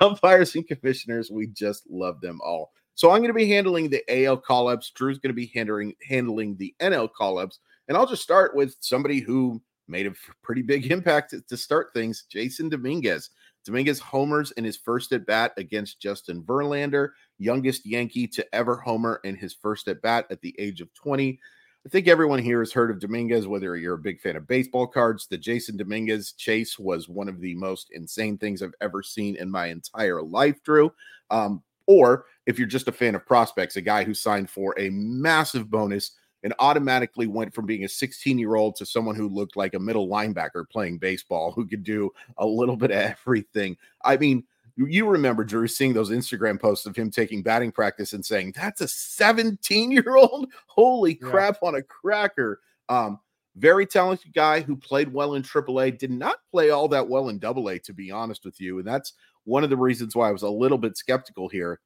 umpires 0.00 0.54
and 0.54 0.66
commissioners, 0.66 1.30
we 1.30 1.48
just 1.48 1.84
love 1.90 2.20
them 2.20 2.40
all. 2.44 2.72
So 2.94 3.10
I'm 3.10 3.18
going 3.18 3.28
to 3.28 3.34
be 3.34 3.48
handling 3.48 3.88
the 3.88 4.02
AL 4.08 4.38
call 4.38 4.68
ups. 4.68 4.90
Drew's 4.90 5.18
going 5.18 5.30
to 5.30 5.34
be 5.34 5.50
handling 5.54 5.94
handling 6.06 6.56
the 6.56 6.74
NL 6.80 7.10
call 7.10 7.38
ups, 7.38 7.58
and 7.88 7.96
I'll 7.96 8.06
just 8.06 8.22
start 8.22 8.54
with 8.54 8.76
somebody 8.80 9.20
who 9.20 9.62
made 9.88 10.06
a 10.06 10.14
pretty 10.42 10.62
big 10.62 10.86
impact 10.90 11.34
to 11.48 11.56
start 11.56 11.92
things. 11.94 12.24
Jasson 12.32 12.70
Dominguez. 12.70 13.30
Dominguez 13.64 14.00
homers 14.00 14.50
in 14.52 14.64
his 14.64 14.76
first 14.76 15.12
at 15.12 15.24
bat 15.24 15.52
against 15.56 16.00
Justin 16.00 16.42
Verlander, 16.42 17.10
youngest 17.38 17.86
Yankee 17.86 18.26
to 18.28 18.54
ever 18.54 18.76
homer 18.76 19.20
in 19.24 19.36
his 19.36 19.54
first 19.54 19.86
at 19.88 20.02
bat 20.02 20.26
at 20.30 20.40
the 20.40 20.54
age 20.58 20.80
of 20.80 20.92
20. 20.94 21.38
I 21.84 21.88
think 21.88 22.06
everyone 22.06 22.38
here 22.38 22.60
has 22.60 22.72
heard 22.72 22.90
of 22.90 23.00
Dominguez, 23.00 23.48
whether 23.48 23.76
you're 23.76 23.94
a 23.94 23.98
big 23.98 24.20
fan 24.20 24.36
of 24.36 24.46
baseball 24.46 24.86
cards. 24.86 25.26
The 25.26 25.38
Jasson 25.38 25.76
Dominguez 25.76 26.32
chase 26.32 26.78
was 26.78 27.08
one 27.08 27.28
of 27.28 27.40
the 27.40 27.54
most 27.56 27.90
insane 27.92 28.38
things 28.38 28.62
I've 28.62 28.74
ever 28.80 29.02
seen 29.02 29.36
in 29.36 29.50
my 29.50 29.66
entire 29.66 30.22
life, 30.22 30.62
Drew. 30.62 30.92
Um, 31.30 31.62
or 31.86 32.26
if 32.46 32.58
you're 32.58 32.68
just 32.68 32.88
a 32.88 32.92
fan 32.92 33.16
of 33.16 33.26
prospects, 33.26 33.76
a 33.76 33.80
guy 33.80 34.04
who 34.04 34.14
signed 34.14 34.48
for 34.48 34.78
a 34.78 34.90
massive 34.90 35.70
bonus 35.70 36.12
and 36.42 36.54
automatically 36.58 37.26
went 37.26 37.54
from 37.54 37.66
being 37.66 37.84
a 37.84 37.88
16 37.88 38.38
year 38.38 38.56
old 38.56 38.76
to 38.76 38.86
someone 38.86 39.14
who 39.14 39.28
looked 39.28 39.56
like 39.56 39.74
a 39.74 39.78
middle 39.78 40.08
linebacker 40.08 40.68
playing 40.68 40.98
baseball, 40.98 41.52
who 41.52 41.66
could 41.66 41.82
do 41.82 42.10
a 42.38 42.46
little 42.46 42.76
bit 42.76 42.90
of 42.90 42.96
everything. 42.98 43.76
I 44.04 44.16
mean, 44.16 44.44
you 44.76 45.06
remember 45.06 45.44
Drew 45.44 45.68
seeing 45.68 45.92
those 45.92 46.10
Instagram 46.10 46.60
posts 46.60 46.86
of 46.86 46.96
him 46.96 47.10
taking 47.10 47.42
batting 47.42 47.72
practice 47.72 48.14
and 48.14 48.24
saying, 48.24 48.54
That's 48.56 48.80
a 48.80 48.88
17 48.88 49.90
year 49.90 50.16
old. 50.16 50.50
Holy 50.66 51.18
yeah. 51.20 51.28
crap 51.28 51.62
on 51.62 51.74
a 51.74 51.82
cracker. 51.82 52.60
Um, 52.88 53.20
very 53.56 53.86
talented 53.86 54.32
guy 54.32 54.60
who 54.60 54.76
played 54.76 55.12
well 55.12 55.34
in 55.34 55.42
AAA, 55.42 55.98
did 55.98 56.10
not 56.10 56.36
play 56.50 56.70
all 56.70 56.88
that 56.88 57.06
well 57.06 57.28
in 57.28 57.42
AA, 57.44 57.76
to 57.84 57.92
be 57.92 58.10
honest 58.10 58.44
with 58.44 58.60
you. 58.60 58.78
And 58.78 58.86
that's 58.86 59.12
one 59.44 59.62
of 59.62 59.70
the 59.70 59.76
reasons 59.76 60.16
why 60.16 60.28
I 60.28 60.32
was 60.32 60.42
a 60.42 60.48
little 60.48 60.78
bit 60.78 60.96
skeptical 60.96 61.48
here. 61.48 61.80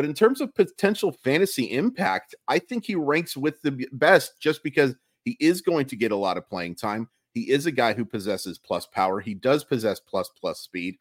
But 0.00 0.08
in 0.08 0.14
terms 0.14 0.40
of 0.40 0.54
potential 0.54 1.12
fantasy 1.12 1.72
impact, 1.72 2.34
I 2.48 2.58
think 2.58 2.84
he 2.84 2.94
ranks 2.94 3.36
with 3.36 3.60
the 3.62 3.86
best 3.92 4.40
just 4.40 4.62
because 4.62 4.94
he 5.24 5.36
is 5.40 5.60
going 5.60 5.86
to 5.86 5.96
get 5.96 6.10
a 6.10 6.16
lot 6.16 6.38
of 6.38 6.48
playing 6.48 6.76
time. 6.76 7.08
He 7.34 7.50
is 7.50 7.66
a 7.66 7.72
guy 7.72 7.92
who 7.92 8.04
possesses 8.04 8.58
plus 8.58 8.86
power. 8.86 9.20
He 9.20 9.34
does 9.34 9.62
possess 9.62 10.00
plus 10.00 10.30
plus 10.40 10.60
speed 10.60 10.96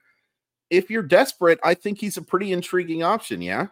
if 0.70 0.90
you're 0.90 1.04
desperate, 1.04 1.60
I 1.64 1.74
think 1.74 2.00
he's 2.00 2.18
a 2.18 2.22
pretty 2.22 2.52
intriguing 2.52 3.04
option. 3.04 3.42
Yeah. 3.42 3.68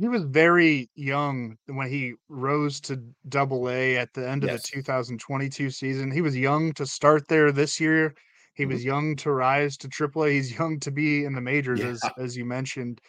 He 0.00 0.08
was 0.08 0.24
very 0.24 0.90
young 0.96 1.56
when 1.66 1.88
he 1.88 2.14
rose 2.28 2.80
to 2.82 3.00
double 3.28 3.70
A 3.70 3.96
at 3.98 4.12
the 4.14 4.28
end 4.28 4.42
of 4.42 4.50
yes. 4.50 4.62
the 4.62 4.76
2022 4.76 5.70
season. 5.70 6.10
He 6.10 6.22
was 6.22 6.36
young 6.36 6.72
to 6.72 6.84
start 6.84 7.28
there 7.28 7.52
this 7.52 7.78
year. 7.78 8.14
He 8.54 8.64
mm-hmm. 8.64 8.72
was 8.72 8.84
young 8.84 9.16
to 9.16 9.30
rise 9.30 9.76
to 9.76 9.88
triple 9.88 10.24
A. 10.24 10.30
He's 10.30 10.58
young 10.58 10.80
to 10.80 10.90
be 10.90 11.24
in 11.24 11.34
the 11.34 11.40
majors, 11.40 11.78
yeah. 11.78 11.90
as 11.90 12.02
as 12.18 12.36
you 12.36 12.44
mentioned. 12.44 13.00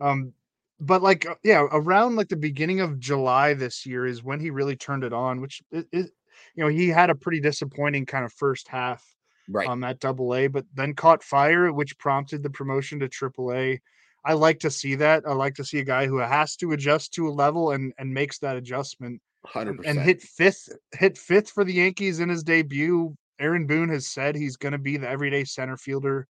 Um, 0.00 0.32
but 0.80 1.02
like 1.02 1.26
uh, 1.26 1.34
yeah, 1.44 1.66
around 1.70 2.16
like 2.16 2.28
the 2.28 2.36
beginning 2.36 2.80
of 2.80 2.98
July 2.98 3.54
this 3.54 3.84
year 3.84 4.06
is 4.06 4.24
when 4.24 4.40
he 4.40 4.50
really 4.50 4.76
turned 4.76 5.04
it 5.04 5.12
on, 5.12 5.40
which 5.40 5.62
is, 5.72 6.10
you 6.54 6.64
know, 6.64 6.68
he 6.68 6.88
had 6.88 7.10
a 7.10 7.14
pretty 7.14 7.40
disappointing 7.40 8.06
kind 8.06 8.24
of 8.24 8.32
first 8.32 8.66
half 8.68 9.04
right. 9.48 9.68
um, 9.68 9.84
at 9.84 10.00
double 10.00 10.34
A, 10.34 10.46
but 10.46 10.64
then 10.74 10.94
caught 10.94 11.22
fire, 11.22 11.72
which 11.72 11.98
prompted 11.98 12.42
the 12.42 12.50
promotion 12.50 13.00
to 13.00 13.08
triple 13.08 13.52
A. 13.52 13.80
I 14.24 14.34
like 14.34 14.60
to 14.60 14.70
see 14.70 14.94
that. 14.96 15.24
I 15.26 15.32
like 15.32 15.54
to 15.56 15.64
see 15.64 15.78
a 15.78 15.84
guy 15.84 16.06
who 16.06 16.18
has 16.18 16.56
to 16.56 16.72
adjust 16.72 17.14
to 17.14 17.28
a 17.28 17.30
level 17.30 17.72
and 17.72 17.92
and 17.98 18.12
makes 18.12 18.38
that 18.38 18.56
adjustment. 18.56 19.20
100%. 19.46 19.80
And 19.86 19.98
hit 19.98 20.20
fifth, 20.20 20.68
hit 20.92 21.16
fifth 21.16 21.50
for 21.50 21.64
the 21.64 21.72
Yankees 21.72 22.20
in 22.20 22.28
his 22.28 22.42
debut. 22.42 23.16
Aaron 23.38 23.66
Boone 23.66 23.88
has 23.88 24.06
said 24.06 24.36
he's 24.36 24.56
going 24.56 24.72
to 24.72 24.78
be 24.78 24.98
the 24.98 25.08
everyday 25.08 25.44
center 25.44 25.78
fielder 25.78 26.28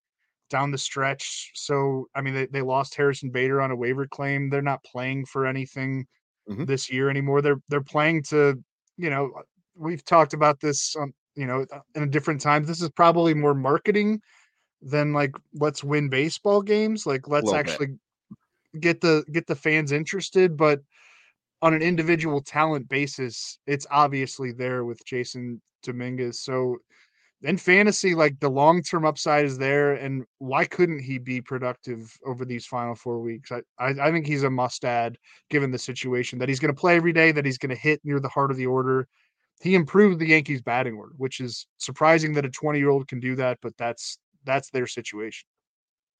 down 0.51 0.71
the 0.71 0.79
stretch. 0.79 1.53
So, 1.55 2.09
I 2.15 2.21
mean, 2.21 2.35
they, 2.35 2.47
they 2.47 2.63
lost 2.63 2.95
Harrison 2.95 3.31
Bader 3.31 3.61
on 3.61 3.71
a 3.71 3.77
waiver 3.77 4.07
claim. 4.07 4.51
They're 4.51 4.63
not 4.63 4.85
playing 4.85 5.27
for 5.27 5.47
anything 5.47 6.07
mm-hmm. 6.49 6.65
this 6.65 6.91
year 6.91 7.09
anymore. 7.09 7.41
They're 7.41 7.61
they're 7.69 7.81
playing 7.81 8.25
to, 8.25 8.63
you 8.97 9.11
know, 9.11 9.33
we've 9.75 10.05
talked 10.05 10.35
about 10.35 10.61
this 10.61 10.95
on 10.97 11.15
you 11.37 11.47
know, 11.47 11.65
uh, 11.73 11.81
in 11.95 12.03
a 12.03 12.07
different 12.07 12.41
times. 12.41 12.69
This 12.69 12.83
is 12.83 12.91
probably 12.91 13.35
more 13.35 13.55
marketing 13.55 14.21
than 14.83 15.13
like 15.13 15.33
let's 15.55 15.85
win 15.85 16.09
baseball 16.09 16.63
games. 16.63 17.07
Like 17.07 17.29
let's 17.29 17.53
actually 17.53 17.87
bit. 17.87 18.81
get 18.81 19.01
the 19.01 19.25
get 19.33 19.47
the 19.47 19.55
fans 19.55 19.93
interested. 19.93 20.57
But 20.57 20.81
on 21.63 21.75
an 21.75 21.83
individual 21.83 22.41
talent 22.41 22.89
basis, 22.89 23.59
it's 23.67 23.87
obviously 23.91 24.53
there 24.53 24.85
with 24.85 25.05
Jasson 25.05 25.61
Dominguez. 25.83 26.43
So 26.43 26.79
in 27.43 27.57
fantasy, 27.57 28.15
like 28.15 28.39
the 28.41 28.49
long 28.49 28.83
term 28.83 29.05
upside 29.07 29.45
is 29.45 29.57
there, 29.57 29.95
and 29.95 30.25
why 30.39 30.65
couldn't 30.65 31.01
he 31.01 31.19
be 31.19 31.41
productive 31.41 32.17
over 32.27 32.45
these 32.45 32.67
final 32.67 32.95
four 32.95 33.21
weeks? 33.21 33.51
I, 33.51 33.63
I, 33.79 34.09
I 34.09 34.13
think 34.13 34.27
he's 34.27 34.43
a 34.43 34.51
must 34.51 34.85
add 34.85 35.17
given 35.49 35.71
the 35.71 35.79
situation 35.79 36.39
that 36.39 36.49
he's 36.49 36.61
going 36.61 36.75
to 36.75 36.79
play 36.81 36.97
every 36.97 37.13
day, 37.13 37.33
that 37.33 37.45
he's 37.45 37.59
going 37.59 37.71
to 37.71 37.81
hit 37.81 38.01
near 38.05 38.21
the 38.21 38.29
heart 38.29 38.51
of 38.51 38.57
the 38.57 38.67
order, 38.67 39.09
he 39.61 39.75
improved 39.75 40.19
the 40.19 40.29
Yankees 40.29 40.63
batting 40.63 40.95
order, 40.95 41.13
which 41.17 41.41
is 41.41 41.67
surprising 41.79 42.33
that 42.35 42.45
a 42.45 42.51
20 42.51 42.79
year 42.79 42.91
old 42.91 43.09
can 43.09 43.21
do 43.21 43.37
that, 43.37 43.59
but 43.63 43.77
that's 43.77 44.19
that's 44.45 44.71
their 44.71 44.87
situation. 44.87 45.47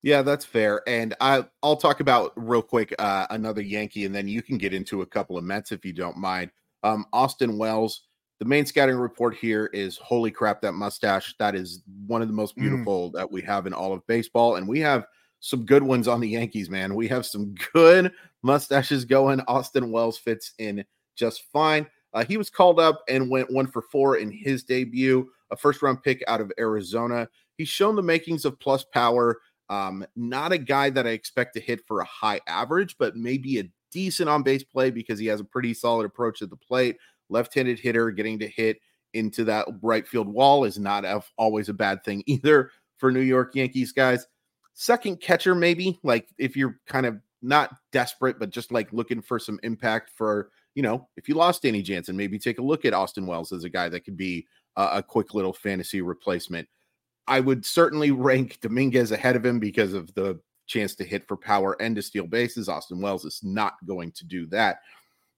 Yeah, 0.03 0.23
that's 0.23 0.45
fair. 0.45 0.83
And 0.87 1.15
I 1.21 1.45
I'll 1.63 1.77
talk 1.77 2.01
about 2.01 2.33
real 2.37 2.63
quick 2.63 2.95
uh, 2.99 3.27
another 3.31 3.63
Yankee, 3.63 4.05
and 4.05 4.15
then 4.15 4.29
you 4.29 4.43
can 4.43 4.59
get 4.59 4.73
into 4.73 5.03
a 5.03 5.07
couple 5.07 5.37
of 5.37 5.45
Mets 5.45 5.73
if 5.73 5.85
you 5.85 5.93
don't 5.93 6.17
mind. 6.17 6.51
Um, 6.83 7.07
Austin 7.13 7.59
Wells. 7.59 8.07
The 8.41 8.47
main 8.47 8.65
scouting 8.65 8.97
report 8.97 9.37
here 9.37 9.67
is 9.67 9.99
holy 9.99 10.31
crap, 10.31 10.63
that 10.63 10.73
mustache. 10.73 11.35
That 11.39 11.55
is 11.55 11.83
one 12.07 12.23
of 12.23 12.29
the 12.29 12.35
most 12.35 12.57
mm. 12.57 12.63
beautiful 12.63 13.11
mm. 13.11 13.13
that 13.13 13.31
we 13.31 13.43
have 13.43 13.67
in 13.67 13.75
all 13.75 13.93
of 13.93 14.07
baseball. 14.07 14.57
And 14.57 14.67
we 14.67 14.81
have 14.81 15.07
some 15.41 15.67
good 15.67 15.83
ones 15.83 16.09
on 16.09 16.21
the 16.21 16.29
Yankees, 16.29 16.71
man. 16.71 16.95
We 16.95 17.07
have 17.09 17.27
some 17.27 17.55
good 17.75 18.13
mustaches 18.43 19.05
going. 19.05 19.41
Austin 19.43 19.93
Wells 19.93 20.17
fits 20.19 20.55
in 20.59 20.85
just 21.17 21.45
fine. 21.53 21.87
Uh, 22.15 22.25
he 22.25 22.39
was 22.39 22.49
called 22.49 22.81
up 22.81 23.03
and 23.09 23.31
went 23.31 23.53
one 23.53 23.67
for 23.67 23.83
four 23.83 24.17
in 24.17 24.33
his 24.33 24.65
debut, 24.65 25.29
a 25.51 25.57
first 25.57 25.83
round 25.83 26.03
pick 26.03 26.25
out 26.27 26.41
of 26.41 26.51
Arizona. 26.59 27.29
He's 27.59 27.69
shown 27.69 27.95
the 27.95 28.03
makings 28.03 28.47
of 28.47 28.59
plus 28.59 28.85
power. 28.85 29.39
Um, 29.69 30.05
not 30.17 30.51
a 30.51 30.59
guy 30.59 30.89
that 30.91 31.07
I 31.07 31.11
expect 31.11 31.55
to 31.55 31.61
hit 31.61 31.87
for 31.87 32.01
a 32.01 32.07
high 32.07 32.41
average, 32.47 32.97
but 32.99 33.17
maybe 33.17 33.61
a 33.61 33.71
decent 33.93 34.31
on 34.31 34.43
base 34.43 34.65
play 34.65 34.91
because 34.91 35.19
he 35.19 35.27
has 35.27 35.41
a 35.41 35.45
pretty 35.45 35.75
solid 35.75 36.07
approach 36.07 36.43
at 36.43 36.51
the 36.51 36.57
plate. 36.57 36.97
Left 37.31 37.55
handed 37.55 37.79
hitter 37.79 38.11
getting 38.11 38.39
to 38.41 38.49
hit 38.49 38.79
into 39.15 39.45
that 39.45 39.67
right 39.83 40.07
field 40.07 40.29
wall 40.29 40.65
is 40.65 40.79
not 40.79 41.05
always 41.37 41.69
a 41.69 41.75
bad 41.75 42.05
thing 42.05 42.23
either 42.27 42.71
for 42.99 43.11
New 43.11 43.21
York 43.21 43.55
Yankees 43.55 43.93
guys. 43.93 44.27
Second 44.75 45.21
catcher, 45.21 45.55
maybe 45.55 45.99
like 46.03 46.29
if 46.39 46.57
you're 46.57 46.79
kind 46.87 47.07
of 47.07 47.19
not 47.43 47.75
desperate, 47.93 48.39
but 48.39 48.51
just 48.51 48.73
like 48.73 48.93
looking 48.93 49.21
for 49.21 49.39
some 49.39 49.59
impact 49.63 50.11
for, 50.15 50.51
you 50.75 50.83
know, 50.83 51.09
if 51.17 51.29
you 51.29 51.35
lost 51.35 51.63
Danny 51.63 51.83
Jansen, 51.83 52.17
maybe 52.17 52.39
take 52.39 52.59
a 52.59 52.63
look 52.63 52.85
at 52.85 52.95
Austin 52.95 53.27
Wells 53.27 53.53
as 53.53 53.65
a 53.65 53.71
guy 53.71 53.89
that 53.89 54.05
could 54.05 54.17
be 54.17 54.47
a, 54.77 54.89
a 54.95 55.03
quick 55.03 55.35
little 55.35 55.53
fantasy 55.53 56.03
replacement. 56.03 56.69
I 57.27 57.41
would 57.41 57.65
certainly 57.65 58.11
rank 58.11 58.59
Dominguez 58.61 59.13
ahead 59.13 59.37
of 59.37 59.45
him 59.45 59.59
because 59.59 59.93
of 59.93 60.13
the 60.15 60.41
chance 60.67 60.95
to 60.97 61.05
hit 61.05 61.27
for 61.27 61.37
power 61.37 61.77
and 61.81 61.97
to 61.97 62.03
steal 62.03 62.27
bases. 62.27 62.69
Austin 62.69 63.01
Wells 63.01 63.25
is 63.25 63.41
not 63.43 63.75
going 63.87 64.13
to 64.13 64.25
do 64.25 64.47
that. 64.47 64.81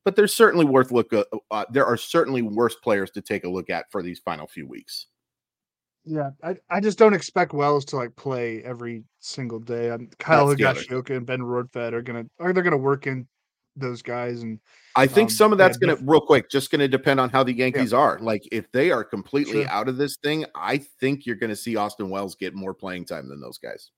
But 0.05 0.17
there's 0.17 0.35
certainly 0.35 0.65
worth 0.65 0.91
look. 0.91 1.13
Uh, 1.13 1.25
uh, 1.51 1.65
there 1.71 1.87
are 1.87 1.97
certainly 1.97 2.43
worse 2.43 2.75
players 2.75 3.11
to 3.13 3.21
take 3.21 3.45
a 3.45 3.49
look 3.49 3.71
at 3.71 3.91
for 3.91 4.03
these 4.03 4.19
final 4.19 4.47
few 4.47 4.67
weeks. 4.67 5.07
Yeah, 6.05 6.31
I, 6.43 6.57
I 6.69 6.81
just 6.81 6.99
don't 6.99 7.15
expect 7.15 7.53
Wells 7.53 7.85
to 7.87 7.97
like 7.97 8.15
play 8.17 8.63
every 8.65 9.05
single 9.21 9.61
day. 9.61 9.91
I'm, 9.91 10.11
Kyle 10.19 10.49
Higashioka 10.49 11.17
and 11.17 11.25
Ben 11.25 11.41
Rortvedt 11.41 11.93
are 11.93 12.03
gonna 12.03 12.25
are 12.41 12.53
they're 12.53 12.65
gonna 12.65 12.77
work 12.77 13.07
in 13.07 13.29
those 13.77 14.03
guys 14.03 14.43
and 14.43 14.61
I 14.97 15.07
think 15.07 15.31
um, 15.31 15.35
some 15.35 15.53
of 15.53 15.59
that's 15.59 15.79
gonna 15.79 15.97
real 16.03 16.21
quick 16.21 16.51
just 16.51 16.71
gonna 16.71 16.89
depend 16.89 17.21
on 17.21 17.31
how 17.31 17.43
the 17.43 17.53
Yankees 17.53 17.93
yeah. 17.93 17.99
are. 17.99 18.19
Like 18.19 18.43
if 18.51 18.71
they 18.73 18.91
are 18.91 19.05
completely 19.05 19.63
sure. 19.63 19.71
out 19.71 19.89
of 19.89 19.97
this 19.97 20.17
thing, 20.23 20.45
I 20.55 20.79
think 21.01 21.25
you're 21.25 21.37
gonna 21.37 21.57
see 21.57 21.77
Austin 21.77 22.11
Wells 22.11 22.35
get 22.35 22.55
more 22.55 22.75
playing 22.75 23.07
time 23.07 23.29
than 23.29 23.41
those 23.41 23.59
guys. 23.59 23.91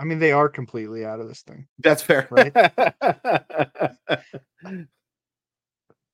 I 0.00 0.04
mean, 0.04 0.18
they 0.18 0.32
are 0.32 0.48
completely 0.48 1.04
out 1.04 1.20
of 1.20 1.28
this 1.28 1.42
thing. 1.42 1.66
That's 1.78 2.00
fair, 2.02 2.26
right? 2.30 2.52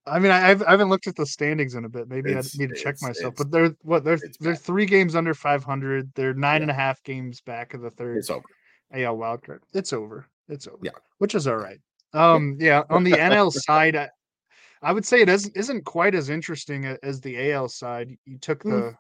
I 0.09 0.19
mean, 0.19 0.33
I, 0.33 0.51
I've, 0.51 0.63
I 0.65 0.73
haven't 0.73 0.89
looked 0.89 1.07
at 1.07 1.15
the 1.15 1.25
standings 1.25 1.77
in 1.77 1.85
a 1.85 1.89
bit. 1.89 2.09
Maybe 2.09 2.33
it's, 2.33 2.59
I 2.59 2.63
need 2.63 2.71
to 2.71 2.77
check 2.77 2.97
myself. 3.01 3.35
But 3.37 3.53
they're 3.53 3.77
what 3.83 4.03
they're 4.03 4.19
they're 4.41 4.55
bad. 4.55 4.61
three 4.61 4.87
games 4.87 5.15
under 5.15 5.35
500. 5.35 6.11
They're 6.17 6.35
nine 6.35 6.59
yeah. 6.59 6.63
and 6.63 6.71
a 6.73 6.75
half 6.75 7.01
games 7.05 7.41
back 7.41 7.75
of 7.75 7.81
the 7.81 7.91
third. 7.91 8.17
It's 8.19 8.31
over. 8.31 8.45
Yeah, 8.93 9.11
wild 9.11 9.45
card. 9.45 9.63
It's 9.73 9.93
over. 9.93 10.27
It's 10.49 10.67
over. 10.67 10.79
Yeah, 10.83 10.91
which 11.19 11.37
is 11.37 11.47
all 11.47 11.57
right. 11.57 11.79
Um, 12.13 12.57
yeah. 12.59 12.83
On 12.91 13.05
the 13.05 13.13
NL 13.13 13.53
side, 13.53 13.95
I, 13.95 14.09
I 14.83 14.93
would 14.93 15.07
say 15.07 15.21
it 15.21 15.29
isn't 15.29 15.57
isn't 15.57 15.85
quite 15.85 16.17
as 16.17 16.29
interesting 16.29 16.87
as 17.05 17.21
the 17.21 17.53
AL 17.53 17.69
side. 17.69 18.11
You 18.25 18.39
took 18.39 18.65
hmm. 18.65 18.71
the 18.71 18.77
mm. 18.77 18.97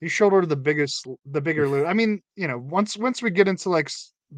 You 0.00 0.08
shouldered 0.08 0.48
the 0.48 0.56
biggest 0.56 1.06
the 1.26 1.40
bigger 1.40 1.68
loot. 1.68 1.86
I 1.86 1.92
mean, 1.92 2.22
you 2.36 2.48
know, 2.48 2.58
once 2.58 2.96
once 2.96 3.22
we 3.22 3.30
get 3.30 3.48
into 3.48 3.68
like 3.68 3.90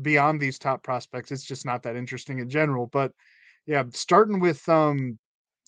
beyond 0.03 0.41
these 0.41 0.59
top 0.59 0.83
prospects, 0.83 1.31
it's 1.31 1.45
just 1.45 1.65
not 1.65 1.83
that 1.85 1.97
interesting 1.97 2.41
in 2.41 2.49
general. 2.49 2.89
But 2.89 3.13
yeah, 3.67 3.85
starting 3.93 4.41
with 4.41 4.69
um 4.69 5.19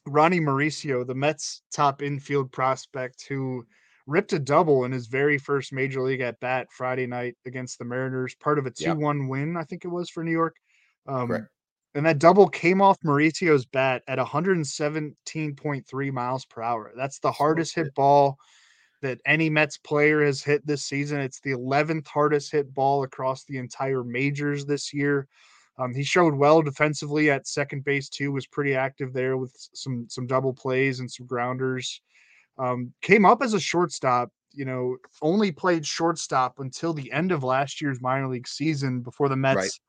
Ronny 0.07 0.41
Mauricio, 0.41 1.07
the 1.07 1.15
Mets' 1.15 1.63
top 1.73 2.03
infield 2.03 2.51
prospect, 2.53 3.25
who 3.29 3.65
ripped 4.07 4.33
a 4.33 4.39
double 4.39 4.85
in 4.85 4.93
his 4.93 5.07
very 5.07 5.39
first 5.39 5.73
major 5.73 6.03
league 6.03 6.21
at 6.21 6.39
bat 6.41 6.67
Friday 6.71 7.07
night 7.07 7.37
against 7.47 7.79
the 7.79 7.85
Mariners, 7.85 8.35
part 8.35 8.59
of 8.59 8.67
a 8.67 8.71
2 8.71 8.95
1 8.97 9.29
win, 9.29 9.57
I 9.57 9.65
think 9.65 9.85
it 9.85 9.89
was 9.89 10.11
for 10.11 10.23
New 10.23 10.33
York. 10.33 10.57
Um, 11.07 11.49
and 11.95 12.05
that 12.05 12.19
double 12.19 12.49
came 12.49 12.83
off 12.83 12.99
Mauricio's 13.05 13.65
bat 13.65 14.03
at 14.09 14.19
117.3 14.19 16.13
miles 16.13 16.45
per 16.45 16.61
hour. 16.61 16.93
That's 16.97 17.21
the 17.21 17.33
hardest 17.33 17.77
hit 17.77 17.95
ball 17.95 18.37
that 19.05 19.21
any 19.27 19.49
Mets 19.49 19.79
player 19.79 20.25
has 20.25 20.43
hit 20.43 20.67
this 20.67 20.85
season. 20.85 21.21
It's 21.21 21.41
the 21.41 21.53
11th 21.53 22.09
hardest 22.09 22.51
hit 22.51 22.75
ball 22.75 23.05
across 23.05 23.45
the 23.45 23.59
entire 23.59 24.03
majors 24.03 24.67
this 24.67 24.93
year. 24.93 25.29
Um, 25.79 25.95
he 25.95 26.05
showed 26.05 26.35
well 26.35 26.63
defensively 26.63 27.31
at 27.31 27.47
second 27.47 27.85
base 27.85 28.09
too. 28.09 28.33
Was 28.33 28.47
pretty 28.47 28.75
active 28.75 29.13
there 29.13 29.37
with 29.37 29.53
some 29.75 30.07
some 30.09 30.27
double 30.27 30.53
plays 30.53 31.01
and 31.01 31.11
some 31.11 31.27
grounders. 31.27 32.01
Um, 32.59 32.93
came 33.03 33.25
up 33.25 33.43
as 33.43 33.55
a 33.55 33.61
shortstop. 33.61 34.31
You 34.53 34.65
know, 34.65 34.97
only 35.21 35.51
played 35.51 35.85
shortstop 35.85 36.61
until 36.61 36.93
the 36.93 37.11
end 37.11 37.33
of 37.33 37.43
last 37.43 37.81
year's 37.81 38.01
minor 38.01 38.29
league 38.29 38.47
season 38.47 39.01
before 39.01 39.29
the 39.29 39.37
Mets 39.37 39.57
right. 39.57 39.81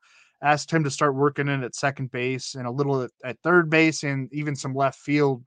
asked 0.42 0.72
him 0.72 0.82
to 0.82 0.90
start 0.90 1.14
working 1.14 1.46
in 1.46 1.62
at 1.62 1.76
second 1.76 2.10
base 2.10 2.56
and 2.56 2.66
a 2.66 2.70
little 2.70 3.02
at, 3.02 3.10
at 3.24 3.38
third 3.44 3.70
base 3.70 4.02
and 4.02 4.32
even 4.32 4.56
some 4.56 4.74
left 4.74 4.98
field. 4.98 5.44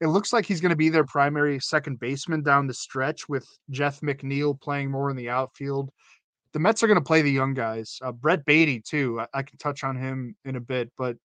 It 0.00 0.08
looks 0.08 0.32
like 0.32 0.44
he's 0.44 0.60
going 0.60 0.70
to 0.70 0.76
be 0.76 0.88
their 0.88 1.04
primary 1.04 1.60
second 1.60 2.00
baseman 2.00 2.42
down 2.42 2.66
the 2.66 2.74
stretch 2.74 3.28
with 3.28 3.46
Jeff 3.70 4.00
McNeil 4.00 4.60
playing 4.60 4.90
more 4.90 5.10
in 5.10 5.16
the 5.16 5.30
outfield 5.30 5.90
the 6.54 6.60
Mets 6.60 6.82
are 6.82 6.86
going 6.86 6.98
to 6.98 7.04
play 7.04 7.20
the 7.20 7.30
young 7.30 7.52
guys. 7.52 7.98
Uh, 8.00 8.12
Brett 8.12 8.46
Baty, 8.46 8.80
too. 8.80 9.20
I, 9.20 9.26
I, 9.34 9.42
can 9.42 9.58
touch 9.58 9.82
on 9.82 9.96
him 9.96 10.36
in 10.44 10.54
a 10.54 10.60
bit, 10.60 10.90
but 10.96 11.16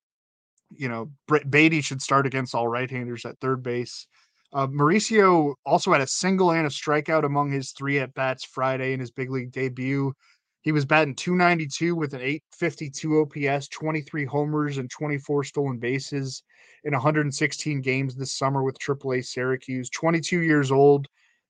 you 0.75 0.89
know, 0.89 1.11
Brett 1.27 1.49
Baty 1.49 1.81
should 1.81 2.01
start 2.01 2.25
against 2.25 2.55
all 2.55 2.67
right-handers 2.67 3.25
at 3.25 3.39
third 3.39 3.63
base. 3.63 4.07
Uh, 4.51 4.65
Mauricio 4.67 5.53
also 5.65 5.91
had 5.91 6.01
a 6.01 6.07
single 6.07 6.51
and 6.51 6.65
a 6.65 6.69
strikeout 6.69 7.23
among 7.23 7.51
his 7.51 7.71
three 7.71 7.99
at 7.99 8.13
bats 8.15 8.43
Friday 8.43 8.93
in 8.93 8.99
his 8.99 9.11
big 9.11 9.29
league 9.29 9.51
debut. 9.51 10.13
He 10.61 10.71
was 10.71 10.85
batting 10.85 11.15
292 11.15 11.95
with 11.95 12.13
an 12.13 12.21
852 12.21 13.21
OPS, 13.21 13.67
23 13.69 14.25
homers, 14.25 14.77
and 14.77 14.89
24 14.89 15.43
stolen 15.45 15.77
bases 15.77 16.43
in 16.83 16.93
116 16.93 17.81
games 17.81 18.15
this 18.15 18.37
summer 18.37 18.63
with 18.63 18.77
AAA 18.79 19.25
Syracuse. 19.25 19.89
22 19.89 20.41
years 20.41 20.71
old, 20.71 21.07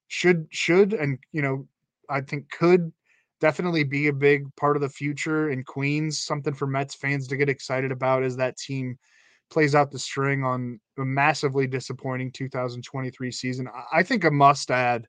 should 0.07 0.47
should 0.51 0.93
and 0.93 1.19
you 1.31 1.41
know 1.41 1.67
I 2.09 2.21
think 2.21 2.49
could 2.49 2.91
definitely 3.39 3.83
be 3.83 4.07
a 4.07 4.13
big 4.13 4.43
part 4.55 4.75
of 4.75 4.81
the 4.81 4.89
future 4.89 5.49
in 5.49 5.63
Queens. 5.63 6.19
Something 6.19 6.53
for 6.53 6.67
Mets 6.67 6.95
fans 6.95 7.27
to 7.27 7.37
get 7.37 7.49
excited 7.49 7.91
about 7.91 8.23
as 8.23 8.35
that 8.37 8.57
team 8.57 8.97
plays 9.49 9.73
out 9.73 9.91
the 9.91 9.99
string 9.99 10.43
on 10.43 10.79
a 10.97 11.05
massively 11.05 11.65
disappointing 11.65 12.31
2023 12.31 13.31
season. 13.31 13.67
I 13.91 14.03
think 14.03 14.23
a 14.23 14.31
must 14.31 14.69
add 14.69 15.07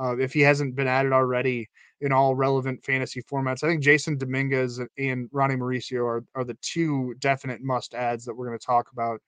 uh, 0.00 0.16
if 0.18 0.32
he 0.32 0.40
hasn't 0.40 0.74
been 0.74 0.86
added 0.86 1.12
already 1.12 1.68
in 2.00 2.12
all 2.12 2.34
relevant 2.34 2.84
fantasy 2.84 3.22
formats. 3.22 3.62
I 3.62 3.68
think 3.68 3.82
Jasson 3.82 4.18
Dominguez 4.18 4.80
and 4.98 5.28
Ronny 5.32 5.54
Mauricio 5.54 6.04
are, 6.04 6.24
are 6.34 6.44
the 6.44 6.58
two 6.60 7.14
definite 7.20 7.62
must 7.62 7.94
adds 7.94 8.24
that 8.24 8.34
we're 8.34 8.46
going 8.46 8.58
to 8.58 8.66
talk 8.66 8.88
about. 8.92 9.20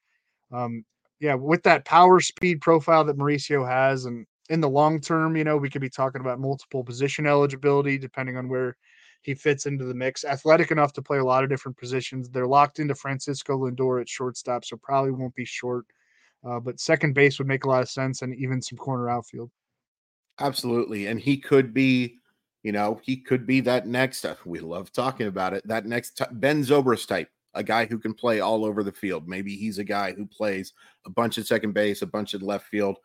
Um, 0.53 0.85
yeah, 1.20 1.35
with 1.35 1.62
that 1.62 1.85
power 1.85 2.20
speed 2.20 2.61
profile 2.61 3.05
that 3.05 3.16
Mauricio 3.16 3.66
has 3.66 4.07
and 4.07 4.27
in 4.50 4.61
the 4.61 4.68
long 4.68 5.00
term, 5.00 5.37
you 5.37 5.44
know, 5.44 5.57
we 5.57 5.70
could 5.70 5.81
be 5.81 5.88
talking 5.88 6.20
about 6.20 6.40
multiple 6.40 6.85
position 6.85 7.27
eligibility 7.27 7.96
depending 7.96 8.37
on 8.37 8.48
where 8.48 8.77
he 9.22 9.35
fits 9.35 9.66
into 9.66 9.85
the 9.85 9.94
mix. 9.94 10.24
Athletic 10.24 10.70
enough 10.70 10.92
to 10.94 11.03
play 11.03 11.18
a 11.18 11.24
lot 11.24 11.44
of 11.44 11.50
different 11.50 11.79
positions. 11.79 12.29
They're 12.29 12.46
locked 12.46 12.79
into 12.79 12.94
Francisco 12.94 13.57
Lindor 13.57 14.00
at 14.00 14.09
shortstop, 14.09 14.64
so 14.64 14.77
probably 14.83 15.12
won't 15.12 15.35
be 15.35 15.46
short. 15.46 15.87
Uh, 16.46 16.61
but 16.61 16.79
second 16.79 17.14
base 17.14 17.38
would 17.38 17.48
make 17.48 17.64
a 17.64 17.68
lot 17.68 17.83
of 17.83 17.88
sense, 17.88 18.20
and 18.20 18.35
even 18.35 18.61
some 18.61 18.77
corner 18.77 19.09
outfield. 19.09 19.50
Absolutely, 20.40 21.07
and 21.07 21.20
he 21.20 21.37
could 21.37 21.73
be, 21.73 22.18
you 22.62 22.73
know, 22.73 23.01
he 23.05 23.16
could 23.16 23.47
be 23.47 23.61
that 23.61 23.87
next. 23.87 24.25
Uh, 24.25 24.35
we 24.44 24.59
love 24.59 24.92
talking 24.92 25.27
about 25.27 25.53
it. 25.55 25.66
That 25.66 25.87
next 25.87 26.18
t- 26.18 26.25
Ben 26.33 26.62
Zobrist 26.64 27.07
type, 27.07 27.29
a 27.55 27.62
guy 27.62 27.87
who 27.87 27.99
can 27.99 28.14
play 28.14 28.40
all 28.40 28.64
over 28.64 28.83
the 28.83 28.92
field. 28.92 29.29
Maybe 29.29 29.57
he's 29.57 29.79
a 29.79 29.85
guy 29.85 30.12
who 30.12 30.27
plays 30.27 30.73
a 31.07 31.11
bunch 31.11 31.38
of 31.38 31.47
second 31.47 31.73
base, 31.73 32.03
a 32.03 32.07
bunch 32.07 32.35
of 32.35 32.42
left 32.42 32.66
field 32.66 32.97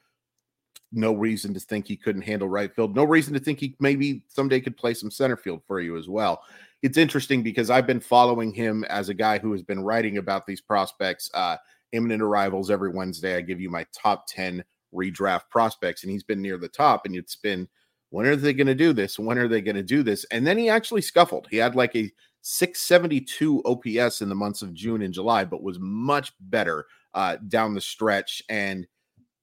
no 0.92 1.14
reason 1.14 1.54
to 1.54 1.60
think 1.60 1.88
he 1.88 1.96
couldn't 1.96 2.24
handle 2.24 2.50
right 2.50 2.74
field. 2.74 2.96
No 2.96 3.04
reason 3.04 3.34
to 3.34 3.40
think 3.40 3.60
he 3.60 3.76
maybe 3.80 4.24
someday 4.28 4.60
could 4.60 4.78
play 4.78 4.94
some 4.94 5.12
center 5.12 5.38
field 5.38 5.62
for 5.68 5.80
you 5.80 5.98
as 5.98 6.10
well. 6.10 6.44
It's 6.82 6.98
interesting 6.98 7.44
because 7.44 7.70
I've 7.70 7.88
been 7.88 8.00
following 8.00 8.54
him 8.54 8.84
as 8.86 9.10
a 9.10 9.14
guy 9.14 9.38
who 9.38 9.52
has 9.52 9.62
been 9.62 9.84
writing 9.84 10.18
about 10.18 10.46
these 10.48 10.62
prospects, 10.62 11.30
uh, 11.34 11.58
imminent 11.92 12.22
arrivals 12.22 12.72
every 12.72 12.90
Wednesday. 12.90 13.36
I 13.36 13.42
give 13.42 13.60
you 13.60 13.70
my 13.70 13.86
top 13.94 14.26
10 14.28 14.64
redraft 14.94 15.50
prospects, 15.50 16.04
and 16.04 16.12
he's 16.12 16.24
been 16.24 16.42
near 16.42 16.58
the 16.58 16.68
top. 16.68 17.06
And 17.06 17.16
it's 17.16 17.36
been, 17.36 17.68
when 18.10 18.26
are 18.26 18.36
they 18.36 18.54
going 18.54 18.68
to 18.68 18.76
do 18.76 18.94
this? 18.94 19.20
When 19.20 19.38
are 19.38 19.48
they 19.48 19.62
going 19.62 19.76
to 19.76 19.84
do 19.84 20.04
this? 20.04 20.26
And 20.32 20.46
then 20.46 20.58
he 20.58 20.70
actually 20.70 21.02
scuffled. 21.02 21.48
He 21.50 21.58
had 21.58 21.76
like 21.76 21.96
a 21.96 22.12
672 22.42 23.64
OPS 23.66 24.22
in 24.22 24.30
the 24.30 24.36
months 24.36 24.62
of 24.62 24.74
June 24.74 25.02
and 25.02 25.14
July, 25.14 25.46
but 25.46 25.64
was 25.64 25.78
much 25.80 26.34
better 26.40 26.86
uh, 27.14 27.38
down 27.48 27.74
the 27.74 27.82
stretch. 27.82 28.42
And 28.50 28.88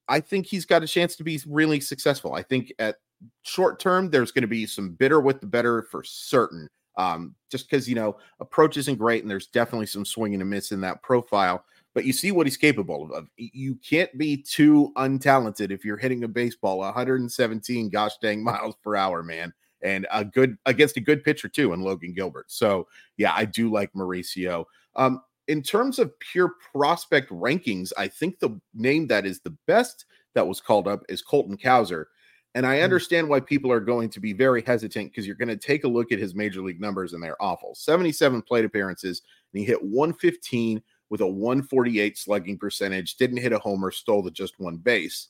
I 0.07 0.19
think 0.19 0.45
he's 0.45 0.65
got 0.65 0.83
a 0.83 0.87
chance 0.87 1.15
to 1.17 1.23
be 1.23 1.39
really 1.47 1.79
successful. 1.79 2.33
I 2.33 2.43
think 2.43 2.73
at 2.79 2.97
short 3.43 3.79
term, 3.79 4.09
there's 4.09 4.31
going 4.31 4.43
to 4.43 4.47
be 4.47 4.65
some 4.65 4.91
bitter 4.91 5.19
with 5.19 5.41
the 5.41 5.47
better 5.47 5.83
for 5.83 6.03
certain. 6.03 6.69
Um, 6.97 7.35
just 7.51 7.69
because 7.69 7.87
you 7.87 7.93
know 7.93 8.17
approach 8.39 8.75
isn't 8.75 8.97
great, 8.97 9.21
and 9.21 9.29
there's 9.29 9.47
definitely 9.47 9.85
some 9.85 10.03
swinging 10.03 10.41
and 10.41 10.41
a 10.41 10.45
miss 10.45 10.71
in 10.71 10.81
that 10.81 11.03
profile. 11.03 11.63
But 11.97 12.05
you 12.05 12.13
see 12.13 12.31
what 12.31 12.45
he's 12.45 12.57
capable 12.57 13.11
of. 13.11 13.27
You 13.37 13.73
can't 13.73 14.15
be 14.19 14.37
too 14.37 14.91
untalented 14.97 15.71
if 15.71 15.83
you're 15.83 15.97
hitting 15.97 16.23
a 16.25 16.27
baseball 16.27 16.77
117 16.77 17.89
gosh 17.89 18.11
dang 18.21 18.43
miles 18.43 18.75
per 18.83 18.95
hour, 18.95 19.23
man, 19.23 19.51
and 19.81 20.05
a 20.13 20.23
good 20.23 20.59
against 20.67 20.97
a 20.97 20.99
good 20.99 21.23
pitcher 21.23 21.49
too, 21.49 21.73
and 21.73 21.81
Logan 21.83 22.13
Gilbert. 22.13 22.51
So 22.51 22.87
yeah, 23.17 23.33
I 23.35 23.45
do 23.45 23.71
like 23.71 23.91
Mauricio. 23.93 24.65
Um, 24.95 25.23
in 25.47 25.63
terms 25.63 25.97
of 25.97 26.13
pure 26.19 26.53
prospect 26.71 27.31
rankings, 27.31 27.91
I 27.97 28.09
think 28.09 28.37
the 28.37 28.61
name 28.75 29.07
that 29.07 29.25
is 29.25 29.39
the 29.39 29.57
best 29.65 30.05
that 30.35 30.47
was 30.47 30.61
called 30.61 30.87
up 30.87 31.01
is 31.09 31.23
Colton 31.23 31.57
Cowser. 31.57 32.05
And 32.53 32.63
I 32.65 32.77
Mm. 32.77 32.83
understand 32.83 33.27
why 33.27 33.39
people 33.39 33.71
are 33.71 33.79
going 33.79 34.09
to 34.11 34.19
be 34.19 34.33
very 34.33 34.61
hesitant 34.61 35.11
because 35.11 35.25
you're 35.25 35.35
going 35.35 35.47
to 35.47 35.57
take 35.57 35.83
a 35.83 35.87
look 35.87 36.11
at 36.11 36.19
his 36.19 36.35
major 36.35 36.61
league 36.61 36.79
numbers 36.79 37.13
and 37.13 37.23
they're 37.23 37.41
awful. 37.41 37.73
77 37.73 38.43
plate 38.43 38.65
appearances, 38.65 39.23
and 39.51 39.59
he 39.59 39.65
hit 39.65 39.81
115 39.81 40.83
with 41.09 41.21
a 41.21 41.27
148 41.27 42.17
slugging 42.17 42.57
percentage, 42.57 43.15
didn't 43.15 43.37
hit 43.37 43.53
a 43.53 43.59
homer, 43.59 43.91
stole 43.91 44.21
the 44.21 44.31
just 44.31 44.59
one 44.59 44.77
base. 44.77 45.29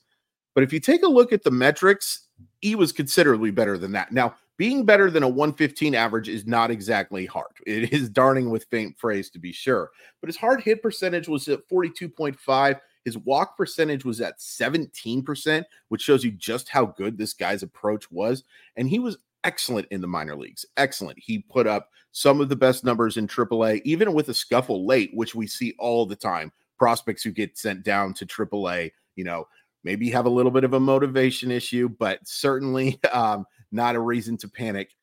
But 0.55 0.63
if 0.63 0.73
you 0.73 0.79
take 0.79 1.03
a 1.03 1.07
look 1.07 1.31
at 1.31 1.43
the 1.43 1.51
metrics, 1.51 2.27
he 2.61 2.75
was 2.75 2.91
considerably 2.91 3.51
better 3.51 3.77
than 3.77 3.91
that. 3.91 4.11
Now, 4.11 4.35
being 4.57 4.85
better 4.85 5.11
than 5.11 5.21
a 5.21 5.27
115 5.27 5.93
average 5.93 6.27
is 6.27 6.47
not 6.47 6.71
exactly 6.71 7.25
hard. 7.25 7.51
It 7.67 7.93
is 7.93 8.09
darning 8.09 8.49
with 8.49 8.65
faint 8.71 8.97
phrase 8.97 9.29
to 9.31 9.39
be 9.39 9.51
sure. 9.51 9.91
But 10.19 10.29
his 10.29 10.37
hard 10.37 10.61
hit 10.63 10.81
percentage 10.81 11.27
was 11.27 11.47
at 11.47 11.67
42.5. 11.69 12.79
His 13.05 13.17
walk 13.19 13.55
percentage 13.55 14.03
was 14.03 14.19
at 14.19 14.39
17%, 14.39 15.63
which 15.89 16.01
shows 16.01 16.23
you 16.23 16.31
just 16.31 16.69
how 16.69 16.87
good 16.87 17.17
this 17.17 17.33
guy's 17.33 17.63
approach 17.63 18.11
was. 18.11 18.43
And 18.75 18.89
he 18.89 18.99
was 18.99 19.17
excellent 19.43 19.87
in 19.91 20.01
the 20.01 20.07
minor 20.07 20.35
leagues. 20.35 20.65
Excellent. 20.75 21.19
He 21.19 21.39
put 21.39 21.67
up 21.67 21.89
some 22.17 22.41
of 22.41 22.49
the 22.49 22.56
best 22.56 22.84
numbers 22.84 23.17
in 23.17 23.27
AAA, 23.27 23.80
even 23.86 24.12
with 24.12 24.30
a 24.30 24.34
scuffle 24.34 24.88
late, 24.88 25.12
which 25.13 25.36
we 25.36 25.45
see 25.45 25.75
all 25.77 26.03
the 26.03 26.15
time. 26.15 26.51
Prospects 26.80 27.21
who 27.21 27.30
get 27.32 27.60
sent 27.60 27.84
down 27.84 28.12
to 28.15 28.25
AAA, 28.25 28.91
you 29.15 29.23
know, 29.23 29.47
maybe 29.84 30.10
have 30.10 30.25
a 30.25 30.30
little 30.30 30.51
bit 30.51 30.63
of 30.63 30.73
a 30.73 30.80
motivation 30.80 31.51
issue, 31.51 31.88
but 31.88 32.19
certainly 32.27 32.99
um, 33.12 33.45
not 33.71 33.95
a 33.95 33.99
reason 33.99 34.36
to 34.38 34.47
panic. 34.47 34.95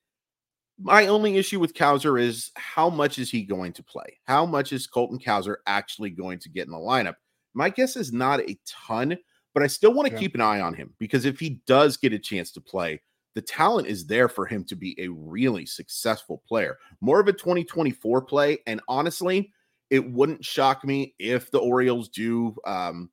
My 0.77 1.07
only 1.07 1.37
issue 1.37 1.61
with 1.61 1.72
Cowser 1.74 2.20
is 2.20 2.50
how 2.57 2.90
much 2.90 3.20
is 3.20 3.31
he 3.31 3.44
going 3.44 3.72
to 3.74 3.83
play? 3.85 4.18
How 4.24 4.44
much 4.44 4.72
is 4.72 4.88
Colton 4.88 5.20
Cowser 5.20 5.57
actually 5.68 6.11
going 6.11 6.40
to 6.40 6.48
get 6.48 6.66
in 6.66 6.72
the 6.72 6.79
lineup? 6.79 7.14
My 7.55 7.70
guess 7.70 7.94
is 7.94 8.12
not 8.12 8.40
a 8.40 8.59
ton, 8.66 9.16
but 9.55 9.62
I 9.62 9.68
still 9.68 9.94
want 9.94 10.09
to 10.09 10.14
Yeah. 10.14 10.18
keep 10.18 10.35
an 10.35 10.40
eye 10.40 10.61
on 10.61 10.74
him 10.74 10.92
because 10.98 11.27
if 11.27 11.38
he 11.38 11.61
does 11.68 11.96
get 11.96 12.12
a 12.12 12.18
chance 12.18 12.50
to 12.53 12.61
play, 12.61 13.00
the 13.35 13.42
talent 13.42 13.88
is 13.88 14.07
there 14.07 14.29
for 14.29 14.47
him 14.47 14.64
to 14.64 14.77
be 14.77 14.94
a 15.01 15.09
really 15.09 15.66
successful 15.66 16.42
player. 16.47 16.79
More 17.01 17.20
of 17.20 17.29
a 17.29 17.33
2024 17.33 18.23
play. 18.23 18.59
And 18.66 18.81
honestly, 18.88 19.53
it 19.90 20.09
wouldn't 20.11 20.44
shock 20.44 20.85
me 20.85 21.14
if 21.18 21.51
the 21.51 21.59
Orioles 21.59 22.09
do 22.09 22.57
um, 22.66 23.11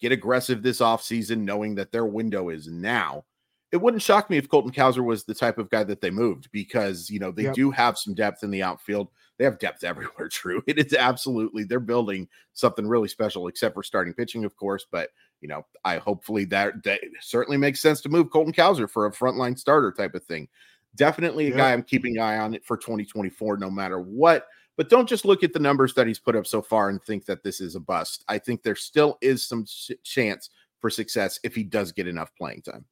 get 0.00 0.12
aggressive 0.12 0.62
this 0.62 0.80
offseason, 0.80 1.38
knowing 1.38 1.74
that 1.74 1.92
their 1.92 2.06
window 2.06 2.48
is 2.50 2.68
now. 2.68 3.24
It 3.72 3.78
wouldn't 3.78 4.02
shock 4.02 4.30
me 4.30 4.36
if 4.36 4.48
Colton 4.48 4.70
Cowser 4.70 5.04
was 5.04 5.24
the 5.24 5.34
type 5.34 5.58
of 5.58 5.68
guy 5.68 5.82
that 5.82 6.00
they 6.00 6.10
moved 6.10 6.48
because, 6.52 7.10
you 7.10 7.18
know, 7.18 7.32
they 7.32 7.44
Yep. 7.44 7.54
do 7.54 7.70
have 7.72 7.98
some 7.98 8.14
depth 8.14 8.44
in 8.44 8.52
the 8.52 8.62
outfield. 8.62 9.08
They 9.36 9.44
have 9.44 9.58
depth 9.58 9.82
everywhere, 9.84 10.28
true. 10.28 10.62
It 10.68 10.78
is 10.78 10.94
absolutely, 10.94 11.64
they're 11.64 11.80
building 11.80 12.28
something 12.52 12.86
really 12.86 13.08
special, 13.08 13.48
except 13.48 13.74
for 13.74 13.82
starting 13.82 14.14
pitching, 14.14 14.44
of 14.44 14.54
course. 14.54 14.86
But, 14.88 15.10
you 15.44 15.48
know, 15.48 15.66
I 15.84 15.98
hopefully 15.98 16.46
that, 16.46 16.82
that 16.84 17.00
certainly 17.20 17.58
makes 17.58 17.78
sense 17.82 18.00
to 18.00 18.08
move 18.08 18.30
Colton 18.30 18.54
Cowser 18.54 18.88
for 18.88 19.04
a 19.04 19.12
frontline 19.12 19.58
starter 19.58 19.92
type 19.92 20.14
of 20.14 20.24
thing. 20.24 20.48
Definitely 20.96 21.48
a 21.48 21.48
Yep. 21.50 21.56
guy 21.58 21.72
I'm 21.74 21.82
keeping 21.82 22.16
an 22.16 22.22
eye 22.22 22.38
on 22.38 22.54
it 22.54 22.64
for 22.64 22.78
2024, 22.78 23.58
no 23.58 23.70
matter 23.70 24.00
what. 24.00 24.46
But 24.78 24.88
don't 24.88 25.06
just 25.06 25.26
look 25.26 25.44
at 25.44 25.52
the 25.52 25.58
numbers 25.58 25.92
that 25.94 26.06
he's 26.06 26.18
put 26.18 26.34
up 26.34 26.46
so 26.46 26.62
far 26.62 26.88
and 26.88 27.02
think 27.02 27.26
that 27.26 27.42
this 27.42 27.60
is 27.60 27.74
a 27.74 27.80
bust. 27.80 28.24
I 28.26 28.38
think 28.38 28.62
there 28.62 28.74
still 28.74 29.18
is 29.20 29.46
some 29.46 29.66
ch- 29.66 29.92
chance 30.02 30.48
for 30.80 30.88
success 30.88 31.38
if 31.44 31.54
he 31.54 31.62
does 31.62 31.92
get 31.92 32.08
enough 32.08 32.30
playing 32.38 32.62
time. 32.62 32.86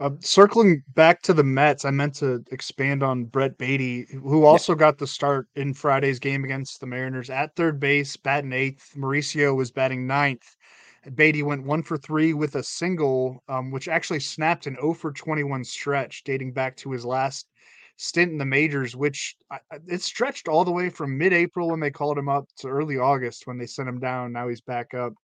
Uh, 0.00 0.12
circling 0.20 0.82
back 0.94 1.20
to 1.22 1.34
the 1.34 1.44
Mets, 1.44 1.84
I 1.84 1.90
meant 1.90 2.14
to 2.16 2.42
expand 2.50 3.02
on 3.02 3.24
Brett 3.24 3.58
Baty, 3.58 4.06
who 4.10 4.46
also 4.46 4.74
got 4.74 4.96
the 4.96 5.06
start 5.06 5.46
in 5.56 5.74
Friday's 5.74 6.18
game 6.18 6.42
against 6.42 6.80
the 6.80 6.86
Mariners 6.86 7.28
at 7.28 7.54
third 7.54 7.78
base, 7.78 8.16
batting 8.16 8.54
eighth. 8.54 8.94
Mauricio 8.96 9.54
was 9.54 9.70
batting 9.70 10.06
ninth. 10.06 10.56
Baty 11.14 11.42
went 11.42 11.64
one 11.64 11.82
for 11.82 11.96
three 11.96 12.32
with 12.32 12.54
a 12.54 12.62
single, 12.62 13.42
um, 13.48 13.70
which 13.70 13.88
actually 13.88 14.20
snapped 14.20 14.66
an 14.66 14.76
0 14.76 14.94
for 14.94 15.12
21 15.12 15.64
stretch 15.64 16.22
dating 16.24 16.52
back 16.52 16.76
to 16.78 16.92
his 16.92 17.04
last 17.04 17.48
stint 17.96 18.32
in 18.32 18.38
the 18.38 18.44
majors, 18.44 18.94
which 18.96 19.36
I- 19.50 19.60
it 19.88 20.02
stretched 20.02 20.48
all 20.48 20.64
the 20.64 20.72
way 20.72 20.88
from 20.90 21.18
mid 21.18 21.32
April 21.32 21.70
when 21.70 21.80
they 21.80 21.90
called 21.90 22.18
him 22.18 22.28
up 22.28 22.48
to 22.58 22.68
early 22.68 22.98
August 22.98 23.46
when 23.46 23.58
they 23.58 23.66
sent 23.66 23.88
him 23.88 24.00
down. 24.00 24.32
Now 24.32 24.48
he's 24.48 24.60
back 24.60 24.94
up. 24.94 25.14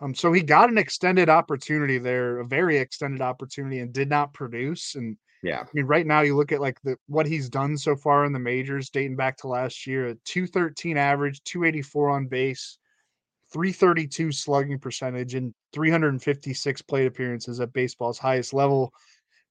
Um, 0.00 0.14
so 0.14 0.32
he 0.32 0.42
got 0.42 0.70
an 0.70 0.78
extended 0.78 1.28
opportunity 1.28 1.98
there, 1.98 2.38
a 2.40 2.46
very 2.46 2.78
extended 2.78 3.20
opportunity, 3.20 3.78
and 3.80 3.92
did 3.92 4.08
not 4.08 4.32
produce. 4.34 4.94
And 4.96 5.16
Yeah. 5.42 5.60
I 5.62 5.68
mean, 5.74 5.86
right 5.86 6.06
now 6.06 6.22
you 6.22 6.36
look 6.36 6.52
at 6.52 6.60
like 6.60 6.80
the 6.82 6.96
what 7.06 7.26
he's 7.26 7.48
done 7.48 7.78
so 7.78 7.96
far 7.96 8.24
in 8.24 8.32
the 8.32 8.38
majors, 8.40 8.90
dating 8.90 9.16
back 9.16 9.36
to 9.38 9.48
last 9.48 9.86
year, 9.86 10.08
a 10.08 10.14
213 10.24 10.96
average, 10.98 11.42
284 11.44 12.10
on 12.10 12.26
base, 12.26 12.78
332 13.52 14.32
slugging 14.32 14.78
percentage, 14.78 15.34
and 15.34 15.54
356 15.72 16.82
plate 16.82 17.06
appearances 17.06 17.60
at 17.60 17.72
baseball's 17.72 18.18
highest 18.18 18.52
level. 18.52 18.92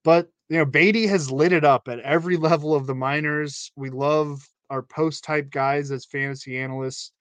But 0.04 0.28
you 0.50 0.58
know, 0.58 0.66
Baty 0.66 1.08
has 1.08 1.32
lit 1.32 1.54
it 1.54 1.64
up 1.64 1.88
at 1.88 2.00
every 2.00 2.38
level 2.50 2.76
of 2.76 2.88
the 2.88 2.96
minors. 2.96 3.72
We 3.76 3.90
love 3.90 4.42
our 4.70 4.82
post 4.82 5.24
type 5.24 5.50
guys 5.50 5.92
as 5.92 6.06
fantasy 6.06 6.58
analysts. 6.58 7.12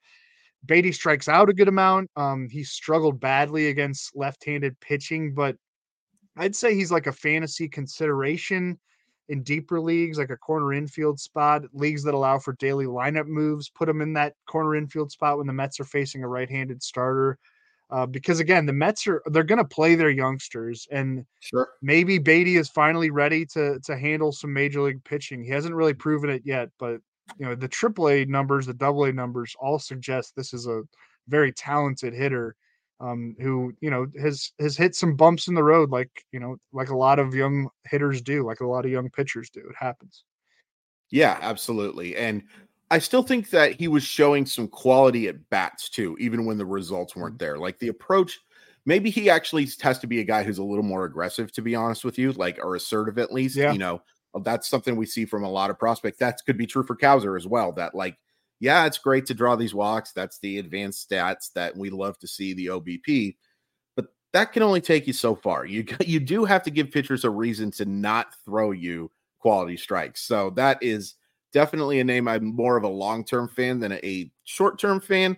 Baty 0.65 0.91
strikes 0.91 1.29
out 1.29 1.49
a 1.49 1.53
good 1.53 1.69
amount. 1.69 2.09
Um, 2.15 2.49
he 2.49 2.63
struggled 2.63 3.19
badly 3.19 3.67
against 3.67 4.15
left-handed 4.15 4.79
pitching, 4.81 5.33
but 5.33 5.55
I'd 6.35 6.55
say 6.55 6.75
he's 6.75 6.91
like 6.91 7.07
a 7.07 7.13
fantasy 7.13 7.69
consideration 7.69 8.77
in 9.29 9.43
deeper 9.43 9.79
leagues, 9.79 10.17
like 10.17 10.31
a 10.31 10.37
corner 10.37 10.73
infield 10.73 11.19
spot, 11.19 11.63
leagues 11.71 12.03
that 12.03 12.15
allow 12.15 12.39
for 12.39 12.53
daily 12.53 12.85
lineup 12.85 13.27
moves. 13.27 13.69
Put 13.69 13.87
him 13.87 14.01
in 14.01 14.13
that 14.13 14.33
corner 14.47 14.75
infield 14.75 15.11
spot 15.11 15.37
when 15.37 15.47
the 15.47 15.53
Mets 15.53 15.79
are 15.79 15.85
facing 15.85 16.23
a 16.23 16.27
right-handed 16.27 16.81
starter. 16.83 17.37
Uh, 17.91 18.05
because 18.05 18.39
again, 18.39 18.65
the 18.65 18.73
Mets 18.73 19.07
are 19.07 19.21
they're 19.27 19.43
going 19.43 19.57
to 19.57 19.65
play 19.65 19.95
their 19.95 20.09
youngsters, 20.09 20.87
and 20.91 21.25
Sure. 21.39 21.69
maybe 21.81 22.17
Baty 22.19 22.57
is 22.57 22.69
finally 22.69 23.09
ready 23.09 23.45
to 23.47 23.79
to 23.79 23.97
handle 23.97 24.31
some 24.31 24.53
major 24.53 24.81
league 24.81 25.03
pitching. 25.03 25.43
He 25.43 25.49
hasn't 25.49 25.73
really 25.73 25.93
proven 25.95 26.29
it 26.29 26.43
yet, 26.45 26.69
but 26.77 27.01
you 27.37 27.45
know 27.45 27.55
the 27.55 27.69
AAA 27.69 28.27
numbers, 28.27 28.67
the 28.67 28.75
AA 28.79 29.11
numbers, 29.11 29.55
all 29.59 29.79
suggest 29.79 30.35
this 30.35 30.53
is 30.53 30.67
a 30.67 30.83
very 31.27 31.51
talented 31.51 32.13
hitter 32.13 32.55
um, 32.99 33.35
who 33.39 33.73
you 33.81 33.89
know 33.89 34.07
has 34.19 34.51
has 34.59 34.75
hit 34.75 34.95
some 34.95 35.15
bumps 35.15 35.47
in 35.47 35.55
the 35.55 35.63
road, 35.63 35.89
like 35.89 36.25
you 36.31 36.39
know, 36.39 36.57
like 36.73 36.89
a 36.89 36.97
lot 36.97 37.19
of 37.19 37.33
young 37.33 37.69
hitters 37.85 38.21
do, 38.21 38.45
like 38.45 38.59
a 38.59 38.67
lot 38.67 38.85
of 38.85 38.91
young 38.91 39.09
pitchers 39.09 39.49
do. 39.49 39.61
It 39.61 39.75
happens. 39.77 40.23
Yeah, 41.11 41.37
absolutely. 41.41 42.15
And 42.15 42.43
I 42.91 42.99
still 42.99 43.23
think 43.23 43.49
that 43.51 43.73
he 43.79 43.87
was 43.87 44.03
showing 44.03 44.45
some 44.45 44.67
quality 44.67 45.27
at 45.27 45.49
bats 45.49 45.89
too, 45.89 46.17
even 46.19 46.45
when 46.45 46.57
the 46.57 46.65
results 46.65 47.15
weren't 47.15 47.39
there. 47.39 47.57
Like 47.57 47.79
the 47.79 47.87
approach, 47.89 48.39
maybe 48.85 49.09
he 49.09 49.29
actually 49.29 49.67
has 49.81 49.99
to 49.99 50.07
be 50.07 50.19
a 50.19 50.23
guy 50.23 50.43
who's 50.43 50.57
a 50.57 50.63
little 50.63 50.83
more 50.83 51.05
aggressive, 51.05 51.51
to 51.53 51.61
be 51.61 51.75
honest 51.75 52.03
with 52.03 52.17
you, 52.17 52.31
like 52.33 52.59
or 52.63 52.75
assertive 52.75 53.17
at 53.17 53.31
least. 53.31 53.55
Yeah. 53.55 53.71
You 53.71 53.79
know, 53.79 54.01
that's 54.43 54.67
something 54.67 54.95
we 54.95 55.05
see 55.05 55.25
from 55.25 55.43
a 55.43 55.49
lot 55.49 55.69
of 55.69 55.79
prospects. 55.79 56.17
That 56.19 56.39
could 56.45 56.57
be 56.57 56.67
true 56.67 56.83
for 56.83 56.95
Cowser 56.95 57.37
as 57.37 57.47
well. 57.47 57.71
That 57.71 57.95
like, 57.95 58.17
yeah, 58.59 58.85
it's 58.85 58.97
great 58.97 59.25
to 59.27 59.33
draw 59.33 59.55
these 59.55 59.73
walks. 59.73 60.11
That's 60.11 60.39
the 60.39 60.59
advanced 60.59 61.09
stats 61.09 61.51
that 61.53 61.75
we 61.75 61.89
love 61.89 62.19
to 62.19 62.27
see 62.27 62.53
the 62.53 62.67
OBP, 62.67 63.37
but 63.95 64.07
that 64.33 64.51
can 64.51 64.63
only 64.63 64.81
take 64.81 65.07
you 65.07 65.13
so 65.13 65.35
far. 65.35 65.65
You 65.65 65.85
you 66.05 66.19
do 66.19 66.45
have 66.45 66.63
to 66.63 66.71
give 66.71 66.91
pitchers 66.91 67.23
a 67.23 67.29
reason 67.29 67.71
to 67.71 67.85
not 67.85 68.33
throw 68.45 68.71
you 68.71 69.11
quality 69.39 69.77
strikes. 69.77 70.21
So 70.21 70.49
that 70.51 70.77
is 70.81 71.15
definitely 71.53 71.99
a 71.99 72.03
name 72.03 72.27
I'm 72.27 72.55
more 72.55 72.75
of 72.77 72.83
a 72.83 72.89
long-term 72.89 73.47
fan 73.47 73.79
than 73.79 73.93
a 73.93 74.31
short-term 74.43 74.99
fan. 74.99 75.37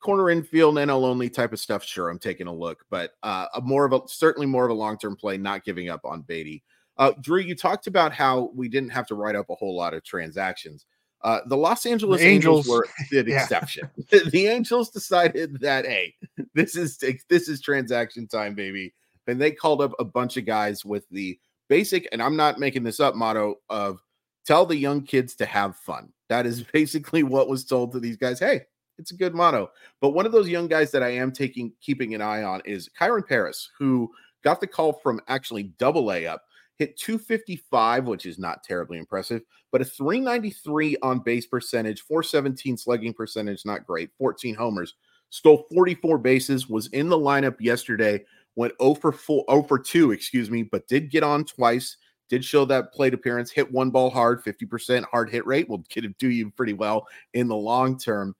Corner 0.00 0.30
infield, 0.30 0.76
NL 0.76 1.04
only 1.04 1.28
type 1.28 1.52
of 1.52 1.60
stuff. 1.60 1.84
Sure, 1.84 2.08
I'm 2.08 2.18
taking 2.18 2.46
a 2.46 2.54
look, 2.54 2.84
but 2.88 3.12
uh, 3.22 3.46
a 3.54 3.60
more 3.60 3.84
of 3.84 3.92
a 3.92 4.00
certainly 4.06 4.46
more 4.46 4.64
of 4.64 4.70
a 4.70 4.74
long-term 4.74 5.16
play. 5.16 5.36
Not 5.36 5.64
giving 5.64 5.90
up 5.90 6.04
on 6.04 6.22
Baty. 6.22 6.62
Uh, 6.96 7.12
Drew, 7.20 7.40
you 7.40 7.54
talked 7.54 7.86
about 7.86 8.12
how 8.12 8.50
we 8.54 8.68
didn't 8.68 8.90
have 8.90 9.06
to 9.08 9.14
write 9.14 9.36
up 9.36 9.50
a 9.50 9.54
whole 9.54 9.76
lot 9.76 9.94
of 9.94 10.02
transactions. 10.02 10.86
Uh, 11.22 11.40
the 11.46 11.56
Los 11.56 11.84
Angeles 11.86 12.20
Angels, 12.22 12.66
Angels. 12.66 12.68
were 12.68 12.86
the 13.24 13.30
Yeah. 13.30 13.42
exception. 13.42 13.88
the 14.30 14.46
Angels 14.46 14.90
decided 14.90 15.58
that 15.60 15.84
hey, 15.84 16.14
this 16.54 16.76
is 16.76 16.98
this 17.28 17.48
is 17.48 17.60
transaction 17.60 18.26
time, 18.28 18.54
baby, 18.54 18.94
and 19.26 19.40
they 19.40 19.50
called 19.50 19.82
up 19.82 19.92
a 19.98 20.04
bunch 20.04 20.36
of 20.36 20.46
guys 20.46 20.84
with 20.84 21.08
the 21.10 21.38
basic, 21.68 22.08
and 22.12 22.22
I'm 22.22 22.36
not 22.36 22.58
making 22.58 22.82
this 22.84 23.00
up, 23.00 23.14
motto 23.14 23.56
of 23.68 24.00
tell 24.46 24.64
the 24.64 24.76
young 24.76 25.02
kids 25.02 25.34
to 25.36 25.46
have 25.46 25.76
fun. 25.76 26.12
That 26.28 26.46
is 26.46 26.62
basically 26.62 27.22
what 27.22 27.48
was 27.48 27.64
told 27.64 27.92
to 27.92 28.00
these 28.00 28.16
guys. 28.16 28.38
Hey, 28.38 28.62
it's 28.98 29.10
a 29.10 29.16
good 29.16 29.34
motto. 29.34 29.70
But 30.00 30.10
one 30.10 30.24
of 30.26 30.32
those 30.32 30.48
young 30.48 30.68
guys 30.68 30.90
that 30.92 31.02
I 31.02 31.10
am 31.10 31.32
taking 31.32 31.72
keeping 31.80 32.14
an 32.14 32.22
eye 32.22 32.42
on 32.42 32.62
is 32.64 32.88
Kyren 32.98 33.26
Paris, 33.26 33.70
who 33.78 34.10
got 34.44 34.60
the 34.60 34.66
call 34.66 34.92
from 34.92 35.20
actually 35.28 35.64
double 35.78 36.12
A 36.12 36.26
up, 36.26 36.42
hit 36.78 36.96
255, 36.96 38.06
which 38.06 38.24
is 38.24 38.38
not 38.38 38.62
terribly 38.62 38.98
impressive, 38.98 39.42
but 39.72 39.80
a 39.80 39.84
393 39.84 40.96
on 41.02 41.18
base 41.18 41.46
percentage, 41.46 42.02
417 42.02 42.76
slugging 42.76 43.12
percentage, 43.12 43.64
not 43.64 43.86
great, 43.86 44.10
14 44.18 44.54
homers, 44.54 44.94
stole 45.30 45.66
44 45.72 46.18
bases, 46.18 46.68
was 46.68 46.86
in 46.88 47.08
the 47.08 47.18
lineup 47.18 47.56
yesterday, 47.60 48.24
went 48.56 48.74
0 48.80 48.94
for 48.94 49.12
4, 49.12 49.44
0 49.50 49.62
for 49.64 49.78
2, 49.78 50.12
excuse 50.12 50.50
me, 50.50 50.62
but 50.62 50.86
did 50.88 51.10
get 51.10 51.22
on 51.22 51.44
twice. 51.44 51.96
Did 52.28 52.44
show 52.44 52.66
that 52.66 52.92
plate 52.92 53.14
appearance, 53.14 53.50
hit 53.50 53.72
one 53.72 53.88
ball 53.88 54.10
hard, 54.10 54.44
50% 54.44 55.04
hard 55.10 55.30
hit 55.30 55.46
rate 55.46 55.66
will 55.66 55.82
get 55.88 56.18
do 56.18 56.28
you 56.28 56.50
pretty 56.50 56.74
well 56.74 57.06
in 57.32 57.48
the 57.48 57.56
long 57.56 57.98
term. 57.98 58.36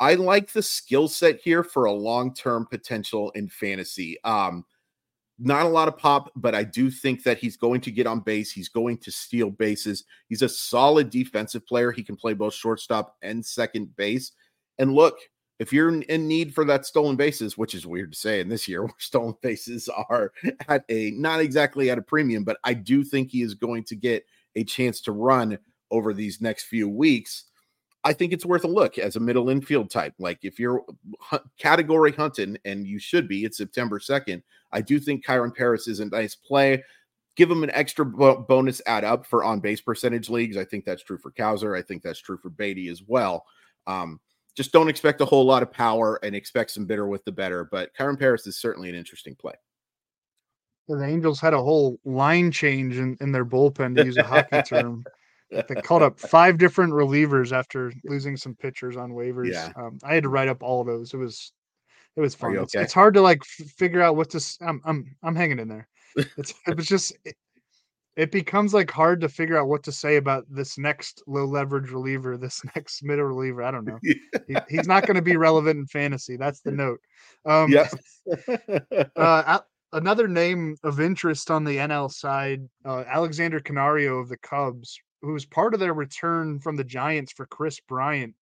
I 0.00 0.14
like 0.14 0.52
the 0.52 0.62
skill 0.62 1.06
set 1.06 1.40
here 1.40 1.62
for 1.62 1.84
a 1.84 1.92
long 1.92 2.34
term 2.34 2.66
potential 2.66 3.30
in 3.30 3.48
fantasy. 3.48 4.18
Um, 4.24 4.64
not 5.38 5.66
a 5.66 5.68
lot 5.68 5.88
of 5.88 5.96
pop, 5.96 6.30
but 6.34 6.54
I 6.54 6.64
do 6.64 6.90
think 6.90 7.22
that 7.22 7.38
he's 7.38 7.56
going 7.56 7.80
to 7.82 7.92
get 7.92 8.06
on 8.06 8.20
base. 8.20 8.50
He's 8.50 8.68
going 8.68 8.98
to 8.98 9.12
steal 9.12 9.50
bases. 9.50 10.04
He's 10.28 10.42
a 10.42 10.48
solid 10.48 11.10
defensive 11.10 11.66
player. 11.66 11.92
He 11.92 12.02
can 12.02 12.16
play 12.16 12.34
both 12.34 12.54
shortstop 12.54 13.16
and 13.22 13.44
second 13.44 13.94
base. 13.96 14.32
And 14.78 14.94
look, 14.94 15.16
if 15.58 15.72
you're 15.72 16.00
in 16.02 16.28
need 16.28 16.54
for 16.54 16.64
that 16.64 16.86
stolen 16.86 17.16
bases, 17.16 17.58
which 17.58 17.74
is 17.74 17.86
weird 17.86 18.12
to 18.12 18.18
say 18.18 18.40
in 18.40 18.48
this 18.48 18.68
year 18.68 18.82
where 18.84 18.94
stolen 18.98 19.34
bases 19.42 19.88
are 19.88 20.32
at 20.68 20.84
a 20.88 21.12
not 21.12 21.40
exactly 21.40 21.90
at 21.90 21.98
a 21.98 22.02
premium, 22.02 22.44
but 22.44 22.58
I 22.64 22.74
do 22.74 23.04
think 23.04 23.30
he 23.30 23.42
is 23.42 23.54
going 23.54 23.84
to 23.84 23.96
get 23.96 24.24
a 24.56 24.64
chance 24.64 25.00
to 25.02 25.12
run 25.12 25.58
over 25.90 26.12
these 26.12 26.40
next 26.40 26.64
few 26.64 26.88
weeks. 26.88 27.44
I 28.04 28.12
think 28.12 28.32
it's 28.32 28.46
worth 28.46 28.64
a 28.64 28.68
look 28.68 28.98
as 28.98 29.16
a 29.16 29.20
middle 29.20 29.48
infield 29.48 29.90
type. 29.90 30.14
Like 30.18 30.38
if 30.42 30.58
you're 30.58 30.84
category 31.58 32.12
hunting, 32.12 32.56
and 32.64 32.86
you 32.86 32.98
should 32.98 33.28
be, 33.28 33.44
it's 33.44 33.58
September 33.58 33.98
2nd. 33.98 34.42
I 34.72 34.80
do 34.80 35.00
think 35.00 35.24
Kyren 35.24 35.54
Paris 35.54 35.88
is 35.88 36.00
a 36.00 36.06
nice 36.06 36.34
play. 36.34 36.82
Give 37.36 37.50
him 37.50 37.62
an 37.62 37.70
extra 37.70 38.04
bo- 38.04 38.40
bonus 38.40 38.82
add 38.86 39.04
up 39.04 39.26
for 39.26 39.44
on 39.44 39.60
base 39.60 39.80
percentage 39.80 40.28
leagues. 40.28 40.56
I 40.56 40.64
think 40.64 40.84
that's 40.84 41.02
true 41.02 41.18
for 41.18 41.30
Cowser. 41.32 41.76
I 41.76 41.82
think 41.82 42.02
that's 42.02 42.20
true 42.20 42.38
for 42.38 42.50
Baty 42.50 42.88
as 42.88 43.02
well. 43.06 43.46
Um, 43.86 44.20
just 44.54 44.72
don't 44.72 44.88
expect 44.88 45.20
a 45.20 45.24
whole 45.24 45.44
lot 45.44 45.62
of 45.62 45.72
power 45.72 46.18
and 46.24 46.34
expect 46.34 46.72
some 46.72 46.84
bitter 46.84 47.06
with 47.06 47.24
the 47.24 47.32
better. 47.32 47.64
But 47.64 47.94
Kyren 47.94 48.18
Paris 48.18 48.46
is 48.46 48.60
certainly 48.60 48.88
an 48.88 48.96
interesting 48.96 49.36
play. 49.36 49.54
The 50.88 51.04
Angels 51.04 51.38
had 51.38 51.54
a 51.54 51.62
whole 51.62 52.00
line 52.04 52.50
change 52.50 52.96
in, 52.96 53.16
in 53.20 53.30
their 53.30 53.44
bullpen 53.44 53.94
to 53.96 54.04
use 54.04 54.16
a 54.16 54.24
hockey 54.24 54.62
term. 54.66 55.04
They 55.50 55.62
called 55.82 56.02
up 56.02 56.18
five 56.18 56.58
different 56.58 56.92
relievers 56.92 57.52
after 57.52 57.92
losing 58.04 58.36
some 58.36 58.54
pitchers 58.54 58.96
on 58.96 59.12
waivers. 59.12 59.52
Yeah. 59.52 59.72
Um, 59.76 59.98
I 60.04 60.14
had 60.14 60.24
to 60.24 60.28
write 60.28 60.48
up 60.48 60.62
all 60.62 60.80
of 60.80 60.86
those. 60.86 61.14
It 61.14 61.16
was 61.16 61.52
it 62.16 62.20
was 62.20 62.34
fun. 62.34 62.56
It's, 62.56 62.74
okay? 62.74 62.82
it's 62.82 62.92
hard 62.92 63.14
to 63.14 63.22
like 63.22 63.42
f- 63.42 63.68
figure 63.76 64.02
out 64.02 64.16
what 64.16 64.30
to. 64.30 64.38
s- 64.38 64.58
I'm 64.60 64.80
I'm 64.84 65.16
I'm 65.22 65.36
hanging 65.36 65.58
in 65.58 65.68
there. 65.68 65.88
It's 66.36 66.52
it 66.66 66.76
was 66.76 66.86
just 66.86 67.16
it, 67.24 67.36
it 68.16 68.32
becomes 68.32 68.74
like 68.74 68.90
hard 68.90 69.20
to 69.20 69.28
figure 69.28 69.56
out 69.56 69.68
what 69.68 69.84
to 69.84 69.92
say 69.92 70.16
about 70.16 70.44
this 70.50 70.76
next 70.76 71.22
low 71.28 71.44
leverage 71.44 71.90
reliever, 71.90 72.36
this 72.36 72.60
next 72.74 73.04
middle 73.04 73.26
reliever. 73.26 73.62
I 73.62 73.70
don't 73.70 73.84
know. 73.84 73.98
He, 74.02 74.56
he's 74.68 74.88
not 74.88 75.06
going 75.06 75.14
to 75.14 75.22
be 75.22 75.36
relevant 75.36 75.78
in 75.78 75.86
fantasy. 75.86 76.36
That's 76.36 76.60
the 76.60 76.72
note. 76.72 76.98
Um, 77.44 77.70
yep. 77.70 77.92
uh, 79.16 79.60
another 79.92 80.26
name 80.26 80.76
of 80.82 80.98
interest 80.98 81.50
on 81.50 81.62
the 81.62 81.76
NL 81.76 82.10
side, 82.10 82.68
uh, 82.84 83.04
Alexander 83.06 83.60
Canario 83.60 84.18
of 84.18 84.28
the 84.28 84.38
Cubs, 84.38 84.98
who 85.22 85.32
was 85.32 85.44
part 85.46 85.74
of 85.74 85.80
their 85.80 85.94
return 85.94 86.58
from 86.60 86.76
the 86.76 86.84
Giants 86.84 87.32
for 87.32 87.46
Kris 87.46 87.80
Bryant 87.80 88.34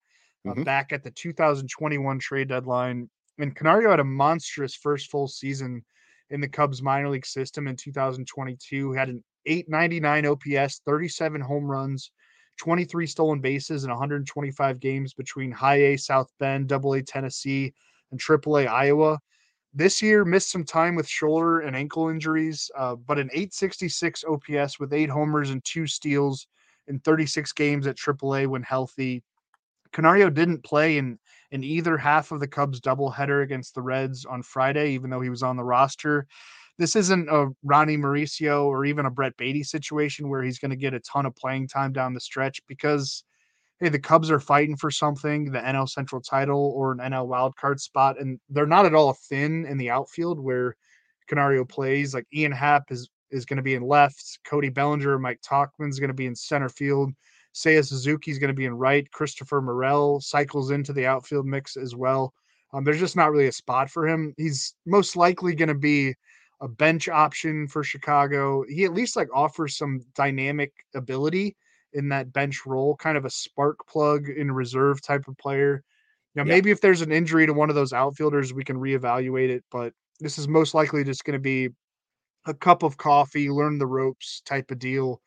uh, 0.46 0.54
Mhm. 0.54 0.64
back 0.64 0.92
at 0.92 1.02
the 1.02 1.10
2021 1.10 2.18
trade 2.18 2.48
deadline. 2.48 3.10
And 3.38 3.54
Canario 3.54 3.90
had 3.90 4.00
a 4.00 4.04
monstrous 4.04 4.74
first 4.74 5.10
full 5.10 5.28
season 5.28 5.84
in 6.30 6.40
the 6.40 6.48
Cubs 6.48 6.82
minor 6.82 7.08
league 7.08 7.26
system 7.26 7.66
in 7.68 7.76
2022. 7.76 8.92
He 8.92 8.98
had 8.98 9.08
an 9.08 9.24
899 9.46 10.26
OPS, 10.26 10.80
37 10.84 11.40
home 11.40 11.70
runs, 11.70 12.10
23 12.58 13.06
stolen 13.06 13.40
bases 13.40 13.84
in 13.84 13.90
125 13.90 14.80
games 14.80 15.14
between 15.14 15.52
High 15.52 15.82
A 15.92 15.96
South 15.96 16.30
Bend, 16.38 16.68
Double 16.68 16.94
A 16.94 17.02
Tennessee, 17.02 17.74
and 18.10 18.18
Triple 18.20 18.58
A 18.58 18.66
Iowa. 18.66 19.18
This 19.74 20.00
year 20.00 20.24
missed 20.24 20.50
some 20.50 20.64
time 20.64 20.94
with 20.94 21.06
shoulder 21.08 21.60
and 21.60 21.76
ankle 21.76 22.08
injuries, 22.08 22.70
uh, 22.76 22.96
but 22.96 23.18
an 23.18 23.28
866 23.32 24.24
OPS 24.24 24.80
with 24.80 24.92
eight 24.94 25.10
homers 25.10 25.50
and 25.50 25.62
two 25.64 25.86
steals 25.86 26.46
in 26.88 27.00
36 27.00 27.52
games 27.52 27.86
at 27.86 27.96
AAA 27.96 28.46
when 28.46 28.62
healthy. 28.62 29.22
Canario 29.92 30.30
didn't 30.30 30.64
play 30.64 30.98
in 30.98 31.18
in 31.52 31.62
either 31.62 31.96
half 31.96 32.32
of 32.32 32.40
the 32.40 32.48
Cubs 32.48 32.80
doubleheader 32.80 33.42
against 33.42 33.74
the 33.74 33.82
Reds 33.82 34.24
on 34.24 34.42
Friday, 34.42 34.90
even 34.90 35.10
though 35.10 35.20
he 35.20 35.30
was 35.30 35.42
on 35.42 35.56
the 35.56 35.64
roster. 35.64 36.26
This 36.78 36.96
isn't 36.96 37.28
a 37.30 37.48
Ronny 37.62 37.96
Mauricio 37.96 38.64
or 38.64 38.84
even 38.84 39.06
a 39.06 39.10
Brett 39.10 39.36
Baty 39.36 39.62
situation 39.62 40.28
where 40.28 40.42
he's 40.42 40.58
going 40.58 40.72
to 40.72 40.76
get 40.76 40.92
a 40.92 41.00
ton 41.00 41.24
of 41.24 41.34
playing 41.36 41.68
time 41.68 41.92
down 41.92 42.12
the 42.12 42.20
stretch 42.20 42.60
because 42.66 43.24
hey, 43.78 43.88
the 43.90 43.98
Cubs 43.98 44.30
are 44.30 44.40
fighting 44.40 44.76
for 44.76 44.90
something, 44.90 45.50
the 45.50 45.58
NL 45.58 45.88
Central 45.88 46.20
title 46.20 46.72
or 46.74 46.92
an 46.92 46.98
NL 46.98 47.28
wildcard 47.28 47.78
spot, 47.78 48.18
and 48.18 48.40
they're 48.48 48.66
not 48.66 48.86
at 48.86 48.94
all 48.94 49.12
thin 49.28 49.66
in 49.66 49.76
the 49.76 49.90
outfield 49.90 50.40
where 50.40 50.76
Canario 51.26 51.64
plays. 51.64 52.14
Like 52.14 52.26
Ian 52.34 52.52
Happ 52.52 52.90
is 52.90 53.08
is 53.30 53.44
going 53.44 53.56
to 53.56 53.62
be 53.62 53.74
in 53.74 53.82
left, 53.82 54.38
Cody 54.46 54.68
Bellinger, 54.68 55.18
Mike 55.18 55.40
Tauchman's 55.42 55.98
going 55.98 56.08
to 56.08 56.14
be 56.14 56.26
in 56.26 56.34
center 56.34 56.68
field. 56.68 57.12
Seiya 57.54 57.84
Suzuki 57.86 58.30
is 58.30 58.38
going 58.38 58.48
to 58.48 58.54
be 58.54 58.66
in 58.66 58.74
right. 58.74 59.10
Christopher 59.12 59.62
Morel 59.62 60.20
cycles 60.20 60.70
into 60.70 60.92
the 60.92 61.06
outfield 61.06 61.46
mix 61.46 61.76
as 61.76 61.96
well. 61.96 62.34
Um, 62.72 62.84
there's 62.84 63.00
just 63.00 63.16
not 63.16 63.30
really 63.30 63.46
a 63.46 63.52
spot 63.52 63.90
for 63.90 64.06
him. 64.06 64.34
He's 64.36 64.74
most 64.84 65.16
likely 65.16 65.54
going 65.54 65.68
to 65.68 65.74
be 65.74 66.14
a 66.60 66.68
bench 66.68 67.08
option 67.08 67.68
for 67.68 67.82
Chicago. 67.82 68.64
He 68.68 68.84
at 68.84 68.92
least 68.92 69.16
like 69.16 69.28
offers 69.34 69.76
some 69.76 70.02
dynamic 70.14 70.72
ability 70.94 71.56
in 71.92 72.08
that 72.10 72.32
bench 72.32 72.66
role, 72.66 72.96
kind 72.96 73.16
of 73.16 73.24
a 73.24 73.30
spark 73.30 73.86
plug 73.86 74.28
in 74.28 74.52
reserve 74.52 75.00
type 75.00 75.26
of 75.28 75.38
player. 75.38 75.82
Now, 76.34 76.42
Yeah. 76.42 76.50
maybe 76.50 76.70
if 76.70 76.80
there's 76.80 77.00
an 77.00 77.12
injury 77.12 77.46
to 77.46 77.54
one 77.54 77.70
of 77.70 77.74
those 77.74 77.94
outfielders, 77.94 78.52
we 78.52 78.64
can 78.64 78.76
reevaluate 78.76 79.48
it, 79.48 79.64
but 79.70 79.94
this 80.20 80.38
is 80.38 80.48
most 80.48 80.74
likely 80.74 81.04
just 81.04 81.24
going 81.24 81.32
to 81.34 81.38
be 81.38 81.70
a 82.46 82.54
cup 82.54 82.82
of 82.82 82.96
coffee, 82.96 83.50
learn 83.50 83.78
the 83.78 83.86
ropes 83.86 84.40
type 84.44 84.70
of 84.70 84.78
deal 84.78 85.20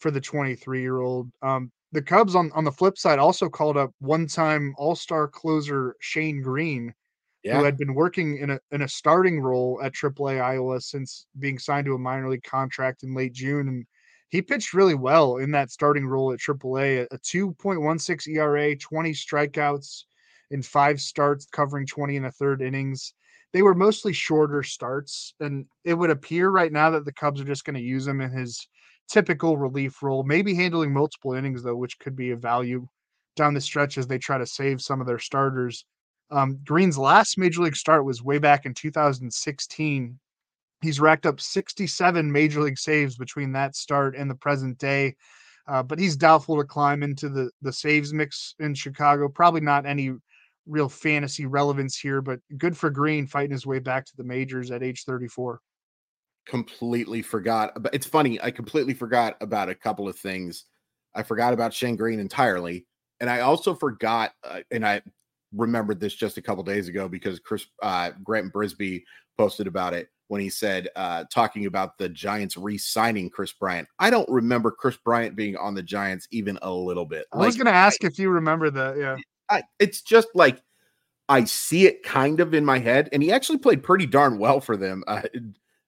for 0.00 0.10
the 0.10 0.20
23 0.20 0.80
year 0.80 1.00
old. 1.00 1.30
Um, 1.42 1.70
the 1.92 2.02
Cubs 2.02 2.34
on, 2.34 2.50
on 2.52 2.64
the 2.64 2.72
flip 2.72 2.96
side 2.96 3.18
also 3.18 3.48
called 3.48 3.76
up 3.76 3.92
one 4.00 4.26
time 4.26 4.74
All 4.78 4.96
Star 4.96 5.28
closer 5.28 5.94
Shane 6.00 6.40
Greene, 6.42 6.94
who 7.58 7.64
had 7.64 7.76
been 7.76 7.94
working 7.94 8.38
in 8.38 8.50
a 8.50 8.58
in 8.70 8.82
a 8.82 8.88
starting 8.88 9.40
role 9.40 9.78
at 9.82 9.92
AAA 9.92 10.40
Iowa 10.40 10.80
since 10.80 11.26
being 11.38 11.58
signed 11.58 11.84
to 11.86 11.94
a 11.94 11.98
minor 11.98 12.30
league 12.30 12.44
contract 12.44 13.02
in 13.02 13.14
late 13.14 13.34
June, 13.34 13.68
and 13.68 13.86
he 14.30 14.40
pitched 14.40 14.72
really 14.72 14.94
well 14.94 15.36
in 15.36 15.50
that 15.50 15.70
starting 15.70 16.06
role 16.06 16.32
at 16.32 16.38
AAA. 16.38 17.06
A 17.10 17.18
2.16 17.18 18.36
ERA, 18.36 18.74
20 18.74 19.12
strikeouts 19.12 20.04
in 20.50 20.62
five 20.62 20.98
starts, 20.98 21.46
covering 21.52 21.86
20 21.86 22.16
and 22.16 22.26
a 22.26 22.30
third 22.30 22.62
innings. 22.62 23.12
They 23.52 23.62
were 23.62 23.74
mostly 23.74 24.12
shorter 24.12 24.62
starts, 24.62 25.34
and 25.40 25.66
it 25.84 25.94
would 25.94 26.10
appear 26.10 26.50
right 26.50 26.72
now 26.72 26.90
that 26.90 27.04
the 27.04 27.12
Cubs 27.12 27.40
are 27.40 27.44
just 27.44 27.64
going 27.64 27.76
to 27.76 27.82
use 27.82 28.06
him 28.06 28.20
in 28.20 28.30
his 28.30 28.66
typical 29.08 29.58
relief 29.58 30.02
role, 30.02 30.22
maybe 30.22 30.54
handling 30.54 30.92
multiple 30.92 31.34
innings 31.34 31.62
though, 31.62 31.76
which 31.76 31.98
could 31.98 32.16
be 32.16 32.30
a 32.30 32.36
value 32.36 32.86
down 33.36 33.54
the 33.54 33.60
stretch 33.60 33.98
as 33.98 34.06
they 34.06 34.18
try 34.18 34.38
to 34.38 34.46
save 34.46 34.80
some 34.80 35.00
of 35.00 35.06
their 35.06 35.18
starters. 35.18 35.84
Um, 36.30 36.58
Greene's 36.64 36.98
last 36.98 37.36
major 37.36 37.62
league 37.62 37.76
start 37.76 38.04
was 38.04 38.22
way 38.22 38.38
back 38.38 38.64
in 38.64 38.72
2016. 38.72 40.18
He's 40.80 41.00
racked 41.00 41.26
up 41.26 41.40
67 41.40 42.32
major 42.32 42.62
league 42.62 42.78
saves 42.78 43.16
between 43.16 43.52
that 43.52 43.76
start 43.76 44.16
and 44.16 44.30
the 44.30 44.34
present 44.34 44.78
day, 44.78 45.14
uh, 45.68 45.82
but 45.82 45.98
he's 45.98 46.16
doubtful 46.16 46.56
to 46.56 46.64
climb 46.64 47.02
into 47.02 47.28
the 47.28 47.50
the 47.60 47.72
saves 47.72 48.12
mix 48.12 48.54
in 48.58 48.74
Chicago. 48.74 49.28
Probably 49.28 49.60
not 49.60 49.86
any 49.86 50.12
real 50.66 50.88
fantasy 50.88 51.46
relevance 51.46 51.98
here, 51.98 52.22
but 52.22 52.40
good 52.58 52.76
for 52.76 52.90
Greene 52.90 53.26
fighting 53.26 53.52
his 53.52 53.66
way 53.66 53.78
back 53.78 54.04
to 54.06 54.16
the 54.16 54.24
majors 54.24 54.70
at 54.70 54.82
age 54.82 55.04
34. 55.04 55.60
completely 56.46 57.22
forgot. 57.22 57.82
But 57.82 57.94
it's 57.94 58.06
funny. 58.06 58.40
I 58.40 58.50
completely 58.50 58.94
forgot 58.94 59.36
about 59.40 59.68
a 59.68 59.74
couple 59.74 60.08
of 60.08 60.16
things. 60.16 60.64
I 61.14 61.22
forgot 61.22 61.52
about 61.52 61.74
Shane 61.74 61.96
Greene 61.96 62.20
entirely, 62.20 62.86
and 63.20 63.28
I 63.28 63.40
also 63.40 63.74
forgot. 63.74 64.32
Uh, 64.42 64.60
and 64.70 64.86
I 64.86 65.02
remembered 65.54 66.00
this 66.00 66.14
just 66.14 66.38
a 66.38 66.42
couple 66.42 66.62
days 66.64 66.88
ago 66.88 67.08
because 67.08 67.38
Chris 67.38 67.66
uh, 67.82 68.10
Grant 68.24 68.52
Brisbee 68.52 69.02
posted 69.36 69.66
about 69.66 69.94
it 69.94 70.08
when 70.28 70.40
he 70.40 70.48
said 70.48 70.88
uh, 70.96 71.24
talking 71.32 71.66
about 71.66 71.98
the 71.98 72.08
Giants 72.08 72.56
re-signing 72.56 73.28
Kris 73.28 73.52
Bryant. 73.52 73.86
I 73.98 74.08
don't 74.08 74.28
remember 74.30 74.70
Kris 74.70 74.96
Bryant 74.96 75.36
being 75.36 75.56
on 75.56 75.74
the 75.74 75.82
Giants 75.82 76.26
even 76.30 76.58
a 76.62 76.72
little 76.72 77.04
bit. 77.04 77.26
I 77.32 77.36
was 77.36 77.56
going 77.56 77.66
to 77.66 77.72
ask 77.72 78.02
if 78.02 78.18
you 78.18 78.30
remember 78.30 78.70
that. 78.70 78.96
Yeah. 78.96 79.16
I, 79.52 79.62
it's 79.78 80.02
just 80.02 80.28
like 80.34 80.62
I 81.28 81.44
see 81.44 81.86
it 81.86 82.02
kind 82.02 82.40
of 82.40 82.54
in 82.54 82.64
my 82.64 82.78
head, 82.78 83.08
and 83.12 83.22
he 83.22 83.32
actually 83.32 83.58
played 83.58 83.82
pretty 83.82 84.06
darn 84.06 84.38
well 84.38 84.60
for 84.60 84.76
them. 84.76 85.04
Uh, 85.06 85.22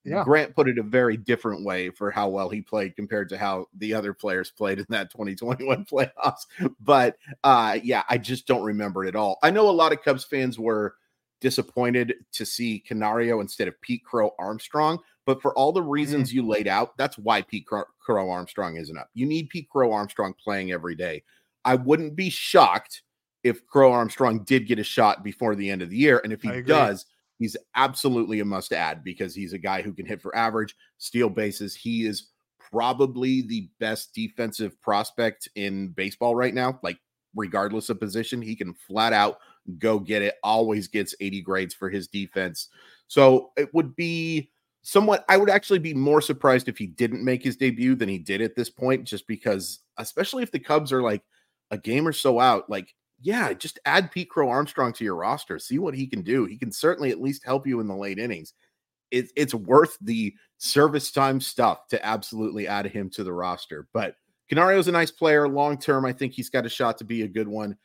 Yeah. 0.04 0.22
Grant 0.22 0.54
put 0.54 0.68
it 0.68 0.76
a 0.76 0.82
very 0.82 1.16
different 1.16 1.64
way 1.64 1.88
for 1.88 2.10
how 2.10 2.28
well 2.28 2.50
he 2.50 2.60
played 2.60 2.94
compared 2.94 3.30
to 3.30 3.38
how 3.38 3.68
the 3.78 3.94
other 3.94 4.12
players 4.12 4.50
played 4.50 4.78
in 4.78 4.84
that 4.90 5.10
2021 5.16 5.86
playoffs. 5.86 6.44
But 6.78 7.16
uh, 7.42 7.78
yeah, 7.82 8.02
I 8.10 8.18
just 8.18 8.46
don't 8.46 8.62
remember 8.62 9.04
it 9.04 9.08
at 9.08 9.16
all. 9.16 9.38
I 9.42 9.50
know 9.50 9.68
a 9.68 9.72
lot 9.72 9.92
of 9.92 10.02
Cubs 10.02 10.24
fans 10.24 10.58
were 10.58 10.96
disappointed 11.40 12.14
to 12.32 12.44
see 12.44 12.80
Canario 12.80 13.40
instead 13.40 13.66
of 13.66 13.80
Pete 13.80 14.04
Crow 14.04 14.34
Armstrong. 14.38 14.98
But 15.24 15.40
for 15.40 15.56
all 15.56 15.72
the 15.72 15.82
reasons 15.82 16.34
you 16.34 16.46
laid 16.46 16.68
out, 16.68 16.94
that's 16.98 17.16
why 17.16 17.40
Pete 17.40 17.66
Crow, 17.66 17.84
Crow 17.98 18.28
Armstrong 18.28 18.76
isn't 18.76 18.98
up. 18.98 19.08
You 19.14 19.24
need 19.24 19.48
Pete 19.48 19.70
Crow 19.70 19.90
Armstrong 19.90 20.34
playing 20.34 20.70
every 20.70 20.94
day. 20.94 21.22
I 21.64 21.76
wouldn't 21.76 22.14
be 22.14 22.28
shocked 22.28 23.03
if 23.44 23.66
Crow 23.66 23.92
Armstrong 23.92 24.42
did 24.44 24.66
get 24.66 24.78
a 24.78 24.84
shot 24.84 25.22
before 25.22 25.54
the 25.54 25.70
end 25.70 25.82
of 25.82 25.90
the 25.90 25.96
year. 25.96 26.20
And 26.24 26.32
if 26.32 26.42
he 26.42 26.62
does, 26.62 27.06
he's 27.38 27.56
absolutely 27.76 28.40
a 28.40 28.44
must 28.44 28.72
add 28.72 29.04
because 29.04 29.34
he's 29.34 29.52
a 29.52 29.58
guy 29.58 29.82
who 29.82 29.92
can 29.92 30.06
hit 30.06 30.22
for 30.22 30.34
average, 30.34 30.74
steal 30.98 31.28
bases. 31.28 31.76
He 31.76 32.06
is 32.06 32.30
probably 32.58 33.42
the 33.42 33.68
best 33.78 34.14
defensive 34.14 34.80
prospect 34.80 35.48
in 35.54 35.88
baseball 35.88 36.34
right 36.34 36.54
now. 36.54 36.80
Like, 36.82 36.98
regardless 37.36 37.90
of 37.90 38.00
position, 38.00 38.40
he 38.40 38.56
can 38.56 38.72
flat 38.72 39.12
out 39.12 39.38
go 39.78 39.98
get 39.98 40.22
it, 40.22 40.36
always 40.42 40.88
gets 40.88 41.14
80 41.20 41.40
grades 41.42 41.74
for 41.74 41.88
his 41.88 42.08
defense. 42.08 42.68
So 43.08 43.52
it 43.56 43.72
would 43.74 43.94
be 43.96 44.50
somewhat 44.82 45.24
I 45.28 45.36
would 45.36 45.50
actually 45.50 45.78
be 45.78 45.94
more 45.94 46.20
surprised 46.20 46.68
if 46.68 46.78
he 46.78 46.86
didn't 46.86 47.24
make 47.24 47.42
his 47.42 47.56
debut 47.56 47.94
than 47.94 48.08
he 48.08 48.18
did 48.18 48.40
at 48.40 48.54
this 48.54 48.70
point, 48.70 49.04
just 49.04 49.26
because, 49.26 49.80
especially 49.98 50.42
if 50.42 50.50
the 50.50 50.58
Cubs 50.58 50.92
are 50.92 51.02
like 51.02 51.22
a 51.70 51.78
game 51.78 52.06
or 52.06 52.12
so 52.12 52.40
out, 52.40 52.68
like, 52.70 52.94
yeah, 53.24 53.54
just 53.54 53.78
add 53.86 54.10
Pete 54.10 54.28
Crow 54.28 54.50
Armstrong 54.50 54.92
to 54.92 55.04
your 55.04 55.16
roster, 55.16 55.58
see 55.58 55.78
what 55.78 55.94
he 55.94 56.06
can 56.06 56.20
do. 56.20 56.44
He 56.44 56.58
can 56.58 56.70
certainly 56.70 57.10
at 57.10 57.22
least 57.22 57.42
help 57.42 57.66
you 57.66 57.80
in 57.80 57.88
the 57.88 57.96
late 57.96 58.18
innings. 58.18 58.52
It, 59.10 59.30
it's 59.34 59.54
worth 59.54 59.96
the 60.02 60.34
service 60.58 61.10
time 61.10 61.40
stuff 61.40 61.88
to 61.88 62.04
absolutely 62.04 62.68
add 62.68 62.86
him 62.86 63.08
to 63.10 63.24
the 63.24 63.32
roster. 63.32 63.88
But 63.94 64.16
Canario's 64.50 64.88
a 64.88 64.92
nice 64.92 65.10
player. 65.10 65.48
Long 65.48 65.78
term, 65.78 66.04
I 66.04 66.12
think 66.12 66.34
he's 66.34 66.50
got 66.50 66.66
a 66.66 66.68
shot 66.68 66.98
to 66.98 67.04
be 67.04 67.22
a 67.22 67.28
good 67.28 67.48
one. 67.48 67.78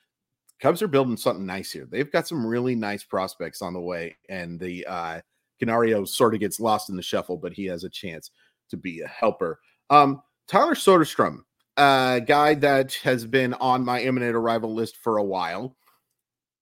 Cubs 0.60 0.82
are 0.82 0.90
building 0.90 1.16
something 1.16 1.46
nice 1.46 1.72
here. 1.72 1.88
They've 1.90 2.12
got 2.12 2.28
some 2.28 2.46
really 2.46 2.76
nice 2.76 3.06
prospects 3.06 3.62
on 3.62 3.74
the 3.74 3.80
way, 3.80 4.18
and 4.28 4.60
the 4.60 4.86
uh, 4.88 5.22
Canario 5.58 6.04
sort 6.04 6.34
of 6.34 6.42
gets 6.42 6.60
lost 6.60 6.90
in 6.90 6.98
the 6.98 7.02
shuffle, 7.02 7.38
but 7.38 7.54
he 7.54 7.64
has 7.68 7.86
a 7.86 7.90
chance 7.90 8.32
to 8.72 8.76
be 8.76 9.00
a 9.00 9.08
helper. 9.08 9.62
Um, 9.90 10.22
Tyler 10.50 10.76
Soderstrom, 10.76 11.44
a 11.80 12.22
guy 12.22 12.54
that 12.56 12.94
has 12.96 13.26
been 13.26 13.54
on 13.56 13.86
my 13.86 14.02
imminent 14.02 14.36
arrival 14.36 14.74
list 14.76 14.98
for 14.98 15.18
a 15.18 15.24
while, 15.24 15.76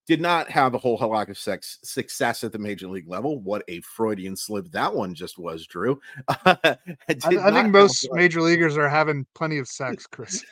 did 0.08 0.22
not 0.22 0.50
have 0.50 0.74
a 0.74 0.78
whole 0.78 0.98
lot 0.98 1.30
of 1.30 1.38
sex, 1.38 1.80
success 1.84 2.44
at 2.44 2.54
the 2.54 2.60
major 2.60 2.88
league 2.88 3.10
level. 3.10 3.42
What 3.42 3.64
a 3.68 3.82
Freudian 3.82 4.38
slip 4.38 4.72
that 4.72 4.94
one 4.94 5.14
just 5.14 5.38
was, 5.38 5.68
Drew. 5.68 6.00
I, 6.30 6.78
I 7.10 7.14
think 7.14 7.72
most 7.72 8.08
major 8.14 8.42
leaguers 8.42 8.78
are 8.78 8.88
having 8.88 9.26
plenty 9.36 9.58
of 9.58 9.68
sex, 9.68 10.08
Chris. 10.12 10.46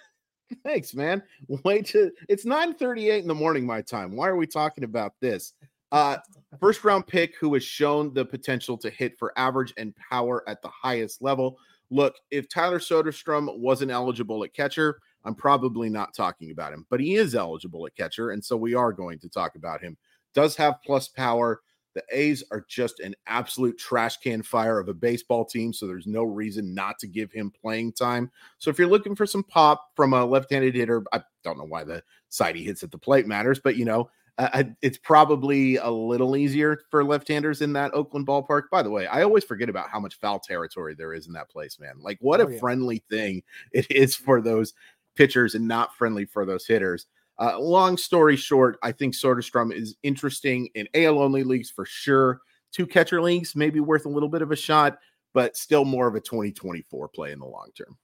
Thanks, 0.63 0.93
man. 0.93 1.23
Wait 1.63 1.85
to 1.87 2.11
it's 2.27 2.45
9 2.45 2.73
38 2.75 3.21
in 3.21 3.27
the 3.27 3.33
morning, 3.33 3.65
my 3.65 3.81
time. 3.81 4.15
Why 4.15 4.27
are 4.27 4.35
we 4.35 4.45
talking 4.45 4.83
about 4.83 5.13
this? 5.21 5.53
Uh, 5.91 6.17
first 6.59 6.83
round 6.83 7.07
pick 7.07 7.35
who 7.37 7.53
has 7.53 7.63
shown 7.63 8.13
the 8.13 8.25
potential 8.25 8.77
to 8.77 8.89
hit 8.89 9.17
for 9.17 9.31
average 9.37 9.73
and 9.77 9.95
power 9.95 10.43
at 10.47 10.61
the 10.61 10.69
highest 10.69 11.21
level. 11.21 11.57
Look, 11.95 12.15
if 12.29 12.49
Tyler 12.49 12.79
Soderstrom 12.79 13.57
wasn't 13.57 13.89
eligible 13.89 14.43
at 14.43 14.53
catcher, 14.53 14.99
I'm 15.23 15.33
probably 15.33 15.87
not 15.87 16.13
talking 16.13 16.51
about 16.51 16.73
him, 16.73 16.85
but 16.89 16.99
he 16.99 17.15
is 17.15 17.35
eligible 17.35 17.85
at 17.87 17.95
catcher. 17.95 18.31
And 18.31 18.43
so 18.43 18.57
we 18.57 18.73
are 18.73 18.91
going 18.91 19.17
to 19.19 19.29
talk 19.29 19.55
about 19.55 19.79
him. 19.79 19.95
Does 20.33 20.57
have 20.57 20.81
plus 20.85 21.07
power. 21.07 21.61
The 21.93 22.03
A's 22.11 22.43
are 22.51 22.65
just 22.67 22.99
an 22.99 23.15
absolute 23.27 23.77
trash 23.77 24.17
can 24.17 24.43
fire 24.43 24.77
of 24.77 24.89
a 24.89 24.93
baseball 24.93 25.45
team. 25.45 25.71
So 25.71 25.87
there's 25.87 26.05
no 26.05 26.23
reason 26.23 26.75
not 26.75 26.99
to 26.99 27.07
give 27.07 27.31
him 27.31 27.49
playing 27.49 27.93
time. 27.93 28.29
So 28.57 28.69
if 28.69 28.77
you're 28.77 28.89
looking 28.89 29.15
for 29.15 29.25
some 29.25 29.43
pop 29.43 29.91
from 29.95 30.11
a 30.11 30.25
left 30.25 30.51
handed 30.51 30.75
hitter, 30.75 31.01
I 31.13 31.23
don't 31.45 31.57
know 31.57 31.63
why 31.63 31.85
the 31.85 32.03
side 32.27 32.57
he 32.57 32.65
hits 32.65 32.83
at 32.83 32.91
the 32.91 32.97
plate 32.97 33.25
matters, 33.25 33.61
but 33.63 33.77
you 33.77 33.85
know, 33.85 34.09
uh, 34.37 34.63
it's 34.81 34.97
probably 34.97 35.77
a 35.77 35.89
little 35.89 36.35
easier 36.35 36.81
for 36.91 37.03
left-handers 37.03 37.61
in 37.61 37.73
that 37.73 37.93
Oakland 37.93 38.27
ballpark. 38.27 38.63
By 38.71 38.83
the 38.83 38.89
way, 38.89 39.07
I 39.07 39.23
always 39.23 39.43
forget 39.43 39.69
about 39.69 39.89
how 39.89 39.99
much 39.99 40.19
foul 40.19 40.39
territory 40.39 40.93
there 40.93 41.13
is 41.13 41.27
in 41.27 41.33
that 41.33 41.49
place, 41.49 41.79
man. 41.79 41.95
Like 41.99 42.17
what 42.19 42.41
oh, 42.41 42.47
a 42.47 42.51
yeah. 42.51 42.59
friendly 42.59 43.03
thing 43.09 43.43
it 43.71 43.89
is 43.89 44.15
for 44.15 44.41
those 44.41 44.73
pitchers 45.15 45.55
and 45.55 45.67
not 45.67 45.95
friendly 45.95 46.25
for 46.25 46.45
those 46.45 46.67
hitters. 46.67 47.07
Uh, 47.39 47.59
long 47.59 47.97
story 47.97 48.35
short, 48.35 48.77
I 48.83 48.91
think 48.91 49.13
Soderstrom 49.13 49.73
is 49.73 49.95
interesting 50.03 50.69
in 50.75 50.87
AL 50.93 51.19
only 51.19 51.43
leagues 51.43 51.69
for 51.69 51.85
sure. 51.85 52.41
Two 52.71 52.87
catcher 52.87 53.21
leagues, 53.21 53.55
maybe 53.55 53.79
worth 53.79 54.05
a 54.05 54.09
little 54.09 54.29
bit 54.29 54.41
of 54.41 54.51
a 54.51 54.55
shot, 54.55 54.97
but 55.33 55.55
still 55.55 55.85
more 55.85 56.07
of 56.07 56.15
a 56.15 56.19
2024 56.21 57.09
play 57.09 57.31
in 57.31 57.39
the 57.39 57.45
long 57.45 57.69
term. 57.77 57.97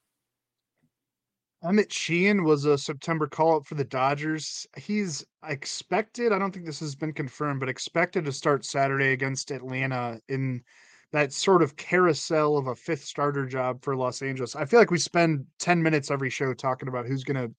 Emmett 1.64 1.94
Sheehan 1.94 2.44
was 2.44 2.66
a 2.66 2.78
September 2.78 3.28
call 3.28 3.58
up 3.58 3.68
for 3.68 3.76
the 3.76 3.84
Dodgers. 3.84 4.66
He's 4.78 5.24
expected, 5.48 6.32
I 6.32 6.40
don't 6.40 6.52
think 6.52 6.66
this 6.66 6.80
has 6.80 6.96
been 6.96 7.14
confirmed, 7.14 7.60
but 7.60 7.70
expected 7.70 8.26
to 8.26 8.32
start 8.32 8.66
Saturday 8.66 9.12
against 9.12 9.52
Atlanta 9.52 10.20
in 10.28 10.64
that 11.12 11.34
sort 11.34 11.62
of 11.62 11.76
carousel 11.76 12.58
of 12.58 12.68
a 12.68 12.76
fifth 12.76 13.04
starter 13.04 13.46
job 13.46 13.84
for 13.84 13.96
Los 13.96 14.22
Angeles. 14.22 14.56
I 14.56 14.66
feel 14.66 14.80
like 14.80 14.92
we 14.92 14.98
spend 14.98 15.46
10 15.60 15.84
minutes 15.84 16.10
every 16.10 16.30
show 16.30 16.54
talking 16.54 16.88
about 16.88 17.06
who's 17.06 17.24
going 17.24 17.48
to 17.48 17.54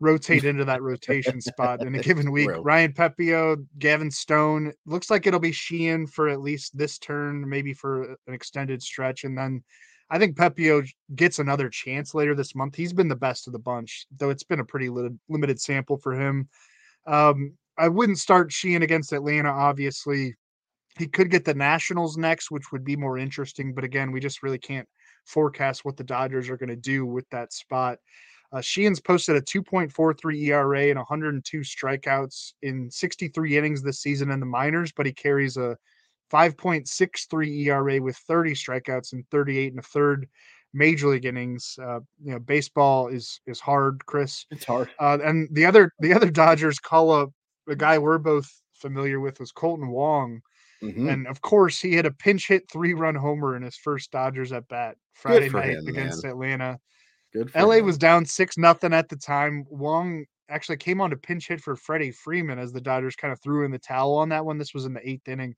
rotate 0.00 0.44
into 0.44 0.64
that 0.64 0.82
rotation 0.82 1.40
spot 1.40 1.82
in 1.82 1.94
a 1.94 1.98
given 2.02 2.32
week. 2.32 2.50
Ryan 2.60 2.92
Pepiot, 2.92 3.64
Gavin 3.78 4.10
Stone. 4.10 4.72
Looks 4.86 5.10
like 5.10 5.26
it'll 5.26 5.40
be 5.40 5.52
Sheehan 5.52 6.06
for 6.06 6.28
at 6.28 6.40
least 6.40 6.76
this 6.76 6.98
turn, 6.98 7.48
maybe 7.48 7.74
for 7.74 8.16
an 8.26 8.34
extended 8.34 8.82
stretch. 8.82 9.24
And 9.24 9.36
then 9.36 9.62
I 10.14 10.18
think 10.18 10.36
Pepiot 10.36 10.88
gets 11.16 11.40
another 11.40 11.68
chance 11.68 12.14
later 12.14 12.36
this 12.36 12.54
month. 12.54 12.76
He's 12.76 12.92
been 12.92 13.08
the 13.08 13.16
best 13.16 13.48
of 13.48 13.52
the 13.52 13.58
bunch, 13.58 14.06
though 14.16 14.30
it's 14.30 14.44
been 14.44 14.60
a 14.60 14.64
pretty 14.64 14.88
li- 14.88 15.10
limited 15.28 15.60
sample 15.60 15.96
for 15.96 16.12
him. 16.12 16.48
Um, 17.04 17.54
I 17.76 17.88
wouldn't 17.88 18.20
start 18.20 18.52
Sheehan 18.52 18.84
against 18.84 19.12
Atlanta, 19.12 19.48
obviously. 19.48 20.36
He 20.96 21.08
could 21.08 21.32
get 21.32 21.44
the 21.44 21.52
Nationals 21.52 22.16
next, 22.16 22.52
which 22.52 22.70
would 22.70 22.84
be 22.84 22.94
more 22.94 23.18
interesting. 23.18 23.74
But 23.74 23.82
again, 23.82 24.12
we 24.12 24.20
just 24.20 24.44
really 24.44 24.56
can't 24.56 24.88
forecast 25.26 25.84
what 25.84 25.96
the 25.96 26.04
Dodgers 26.04 26.48
are 26.48 26.56
going 26.56 26.68
to 26.68 26.76
do 26.76 27.04
with 27.04 27.28
that 27.30 27.52
spot. 27.52 27.98
Uh, 28.52 28.60
Sheehan's 28.60 29.00
posted 29.00 29.34
a 29.34 29.42
2.43 29.42 30.46
ERA 30.46 30.90
and 30.90 30.98
102 30.98 31.58
strikeouts 31.58 32.52
in 32.62 32.88
63 32.88 33.58
innings 33.58 33.82
this 33.82 34.00
season 34.00 34.30
in 34.30 34.38
the 34.38 34.46
minors, 34.46 34.92
but 34.92 35.06
he 35.06 35.12
carries 35.12 35.56
a 35.56 35.76
5.63 36.34 37.66
ERA 37.66 38.02
with 38.02 38.16
30 38.16 38.54
strikeouts 38.54 39.12
and 39.12 39.24
38 39.30 39.72
and 39.72 39.78
a 39.78 39.82
third 39.82 40.26
major 40.72 41.08
league 41.08 41.24
innings. 41.24 41.78
Uh, 41.80 42.00
you 42.22 42.32
know, 42.32 42.40
baseball 42.40 43.06
is 43.06 43.40
is 43.46 43.60
hard, 43.60 44.04
Chris. 44.06 44.44
It's 44.50 44.64
hard. 44.64 44.90
Uh, 44.98 45.18
and 45.24 45.48
the 45.52 45.64
other 45.64 45.92
the 46.00 46.12
other 46.12 46.30
Dodgers 46.30 46.80
call 46.80 47.12
up 47.12 47.30
a 47.68 47.76
guy 47.76 47.98
we're 47.98 48.18
both 48.18 48.50
familiar 48.74 49.20
with 49.20 49.38
was 49.38 49.52
Kolten 49.52 49.88
Wong. 49.88 50.40
Mm-hmm. 50.82 51.08
And 51.08 51.26
of 51.28 51.40
course, 51.40 51.80
he 51.80 51.94
had 51.94 52.04
a 52.04 52.10
pinch 52.10 52.48
hit 52.48 52.64
three 52.70 52.94
run 52.94 53.14
homer 53.14 53.56
in 53.56 53.62
his 53.62 53.76
first 53.76 54.10
Dodgers 54.10 54.52
at 54.52 54.68
bat 54.68 54.96
Friday 55.14 55.48
night 55.48 55.70
him, 55.70 55.86
against 55.86 56.24
man. 56.24 56.32
Atlanta. 56.32 56.78
Good. 57.32 57.50
LA 57.54 57.76
him. 57.76 57.86
was 57.86 57.96
down 57.96 58.26
six 58.26 58.58
nothing 58.58 58.92
at 58.92 59.08
the 59.08 59.16
time. 59.16 59.64
Wong 59.70 60.26
actually 60.50 60.76
came 60.76 61.00
on 61.00 61.10
to 61.10 61.16
pinch 61.16 61.48
hit 61.48 61.60
for 61.60 61.76
Freddie 61.76 62.10
Freeman 62.10 62.58
as 62.58 62.72
the 62.72 62.80
Dodgers 62.80 63.16
kind 63.16 63.32
of 63.32 63.40
threw 63.40 63.64
in 63.64 63.70
the 63.70 63.78
towel 63.78 64.16
on 64.16 64.28
that 64.28 64.44
one. 64.44 64.58
This 64.58 64.74
was 64.74 64.84
in 64.84 64.92
the 64.92 65.08
eighth 65.08 65.28
inning. 65.28 65.54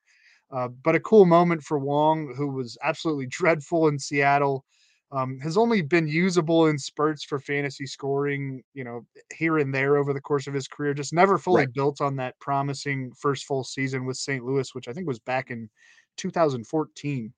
Uh, 0.51 0.68
but 0.68 0.94
a 0.94 1.01
cool 1.01 1.26
moment 1.26 1.62
for 1.62 1.78
Wong, 1.78 2.32
who 2.36 2.49
was 2.49 2.78
absolutely 2.82 3.26
dreadful 3.30 3.88
in 3.88 3.99
Seattle. 3.99 4.64
Um, 5.12 5.38
has 5.38 5.57
only 5.57 5.82
been 5.82 6.09
usable 6.09 6.66
in 6.66 6.76
spurts 6.76 7.22
for 7.22 7.38
fantasy 7.38 7.86
scoring, 7.86 8.64
you 8.74 8.82
know, 8.82 9.07
here 9.32 9.59
and 9.59 9.72
there 9.72 9.99
over 9.99 10.12
the 10.12 10.20
course 10.20 10.49
of 10.49 10.55
his 10.55 10.66
career. 10.66 10.94
Just 10.94 11.12
never 11.12 11.38
fully 11.38 11.62
right. 11.62 11.72
built 11.72 12.01
on 12.01 12.16
that 12.16 12.36
promising 12.40 13.12
first 13.16 13.44
full 13.44 13.62
season 13.62 14.05
with 14.05 14.16
St. 14.16 14.44
Louis, 14.44 14.74
which 14.74 14.88
I 14.88 14.92
think 14.92 15.07
was 15.07 15.20
back 15.20 15.53
in 15.53 15.70
2014. 16.16 17.32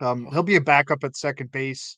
Um, 0.00 0.28
he'll 0.30 0.42
be 0.42 0.56
a 0.56 0.60
backup 0.60 1.02
at 1.02 1.16
second 1.16 1.50
base 1.50 1.96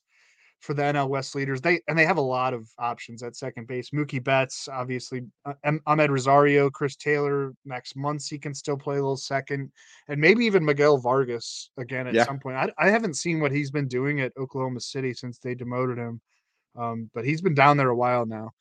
for 0.61 0.75
the 0.75 0.83
NL 0.83 1.09
West 1.09 1.35
leaders. 1.35 1.59
They 1.59 1.81
and 1.87 1.97
they 1.97 2.05
have 2.05 2.17
a 2.17 2.21
lot 2.21 2.53
of 2.53 2.69
options 2.77 3.23
at 3.23 3.35
second 3.35 3.67
base. 3.67 3.89
Mookie 3.89 4.23
Betts, 4.23 4.69
obviously, 4.71 5.23
uh, 5.45 5.53
Amed 5.65 6.09
Rosario, 6.09 6.69
Chris 6.69 6.95
Taylor, 6.95 7.53
Max 7.65 7.93
Muncy 7.93 8.41
can 8.41 8.53
still 8.53 8.77
play 8.77 8.95
a 8.95 9.01
little 9.01 9.17
second, 9.17 9.71
and 10.07 10.21
maybe 10.21 10.45
even 10.45 10.63
Miguel 10.63 10.97
Vargas 10.97 11.71
again 11.77 12.07
at 12.07 12.13
yeah. 12.13 12.25
some 12.25 12.39
point. 12.39 12.57
I, 12.57 12.69
I 12.77 12.89
haven't 12.89 13.15
seen 13.15 13.39
what 13.39 13.51
he's 13.51 13.71
been 13.71 13.87
doing 13.87 14.21
at 14.21 14.31
Oklahoma 14.37 14.79
City 14.79 15.13
since 15.13 15.39
they 15.39 15.55
demoted 15.55 15.97
him, 15.97 16.21
um, 16.75 17.09
but 17.13 17.25
he's 17.25 17.41
been 17.41 17.55
down 17.55 17.77
there 17.77 17.89
a 17.89 17.95
while 17.95 18.25
now. 18.25 18.51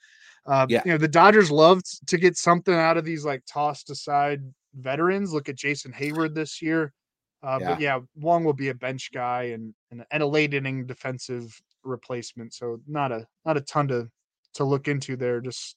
Uh, 0.46 0.66
yeah. 0.68 0.82
You 0.86 0.92
know, 0.92 0.98
the 0.98 1.09
Dodgers 1.09 1.51
love 1.51 1.82
to 2.07 2.16
get 2.16 2.36
something 2.36 2.74
out 2.74 2.96
of 2.96 3.05
these 3.05 3.26
like 3.26 3.42
tossed 3.46 3.90
aside 3.90 4.40
veterans. 4.74 5.34
Look 5.34 5.51
at 5.51 5.57
Jason 5.57 5.92
Heyward 5.92 6.34
this 6.34 6.62
year. 6.62 6.94
Uh, 7.42 7.59
yeah. 7.61 7.68
But 7.68 7.80
yeah, 7.80 7.98
Wong 8.16 8.44
will 8.44 8.55
be 8.55 8.68
a 8.68 8.74
bench 8.74 9.11
guy 9.12 9.44
and, 9.55 9.74
and, 9.90 10.05
and 10.11 10.22
a 10.22 10.26
late 10.26 10.55
inning 10.55 10.86
defensive 10.86 11.61
replacement. 11.83 12.55
So 12.55 12.81
not 12.87 13.12
a 13.12 13.26
not 13.45 13.57
a 13.57 13.61
ton 13.61 13.89
to 13.89 14.09
to 14.55 14.64
look 14.64 14.89
into 14.89 15.16
there. 15.16 15.41
Just 15.41 15.76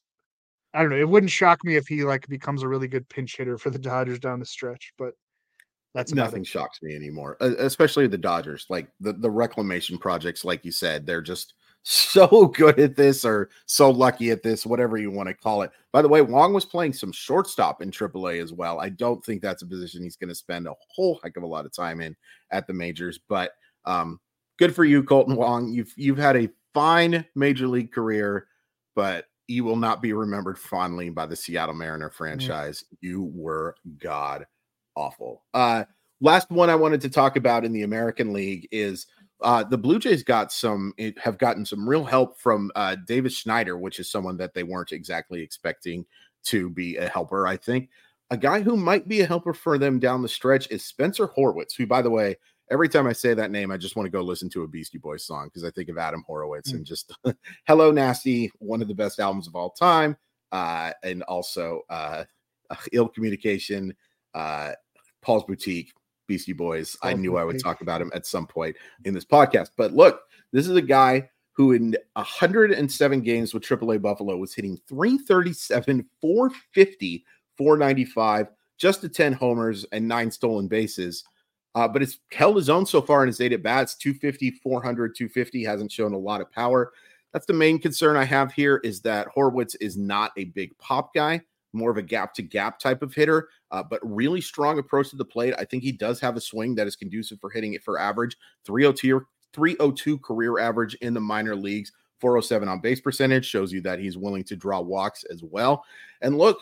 I 0.72 0.80
don't 0.80 0.90
know. 0.90 0.96
It 0.96 1.08
wouldn't 1.08 1.30
shock 1.30 1.64
me 1.64 1.76
if 1.76 1.86
he 1.86 2.04
like 2.04 2.26
becomes 2.28 2.62
a 2.62 2.68
really 2.68 2.88
good 2.88 3.08
pinch 3.08 3.36
hitter 3.36 3.58
for 3.58 3.70
the 3.70 3.78
Dodgers 3.90 4.18
down 4.18 4.40
the 4.40 4.46
stretch, 4.46 4.92
but 4.98 5.14
that's 5.94 6.12
nothing 6.12 6.42
shocks 6.42 6.80
me 6.82 6.96
anymore, 6.96 7.36
especially 7.40 8.08
the 8.08 8.18
Dodgers. 8.18 8.66
Like 8.68 8.88
the, 8.98 9.12
the 9.12 9.30
reclamation 9.30 9.96
projects, 9.96 10.44
like 10.44 10.64
you 10.64 10.72
said, 10.72 11.06
they're 11.06 11.22
just 11.22 11.54
so 11.84 12.46
good 12.48 12.80
at 12.80 12.96
this 12.96 13.24
or 13.24 13.50
so 13.66 13.90
lucky 13.90 14.30
at 14.30 14.42
this, 14.42 14.66
whatever 14.66 14.96
you 14.96 15.12
want 15.12 15.28
to 15.28 15.34
call 15.34 15.62
it. 15.62 15.70
By 15.92 16.02
the 16.02 16.08
way, 16.08 16.20
Wong 16.20 16.52
was 16.52 16.64
playing 16.64 16.94
some 16.94 17.12
shortstop 17.12 17.80
in 17.80 17.92
AAA 17.92 18.42
as 18.42 18.52
well. 18.52 18.80
I 18.80 18.88
don't 18.88 19.24
think 19.24 19.40
that's 19.40 19.62
a 19.62 19.66
position 19.66 20.02
he's 20.02 20.16
going 20.16 20.30
to 20.30 20.34
spend 20.34 20.66
a 20.66 20.74
whole 20.88 21.20
heck 21.22 21.36
of 21.36 21.44
a 21.44 21.46
lot 21.46 21.66
of 21.66 21.72
time 21.72 22.00
in 22.00 22.16
at 22.50 22.66
the 22.66 22.72
majors, 22.72 23.20
but 23.28 23.52
um, 23.84 24.18
good 24.58 24.74
for 24.74 24.84
you, 24.84 25.02
Kolten 25.02 25.36
Wong. 25.36 25.72
You've 25.72 25.92
you've 25.96 26.18
had 26.18 26.36
a 26.36 26.50
fine 26.72 27.24
major 27.34 27.66
league 27.66 27.92
career, 27.92 28.48
but 28.94 29.26
you 29.46 29.64
will 29.64 29.76
not 29.76 30.02
be 30.02 30.12
remembered 30.12 30.58
fondly 30.58 31.10
by 31.10 31.26
the 31.26 31.36
Seattle 31.36 31.74
Mariner 31.74 32.10
franchise. 32.10 32.82
Mm. 32.82 32.96
You 33.00 33.32
were 33.34 33.76
god 33.98 34.46
awful. 34.96 35.42
Uh, 35.52 35.84
last 36.20 36.50
one 36.50 36.70
I 36.70 36.74
wanted 36.74 37.00
to 37.02 37.10
talk 37.10 37.36
about 37.36 37.64
in 37.64 37.72
the 37.72 37.82
American 37.82 38.32
League 38.32 38.68
is 38.70 39.06
uh, 39.42 39.64
the 39.64 39.78
Blue 39.78 39.98
Jays 39.98 40.22
got 40.22 40.52
some 40.52 40.94
have 41.18 41.38
gotten 41.38 41.66
some 41.66 41.88
real 41.88 42.04
help 42.04 42.38
from 42.38 42.70
uh, 42.74 42.96
Davis 43.06 43.36
Schneider, 43.36 43.76
which 43.76 43.98
is 43.98 44.10
someone 44.10 44.36
that 44.38 44.54
they 44.54 44.62
weren't 44.62 44.92
exactly 44.92 45.42
expecting 45.42 46.06
to 46.44 46.70
be 46.70 46.96
a 46.96 47.08
helper. 47.08 47.46
I 47.46 47.56
think 47.56 47.90
a 48.30 48.36
guy 48.36 48.60
who 48.60 48.76
might 48.76 49.06
be 49.06 49.20
a 49.20 49.26
helper 49.26 49.52
for 49.52 49.76
them 49.76 49.98
down 49.98 50.22
the 50.22 50.28
stretch 50.28 50.70
is 50.70 50.84
Spencer 50.84 51.28
Horwitz, 51.28 51.76
who, 51.76 51.86
by 51.86 52.00
the 52.00 52.10
way, 52.10 52.36
every 52.70 52.88
time 52.88 53.06
I 53.06 53.12
say 53.12 53.34
that 53.34 53.50
name, 53.50 53.70
I 53.70 53.76
just 53.76 53.96
want 53.96 54.06
to 54.06 54.10
go 54.10 54.22
listen 54.22 54.48
to 54.50 54.62
a 54.62 54.68
Beastie 54.68 54.98
Boys 54.98 55.24
song 55.24 55.46
because 55.46 55.64
I 55.64 55.70
think 55.70 55.88
of 55.88 55.98
Adam 55.98 56.24
Horovitz 56.28 56.70
mm. 56.70 56.74
and 56.74 56.86
just 56.86 57.12
Hello 57.66 57.90
Nasty, 57.90 58.50
one 58.58 58.82
of 58.82 58.88
the 58.88 58.94
best 58.94 59.20
albums 59.20 59.46
of 59.46 59.54
all 59.56 59.70
time. 59.70 60.16
Uh, 60.52 60.92
and 61.02 61.22
also 61.24 61.82
uh, 61.90 62.24
Ill 62.92 63.08
Communication, 63.08 63.94
uh, 64.34 64.72
Paul's 65.20 65.44
Boutique, 65.44 65.92
Beastie 66.26 66.52
Boys. 66.52 66.96
Paul's 66.96 67.12
I 67.12 67.16
knew 67.16 67.32
Boutique. 67.32 67.40
I 67.40 67.44
would 67.44 67.62
talk 67.62 67.80
about 67.80 68.00
him 68.00 68.10
at 68.14 68.26
some 68.26 68.46
point 68.46 68.76
in 69.04 69.14
this 69.14 69.24
podcast. 69.24 69.70
But 69.76 69.92
look, 69.92 70.22
this 70.52 70.68
is 70.68 70.76
a 70.76 70.82
guy 70.82 71.28
who 71.52 71.72
in 71.72 71.96
107 72.14 73.20
games 73.20 73.54
with 73.54 73.62
AAA 73.62 74.02
Buffalo 74.02 74.36
was 74.36 74.54
hitting 74.54 74.76
337, 74.88 76.04
450, 76.20 77.24
495, 77.56 78.48
just 78.76 79.00
to 79.02 79.08
10 79.08 79.32
homers 79.32 79.86
and 79.92 80.06
nine 80.06 80.30
stolen 80.30 80.66
bases. 80.66 81.24
Uh, 81.74 81.88
but 81.88 82.02
it's 82.02 82.18
held 82.32 82.56
his 82.56 82.70
own 82.70 82.86
so 82.86 83.02
far 83.02 83.22
in 83.22 83.26
his 83.26 83.40
eight 83.40 83.52
at 83.52 83.62
bats 83.62 83.96
250, 83.96 84.52
400, 84.62 85.14
250. 85.16 85.64
Hasn't 85.64 85.92
shown 85.92 86.12
a 86.12 86.18
lot 86.18 86.40
of 86.40 86.50
power. 86.52 86.92
That's 87.32 87.46
the 87.46 87.52
main 87.52 87.80
concern 87.80 88.16
I 88.16 88.24
have 88.24 88.52
here 88.52 88.80
is 88.84 89.00
that 89.00 89.26
Horwitz 89.34 89.74
is 89.80 89.96
not 89.96 90.30
a 90.36 90.44
big 90.44 90.76
pop 90.78 91.12
guy, 91.12 91.40
more 91.72 91.90
of 91.90 91.96
a 91.96 92.02
gap 92.02 92.32
to 92.34 92.42
gap 92.42 92.78
type 92.78 93.02
of 93.02 93.12
hitter, 93.12 93.48
uh, 93.72 93.82
but 93.82 93.98
really 94.04 94.40
strong 94.40 94.78
approach 94.78 95.10
to 95.10 95.16
the 95.16 95.24
plate. 95.24 95.52
I 95.58 95.64
think 95.64 95.82
he 95.82 95.90
does 95.90 96.20
have 96.20 96.36
a 96.36 96.40
swing 96.40 96.76
that 96.76 96.86
is 96.86 96.94
conducive 96.94 97.40
for 97.40 97.50
hitting 97.50 97.74
it 97.74 97.82
for 97.82 97.98
average 97.98 98.36
302, 98.64 99.26
302 99.52 100.18
career 100.18 100.60
average 100.60 100.94
in 100.96 101.12
the 101.12 101.20
minor 101.20 101.56
leagues. 101.56 101.90
407 102.20 102.68
on 102.68 102.80
base 102.80 103.00
percentage 103.00 103.44
shows 103.44 103.72
you 103.72 103.80
that 103.82 103.98
he's 103.98 104.16
willing 104.16 104.44
to 104.44 104.56
draw 104.56 104.80
walks 104.80 105.24
as 105.24 105.42
well. 105.42 105.84
And 106.22 106.38
look, 106.38 106.60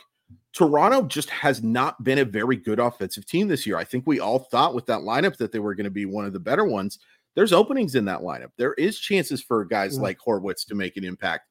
Toronto 0.52 1.02
just 1.02 1.30
has 1.30 1.62
not 1.62 2.02
been 2.04 2.18
a 2.18 2.24
very 2.24 2.56
good 2.56 2.78
offensive 2.78 3.26
team 3.26 3.48
this 3.48 3.66
year. 3.66 3.76
I 3.76 3.84
think 3.84 4.06
we 4.06 4.20
all 4.20 4.38
thought 4.38 4.74
with 4.74 4.86
that 4.86 5.00
lineup 5.00 5.36
that 5.38 5.52
they 5.52 5.58
were 5.58 5.74
going 5.74 5.84
to 5.84 5.90
be 5.90 6.04
one 6.04 6.24
of 6.24 6.32
the 6.32 6.40
better 6.40 6.64
ones. 6.64 6.98
There's 7.34 7.52
openings 7.52 7.94
in 7.94 8.04
that 8.06 8.20
lineup. 8.20 8.50
There 8.58 8.74
is 8.74 8.98
chances 8.98 9.42
for 9.42 9.64
guys 9.64 9.96
yeah. 9.96 10.02
like 10.02 10.18
Horwitz 10.18 10.66
to 10.66 10.74
make 10.74 10.96
an 10.96 11.04
impact. 11.04 11.48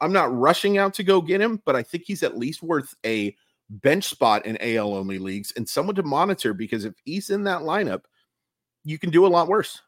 I'm 0.00 0.12
not 0.12 0.36
rushing 0.36 0.78
out 0.78 0.94
to 0.94 1.04
go 1.04 1.20
get 1.20 1.40
him, 1.40 1.62
but 1.64 1.76
I 1.76 1.82
think 1.82 2.04
he's 2.06 2.22
at 2.22 2.36
least 2.36 2.62
worth 2.62 2.94
a 3.06 3.34
bench 3.70 4.04
spot 4.04 4.44
in 4.44 4.58
AL 4.60 4.94
only 4.94 5.18
leagues 5.18 5.52
and 5.56 5.66
someone 5.66 5.94
to 5.94 6.02
monitor 6.02 6.52
because 6.52 6.84
if 6.84 6.94
he's 7.04 7.30
in 7.30 7.44
that 7.44 7.62
lineup, 7.62 8.02
you 8.84 8.98
can 8.98 9.10
do 9.10 9.24
a 9.24 9.28
lot 9.28 9.48
worse. 9.48 9.80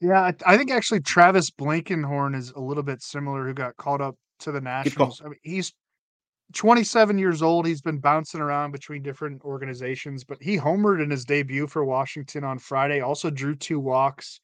Yeah, 0.00 0.30
I 0.46 0.56
think 0.56 0.70
actually 0.70 1.00
Travis 1.00 1.50
Blankenhorn 1.50 2.36
is 2.36 2.52
a 2.52 2.60
little 2.60 2.84
bit 2.84 3.02
similar 3.02 3.44
who 3.44 3.54
got 3.54 3.76
called 3.76 4.00
up 4.00 4.14
to 4.40 4.52
the 4.52 4.60
Nationals. 4.60 5.20
I 5.24 5.28
mean, 5.28 5.38
he's 5.42 5.72
27 6.54 7.18
years 7.18 7.42
old. 7.42 7.66
He's 7.66 7.82
been 7.82 7.98
bouncing 7.98 8.40
around 8.40 8.72
between 8.72 9.02
different 9.02 9.42
organizations, 9.42 10.24
but 10.24 10.42
he 10.42 10.56
homered 10.56 11.02
in 11.02 11.10
his 11.10 11.24
debut 11.24 11.66
for 11.66 11.84
Washington 11.84 12.44
on 12.44 12.58
Friday. 12.58 13.00
Also 13.00 13.30
drew 13.30 13.54
two 13.54 13.78
walks, 13.78 14.40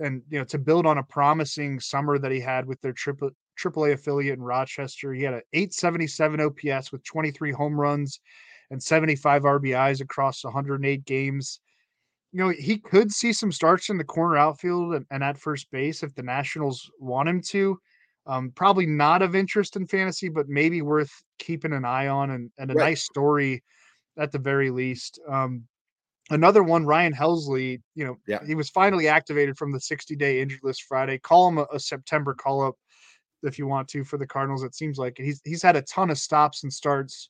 and 0.00 0.22
you 0.28 0.38
know 0.38 0.44
to 0.44 0.58
build 0.58 0.86
on 0.86 0.98
a 0.98 1.02
promising 1.02 1.78
summer 1.78 2.18
that 2.18 2.32
he 2.32 2.40
had 2.40 2.66
with 2.66 2.80
their 2.80 2.92
triple 2.92 3.30
AAA 3.58 3.92
affiliate 3.92 4.36
in 4.36 4.42
Rochester. 4.42 5.14
He 5.14 5.22
had 5.22 5.34
an 5.34 5.42
877 5.52 6.40
OPS 6.40 6.90
with 6.90 7.04
23 7.04 7.52
home 7.52 7.78
runs 7.78 8.20
and 8.70 8.82
75 8.82 9.42
RBIs 9.42 10.00
across 10.00 10.42
108 10.42 11.04
games. 11.04 11.60
You 12.32 12.40
know, 12.40 12.48
he 12.48 12.78
could 12.78 13.12
see 13.12 13.32
some 13.32 13.52
starts 13.52 13.90
in 13.90 13.96
the 13.96 14.04
corner 14.04 14.36
outfield 14.36 14.94
and, 14.94 15.06
and 15.10 15.22
at 15.22 15.38
first 15.38 15.70
base 15.70 16.02
if 16.02 16.14
the 16.16 16.22
Nationals 16.22 16.90
want 16.98 17.28
him 17.28 17.40
to. 17.42 17.78
Um, 18.26 18.52
probably 18.54 18.86
not 18.86 19.20
of 19.20 19.34
interest 19.34 19.76
in 19.76 19.86
fantasy, 19.86 20.28
but 20.28 20.48
maybe 20.48 20.80
worth 20.80 21.12
keeping 21.38 21.72
an 21.72 21.84
eye 21.84 22.08
on 22.08 22.30
and, 22.30 22.50
and 22.58 22.70
a 22.70 22.74
right. 22.74 22.90
nice 22.90 23.04
story 23.04 23.62
at 24.16 24.32
the 24.32 24.38
very 24.38 24.70
least. 24.70 25.20
Um, 25.28 25.64
another 26.30 26.62
one, 26.62 26.86
Ryan 26.86 27.12
Helsley, 27.12 27.82
you 27.94 28.04
know, 28.06 28.16
yeah. 28.26 28.40
he 28.46 28.54
was 28.54 28.70
finally 28.70 29.08
activated 29.08 29.58
from 29.58 29.72
the 29.72 29.80
60 29.80 30.16
day 30.16 30.40
injured 30.40 30.60
list 30.62 30.84
Friday. 30.84 31.18
Call 31.18 31.48
him 31.48 31.58
a, 31.58 31.66
a, 31.72 31.80
September 31.80 32.34
call 32.34 32.62
up 32.62 32.76
if 33.42 33.58
you 33.58 33.66
want 33.66 33.88
to 33.88 34.04
for 34.04 34.16
the 34.16 34.26
Cardinals. 34.26 34.62
It 34.62 34.74
seems 34.74 34.96
like 34.96 35.16
he's 35.18 35.40
he's 35.44 35.62
had 35.62 35.76
a 35.76 35.82
ton 35.82 36.10
of 36.10 36.18
stops 36.18 36.62
and 36.62 36.72
starts 36.72 37.28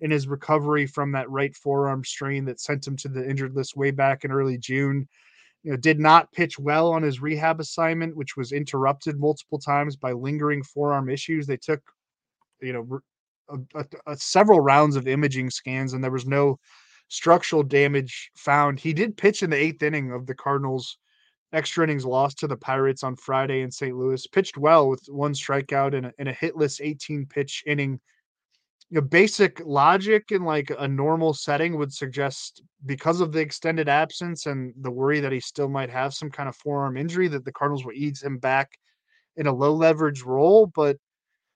in 0.00 0.10
his 0.10 0.26
recovery 0.26 0.86
from 0.86 1.12
that 1.12 1.30
right 1.30 1.54
forearm 1.56 2.04
strain 2.04 2.44
that 2.44 2.60
sent 2.60 2.86
him 2.86 2.96
to 2.96 3.08
the 3.08 3.28
injured 3.28 3.54
list 3.54 3.76
way 3.76 3.90
back 3.90 4.24
in 4.24 4.32
early 4.32 4.58
June 4.58 5.08
you 5.64 5.70
know, 5.70 5.76
did 5.78 5.98
not 5.98 6.30
pitch 6.32 6.58
well 6.58 6.92
on 6.92 7.02
his 7.02 7.22
rehab 7.22 7.58
assignment, 7.58 8.14
which 8.14 8.36
was 8.36 8.52
interrupted 8.52 9.18
multiple 9.18 9.58
times 9.58 9.96
by 9.96 10.12
lingering 10.12 10.62
forearm 10.62 11.08
issues. 11.08 11.46
They 11.46 11.56
took, 11.56 11.80
you 12.60 12.74
know, 12.74 13.00
a, 13.48 13.80
a, 13.80 14.12
a 14.12 14.16
several 14.16 14.60
rounds 14.60 14.94
of 14.94 15.08
imaging 15.08 15.50
scans, 15.50 15.94
and 15.94 16.04
there 16.04 16.10
was 16.10 16.26
no 16.26 16.58
structural 17.08 17.62
damage 17.62 18.30
found. 18.36 18.78
He 18.78 18.92
did 18.92 19.16
pitch 19.16 19.42
in 19.42 19.48
the 19.48 19.56
eighth 19.56 19.82
inning 19.82 20.12
of 20.12 20.26
the 20.26 20.34
Cardinals' 20.34 20.98
extra 21.54 21.84
innings 21.84 22.04
loss 22.04 22.34
to 22.34 22.46
the 22.46 22.56
Pirates 22.56 23.02
on 23.02 23.16
Friday 23.16 23.62
in 23.62 23.70
St. 23.70 23.96
Louis. 23.96 24.26
Pitched 24.26 24.58
well 24.58 24.90
with 24.90 25.06
one 25.08 25.32
strikeout 25.32 25.96
and 25.96 26.06
a, 26.06 26.12
and 26.18 26.28
a 26.28 26.34
hitless 26.34 26.80
18 26.82 27.24
pitch 27.24 27.62
inning 27.66 27.98
you 28.90 29.00
know, 29.00 29.06
basic 29.06 29.60
logic 29.64 30.30
in 30.30 30.44
like 30.44 30.70
a 30.78 30.86
normal 30.86 31.34
setting 31.34 31.76
would 31.78 31.92
suggest 31.92 32.62
because 32.86 33.20
of 33.20 33.32
the 33.32 33.40
extended 33.40 33.88
absence 33.88 34.46
and 34.46 34.74
the 34.80 34.90
worry 34.90 35.20
that 35.20 35.32
he 35.32 35.40
still 35.40 35.68
might 35.68 35.90
have 35.90 36.14
some 36.14 36.30
kind 36.30 36.48
of 36.48 36.56
forearm 36.56 36.96
injury 36.96 37.28
that 37.28 37.44
the 37.44 37.52
Cardinals 37.52 37.84
will 37.84 37.92
ease 37.94 38.22
him 38.22 38.38
back 38.38 38.72
in 39.36 39.46
a 39.46 39.52
low 39.52 39.74
leverage 39.74 40.22
role. 40.22 40.66
But 40.66 40.96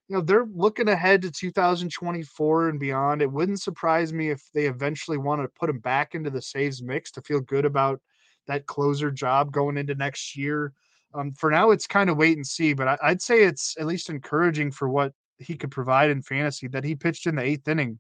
you 0.09 0.17
know, 0.17 0.23
they're 0.23 0.47
looking 0.55 0.89
ahead 0.89 1.21
to 1.23 1.31
2024 1.31 2.71
and 2.71 2.81
beyond. 2.81 3.21
It 3.21 3.31
wouldn't 3.31 3.61
surprise 3.61 4.13
me 4.13 4.31
if 4.31 4.43
they 4.55 4.65
eventually 4.65 5.19
want 5.19 5.43
to 5.43 5.49
put 5.49 5.69
him 5.69 5.81
back 5.81 6.15
into 6.15 6.31
the 6.31 6.41
saves 6.41 6.83
mix 6.83 7.11
to 7.13 7.23
feel 7.23 7.41
good 7.41 7.67
about 7.67 8.01
that 8.47 8.67
closer 8.67 9.11
job 9.11 9.53
going 9.53 9.77
into 9.77 9.95
next 9.95 10.35
year. 10.35 10.73
Um, 11.15 11.33
for 11.33 11.51
now, 11.51 11.71
it's 11.71 11.87
kind 11.87 12.09
of 12.09 12.17
wait 12.17 12.37
and 12.37 12.47
see, 12.47 12.73
but 12.73 12.89
I, 12.89 12.99
I'd 13.03 13.23
say 13.23 13.43
it's 13.43 13.77
at 13.79 13.87
least 13.87 14.09
encouraging 14.09 14.71
for 14.71 14.89
what 14.89 15.13
he 15.39 15.57
could 15.57 15.71
provide 15.71 16.11
in 16.11 16.23
fantasy 16.23 16.69
that 16.69 16.85
he 16.85 16.95
pitched 16.95 17.27
in 17.27 17.37
the 17.37 17.43
eighth 17.43 17.69
inning 17.69 17.99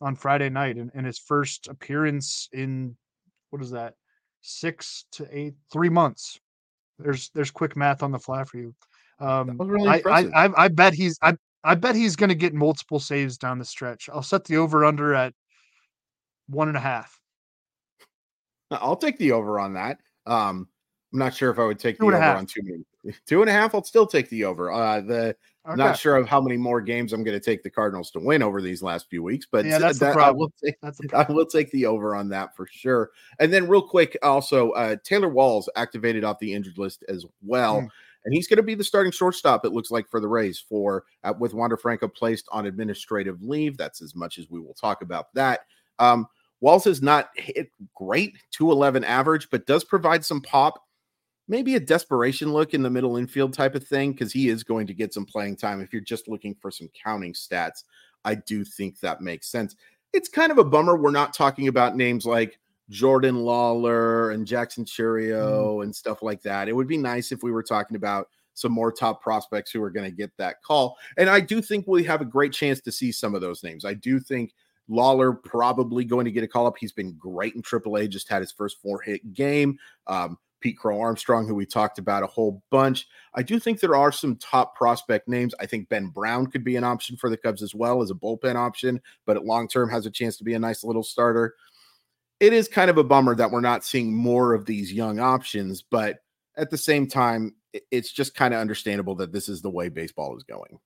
on 0.00 0.16
Friday 0.16 0.48
night 0.48 0.76
in, 0.78 0.90
in 0.94 1.04
his 1.04 1.18
first 1.18 1.68
appearance 1.68 2.48
in 2.52 2.96
what 3.50 3.62
is 3.62 3.70
that 3.70 3.94
six 4.40 5.04
to 5.12 5.26
eight 5.30 5.54
three 5.72 5.88
months. 5.88 6.38
There's 6.98 7.30
there's 7.34 7.50
quick 7.50 7.76
math 7.76 8.02
on 8.02 8.12
the 8.12 8.18
fly 8.18 8.44
for 8.44 8.58
you. 8.58 8.74
Um, 9.18 9.56
really 9.58 9.88
I, 9.88 10.02
I, 10.06 10.46
I 10.46 10.64
I 10.64 10.68
bet 10.68 10.94
he's 10.94 11.18
I 11.22 11.34
I 11.62 11.74
bet 11.74 11.94
he's 11.94 12.16
going 12.16 12.30
to 12.30 12.34
get 12.34 12.54
multiple 12.54 13.00
saves 13.00 13.36
down 13.36 13.58
the 13.58 13.64
stretch. 13.64 14.08
I'll 14.12 14.22
set 14.22 14.44
the 14.44 14.56
over 14.56 14.84
under 14.84 15.14
at 15.14 15.34
one 16.48 16.68
and 16.68 16.76
a 16.76 16.80
half. 16.80 17.20
I'll 18.70 18.96
take 18.96 19.18
the 19.18 19.32
over 19.32 19.58
on 19.58 19.74
that. 19.74 19.98
Um, 20.26 20.68
I'm 21.12 21.18
not 21.18 21.34
sure 21.34 21.50
if 21.50 21.58
I 21.58 21.64
would 21.64 21.78
take 21.78 21.98
two 21.98 22.10
the 22.10 22.16
over 22.16 22.24
on 22.24 22.46
two 22.46 22.62
many. 22.62 23.14
Two 23.26 23.40
and 23.40 23.50
a 23.50 23.52
half. 23.52 23.74
I'll 23.74 23.84
still 23.84 24.06
take 24.06 24.28
the 24.30 24.44
over. 24.44 24.70
Uh, 24.70 25.00
the 25.00 25.36
Okay. 25.68 25.76
Not 25.76 25.98
sure 25.98 26.16
of 26.16 26.26
how 26.26 26.40
many 26.40 26.56
more 26.56 26.80
games 26.80 27.12
I'm 27.12 27.22
going 27.22 27.38
to 27.38 27.44
take 27.44 27.62
the 27.62 27.68
Cardinals 27.68 28.10
to 28.12 28.18
win 28.18 28.42
over 28.42 28.62
these 28.62 28.82
last 28.82 29.10
few 29.10 29.22
weeks, 29.22 29.46
but 29.50 29.66
yeah, 29.66 29.78
that's 29.78 29.98
that, 29.98 30.08
the 30.08 30.12
problem. 30.14 30.36
I 30.36 30.38
will, 30.38 30.52
take, 30.64 30.80
that's 30.80 30.98
the 30.98 31.10
I 31.28 31.30
will 31.30 31.44
take 31.44 31.70
the 31.70 31.84
over 31.84 32.14
on 32.14 32.30
that 32.30 32.56
for 32.56 32.66
sure. 32.66 33.10
And 33.40 33.52
then, 33.52 33.68
real 33.68 33.82
quick, 33.82 34.16
also 34.22 34.70
uh, 34.70 34.96
Taylor 35.04 35.28
Walls 35.28 35.68
activated 35.76 36.24
off 36.24 36.38
the 36.38 36.54
injured 36.54 36.78
list 36.78 37.04
as 37.08 37.26
well. 37.42 37.82
Mm. 37.82 37.88
And 38.24 38.34
he's 38.34 38.46
going 38.46 38.58
to 38.58 38.62
be 38.62 38.74
the 38.74 38.84
starting 38.84 39.12
shortstop, 39.12 39.64
it 39.64 39.72
looks 39.72 39.90
like, 39.90 40.08
for 40.08 40.20
the 40.20 40.28
Rays 40.28 40.58
for 40.58 41.04
uh, 41.24 41.34
with 41.38 41.54
Wander 41.54 41.76
Franco 41.76 42.08
placed 42.08 42.48
on 42.52 42.66
administrative 42.66 43.42
leave. 43.42 43.76
That's 43.76 44.02
as 44.02 44.14
much 44.14 44.38
as 44.38 44.50
we 44.50 44.60
will 44.60 44.74
talk 44.74 45.02
about 45.02 45.32
that. 45.34 45.60
Um, 45.98 46.26
Walls 46.60 46.84
has 46.84 47.02
not 47.02 47.30
hit 47.36 47.70
great, 47.94 48.36
211 48.50 49.04
average, 49.04 49.48
but 49.50 49.66
does 49.66 49.84
provide 49.84 50.24
some 50.24 50.42
pop 50.42 50.86
maybe 51.50 51.74
a 51.74 51.80
desperation 51.80 52.52
look 52.52 52.74
in 52.74 52.82
the 52.82 52.88
middle 52.88 53.16
infield 53.16 53.52
type 53.52 53.74
of 53.74 53.84
thing 53.84 54.12
because 54.12 54.32
he 54.32 54.48
is 54.48 54.62
going 54.62 54.86
to 54.86 54.94
get 54.94 55.12
some 55.12 55.26
playing 55.26 55.56
time. 55.56 55.80
If 55.80 55.92
you're 55.92 56.00
just 56.00 56.28
looking 56.28 56.54
for 56.54 56.70
some 56.70 56.88
counting 56.94 57.32
stats, 57.32 57.82
I 58.24 58.36
do 58.36 58.64
think 58.64 59.00
that 59.00 59.20
makes 59.20 59.48
sense. 59.48 59.74
It's 60.12 60.28
kind 60.28 60.52
of 60.52 60.58
a 60.58 60.64
bummer 60.64 60.96
we're 60.96 61.10
not 61.10 61.34
talking 61.34 61.66
about 61.66 61.96
names 61.96 62.24
like 62.24 62.60
Jordan 62.88 63.34
Lawlar 63.34 64.32
and 64.32 64.46
Jackson 64.46 64.84
Chourio 64.84 65.78
mm. 65.78 65.82
and 65.82 65.94
stuff 65.94 66.22
like 66.22 66.40
that. 66.42 66.68
It 66.68 66.72
would 66.72 66.86
be 66.86 66.96
nice 66.96 67.32
if 67.32 67.42
we 67.42 67.50
were 67.50 67.64
talking 67.64 67.96
about 67.96 68.28
some 68.54 68.70
more 68.70 68.92
top 68.92 69.20
prospects 69.20 69.72
who 69.72 69.82
are 69.82 69.90
going 69.90 70.08
to 70.08 70.16
get 70.16 70.30
that 70.36 70.62
call. 70.62 70.96
And 71.18 71.28
I 71.28 71.40
do 71.40 71.60
think 71.60 71.86
we 71.88 72.04
have 72.04 72.20
a 72.20 72.26
great 72.26 72.52
chance 72.52 72.80
to 72.82 72.92
see 72.92 73.10
some 73.10 73.34
of 73.34 73.40
those 73.40 73.64
names. 73.64 73.84
I 73.84 73.94
do 73.94 74.20
think 74.20 74.52
Lawler 74.88 75.32
probably 75.32 76.04
going 76.04 76.26
to 76.26 76.30
get 76.30 76.44
a 76.44 76.48
call 76.48 76.68
up. 76.68 76.76
He's 76.78 76.92
been 76.92 77.14
great 77.14 77.56
in 77.56 77.62
AAA, 77.62 78.08
just 78.08 78.28
had 78.28 78.40
his 78.40 78.52
first 78.52 78.80
four 78.80 79.00
hit 79.00 79.34
game. 79.34 79.78
Um, 80.06 80.36
Pete 80.60 80.78
Crow 80.78 81.00
Armstrong, 81.00 81.46
who 81.46 81.54
we 81.54 81.66
talked 81.66 81.98
about 81.98 82.22
a 82.22 82.26
whole 82.26 82.62
bunch. 82.70 83.06
I 83.34 83.42
do 83.42 83.58
think 83.58 83.80
there 83.80 83.96
are 83.96 84.12
some 84.12 84.36
top 84.36 84.76
prospect 84.76 85.28
names. 85.28 85.54
I 85.60 85.66
think 85.66 85.88
Ben 85.88 86.08
Brown 86.08 86.46
could 86.46 86.64
be 86.64 86.76
an 86.76 86.84
option 86.84 87.16
for 87.16 87.30
the 87.30 87.36
Cubs 87.36 87.62
as 87.62 87.74
well 87.74 88.02
as 88.02 88.10
a 88.10 88.14
bullpen 88.14 88.56
option, 88.56 89.00
but 89.26 89.36
at 89.36 89.44
long 89.44 89.68
term 89.68 89.90
has 89.90 90.06
a 90.06 90.10
chance 90.10 90.36
to 90.38 90.44
be 90.44 90.54
a 90.54 90.58
nice 90.58 90.84
little 90.84 91.02
starter. 91.02 91.54
It 92.38 92.52
is 92.52 92.68
kind 92.68 92.90
of 92.90 92.98
a 92.98 93.04
bummer 93.04 93.34
that 93.34 93.50
we're 93.50 93.60
not 93.60 93.84
seeing 93.84 94.14
more 94.14 94.54
of 94.54 94.64
these 94.64 94.92
young 94.92 95.20
options, 95.20 95.82
but 95.82 96.18
at 96.56 96.70
the 96.70 96.78
same 96.78 97.06
time, 97.06 97.54
it's 97.90 98.12
just 98.12 98.34
kind 98.34 98.54
of 98.54 98.60
understandable 98.60 99.14
that 99.16 99.32
this 99.32 99.48
is 99.48 99.62
the 99.62 99.70
way 99.70 99.88
baseball 99.88 100.36
is 100.36 100.42
going. 100.42 100.78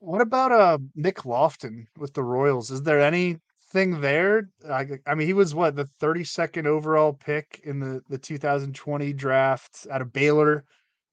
What 0.00 0.20
about 0.20 0.52
uh 0.52 0.78
Nick 0.94 1.24
Loftin 1.24 1.88
with 1.96 2.12
the 2.12 2.22
Royals? 2.22 2.70
Is 2.70 2.82
there 2.82 3.00
anything 3.00 3.40
thing 3.76 4.00
there. 4.00 4.48
I, 4.70 4.86
I 5.06 5.14
mean, 5.14 5.26
he 5.26 5.34
was 5.34 5.54
what 5.54 5.76
the 5.76 5.88
32nd 6.00 6.64
overall 6.64 7.12
pick 7.12 7.60
in 7.64 7.78
the 7.78 8.00
the 8.08 8.16
2020 8.16 9.12
draft 9.12 9.86
out 9.90 10.00
of 10.00 10.14
Baylor. 10.14 10.64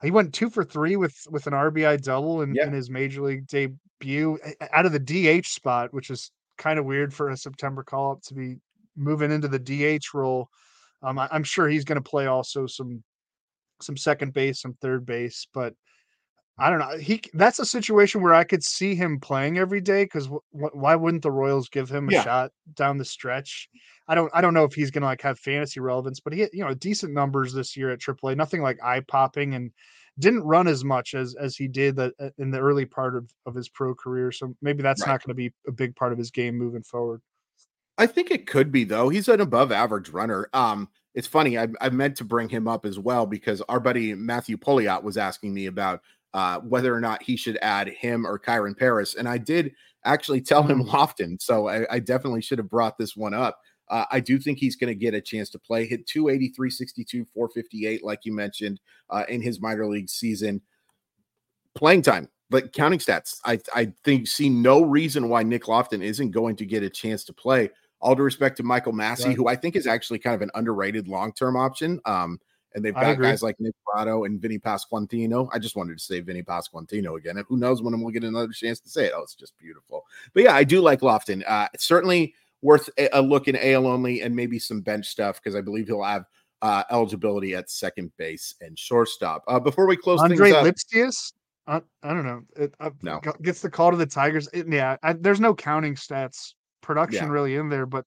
He 0.02 0.12
went 0.12 0.34
two 0.34 0.50
for 0.50 0.64
three 0.64 0.96
with 0.96 1.16
with 1.30 1.46
an 1.46 1.54
RBI 1.54 2.02
double 2.02 2.42
in, 2.42 2.56
yeah. 2.56 2.66
in 2.66 2.72
his 2.72 2.90
major 2.90 3.22
league 3.22 3.48
debut 3.48 4.40
out 4.72 4.86
of 4.86 4.94
the 4.94 5.00
DH 5.00 5.46
spot, 5.46 5.94
which 5.94 6.10
is 6.10 6.32
kind 6.58 6.80
of 6.80 6.86
weird 6.86 7.14
for 7.14 7.30
a 7.30 7.38
September 7.38 7.84
call 7.84 8.14
up 8.14 8.22
to 8.24 8.34
be 8.34 8.58
moving 8.96 9.32
into 9.32 9.50
the 9.50 9.60
DH 9.60 10.14
role. 10.14 10.48
Um, 11.02 11.20
I, 11.20 11.28
am 11.32 11.44
sure 11.44 11.68
he's 11.68 11.84
going 11.84 12.02
to 12.02 12.10
play 12.10 12.28
also 12.28 12.66
some 12.66 13.04
some 13.82 13.98
second 13.98 14.32
base, 14.32 14.62
some 14.62 14.76
third 14.82 15.06
base, 15.06 15.48
but 15.54 15.74
I 16.58 16.70
don't 16.70 16.80
know. 16.80 16.98
He 16.98 17.22
that's 17.34 17.60
a 17.60 17.66
situation 17.66 18.22
where 18.22 18.34
I 18.34 18.44
could 18.44 18.64
see 18.64 18.94
him 18.94 19.20
playing 19.20 19.58
every 19.58 19.82
day 19.82 20.04
because 20.04 20.26
w- 20.26 20.42
why 20.52 20.96
wouldn't 20.96 21.24
the 21.24 21.32
Royals 21.32 21.68
give 21.68 21.90
him 21.90 22.10
a 22.10 22.14
yeah. 22.14 22.24
shot 22.24 22.52
down 22.76 23.00
the 23.00 23.06
stretch? 23.06 23.70
I 24.08 24.14
don't 24.14 24.30
I 24.36 24.42
don't 24.42 24.54
know 24.54 24.64
if 24.64 24.74
he's 24.74 24.92
gonna 24.92 25.08
like 25.08 25.22
have 25.22 25.40
fantasy 25.40 25.80
relevance, 25.80 26.20
but 26.20 26.32
he 26.32 26.42
had, 26.42 26.50
you 26.54 26.64
know 26.64 26.74
decent 26.76 27.14
numbers 27.14 27.54
this 27.54 27.76
year 27.76 27.90
at 27.90 28.00
AAA. 28.00 28.38
Nothing 28.38 28.62
like 28.62 28.78
eye 28.84 29.00
popping, 29.00 29.56
and 29.56 29.72
didn't 30.20 30.44
run 30.44 30.68
as 30.68 30.84
much 30.84 31.16
as 31.16 31.36
as 31.36 31.56
he 31.56 31.68
did 31.68 31.96
that 31.96 32.14
uh, 32.20 32.30
in 32.38 32.52
the 32.52 32.60
early 32.60 32.86
part 32.86 33.16
of, 33.16 33.32
of 33.46 33.56
his 33.56 33.70
pro 33.70 33.96
career. 33.96 34.32
So 34.32 34.56
maybe 34.62 34.84
that's 34.84 35.02
right. 35.02 35.14
not 35.14 35.24
going 35.24 35.32
to 35.32 35.36
be 35.36 35.52
a 35.68 35.72
big 35.72 35.96
part 35.96 36.12
of 36.12 36.20
his 36.20 36.30
game 36.30 36.56
moving 36.56 36.84
forward. 36.84 37.22
I 37.98 38.08
think 38.08 38.32
it 38.32 38.48
could 38.48 38.72
be 38.72 38.84
though. 38.84 39.10
He's 39.10 39.28
an 39.28 39.42
above 39.42 39.72
average 39.72 40.10
runner. 40.10 40.50
Um, 40.54 40.90
it's 41.16 41.28
funny. 41.28 41.58
I, 41.58 41.68
I 41.80 41.90
meant 41.90 42.16
to 42.18 42.24
bring 42.24 42.50
him 42.50 42.68
up 42.68 42.86
as 42.86 42.98
well 42.98 43.26
because 43.26 43.62
our 43.70 43.80
buddy 43.80 44.14
Matthew 44.16 44.58
Pouliot 44.58 45.04
was 45.04 45.18
asking 45.18 45.54
me 45.54 45.68
about 45.68 46.02
uh, 46.34 46.60
whether 46.60 46.94
or 46.94 47.00
not 47.00 47.22
he 47.24 47.36
should 47.36 47.58
add 47.62 47.88
him 47.88 48.26
or 48.26 48.40
Kyren 48.40 48.78
Paris, 48.78 49.16
and 49.16 49.28
I 49.28 49.38
did 49.38 49.74
actually 50.06 50.42
tell 50.42 50.64
him. 50.64 50.82
Loftin. 50.82 51.40
So 51.40 51.68
I, 51.68 51.86
I 51.90 52.00
definitely 52.00 52.42
should 52.42 52.58
have 52.58 52.70
brought 52.70 52.98
this 52.98 53.16
one 53.16 53.34
up. 53.34 53.60
Uh, 53.90 54.06
I 54.12 54.20
do 54.20 54.40
think 54.40 54.58
he's 54.58 54.76
going 54.76 54.88
to 54.88 54.96
get 54.96 55.14
a 55.14 55.22
chance 55.22 55.50
to 55.52 55.60
play. 55.60 55.86
Hit 55.86 56.08
280, 56.08 56.54
362, 56.54 57.26
458, 57.34 58.04
like 58.04 58.20
you 58.24 58.34
mentioned 58.34 58.80
uh, 59.10 59.24
in 59.28 59.42
his 59.42 59.62
minor 59.62 59.88
league 59.88 60.10
season. 60.10 60.62
Playing 61.76 62.02
time, 62.02 62.30
but 62.50 62.72
counting 62.72 63.00
stats. 63.00 63.40
I, 63.46 63.60
I 63.76 63.92
think 64.04 64.28
see 64.28 64.50
no 64.50 64.84
reason 64.84 65.28
why 65.28 65.44
Nick 65.44 65.68
Loftin 65.68 66.02
isn't 66.02 66.32
going 66.32 66.56
to 66.58 66.66
get 66.66 66.84
a 66.84 66.90
chance 66.90 67.24
to 67.26 67.34
play. 67.34 67.70
All 68.00 68.16
due 68.16 68.24
respect 68.24 68.58
to 68.58 68.64
Michael 68.64 68.92
Massey, 68.94 69.30
right. 69.30 69.38
who 69.38 69.48
I 69.48 69.56
think 69.56 69.76
is 69.76 69.88
actually 69.88 70.20
kind 70.20 70.36
of 70.36 70.42
an 70.42 70.52
underrated 70.56 71.08
long 71.08 71.34
term 71.34 71.56
option. 71.56 72.00
Um, 72.06 72.40
and 72.76 72.84
they've 72.84 72.94
got 72.94 73.20
guys 73.20 73.44
like 73.44 73.60
Nick 73.60 73.76
Pratto 73.86 74.24
and 74.24 74.42
Vinny 74.42 74.58
Pasquantino. 74.58 75.48
I 75.54 75.60
just 75.60 75.76
wanted 75.76 75.98
to 75.98 76.04
say 76.04 76.20
Vinny 76.22 76.44
Pasquantino 76.44 77.18
again. 77.18 77.38
And 77.38 77.46
who 77.48 77.58
knows 77.58 77.82
when 77.82 78.00
we'll 78.02 78.12
get 78.12 78.24
another 78.24 78.52
chance 78.52 78.80
to 78.82 78.90
say 78.90 79.06
it. 79.06 79.14
Oh, 79.16 79.22
it's 79.22 79.36
just 79.36 79.58
beautiful. 79.58 80.06
But 80.34 80.44
yeah, 80.44 80.56
I 80.56 80.64
do 80.64 80.82
like 80.82 81.02
Loftin. 81.02 81.44
Uh, 81.48 81.68
certainly 81.78 82.34
worth 82.62 82.90
a, 82.98 83.22
look 83.22 83.48
in 83.48 83.58
AL 83.58 83.86
only 83.86 84.22
and 84.22 84.36
maybe 84.36 84.58
some 84.58 84.82
bench 84.82 85.08
stuff 85.08 85.36
because 85.42 85.56
I 85.56 85.62
believe 85.62 85.88
he'll 85.88 86.04
have 86.04 86.26
uh, 86.62 86.84
eligibility 86.90 87.56
at 87.56 87.70
second 87.70 88.12
base 88.18 88.56
and 88.62 88.80
shortstop. 88.80 89.44
Uh, 89.48 89.60
before 89.60 89.86
we 89.86 89.98
close 89.98 90.22
Andre 90.22 90.52
things 90.52 90.56
up, 90.56 90.66
Lipcius? 90.66 91.34
I, 91.68 91.82
I 92.02 92.14
don't 92.14 92.26
know. 92.26 92.42
It, 92.56 92.74
uh, 92.80 92.90
no. 93.02 93.22
Gets 93.42 93.62
the 93.62 93.70
call 93.70 93.92
to 93.92 93.98
the 93.98 94.06
Tigers. 94.06 94.50
It, 94.54 94.68
yeah, 94.68 94.98
I, 95.04 95.14
there's 95.14 95.40
no 95.40 95.54
counting 95.54 95.96
stats 95.96 96.54
production 96.82 97.28
yeah. 97.28 97.32
really 97.32 97.56
in 97.56 97.70
there, 97.70 97.86
but 97.86 98.06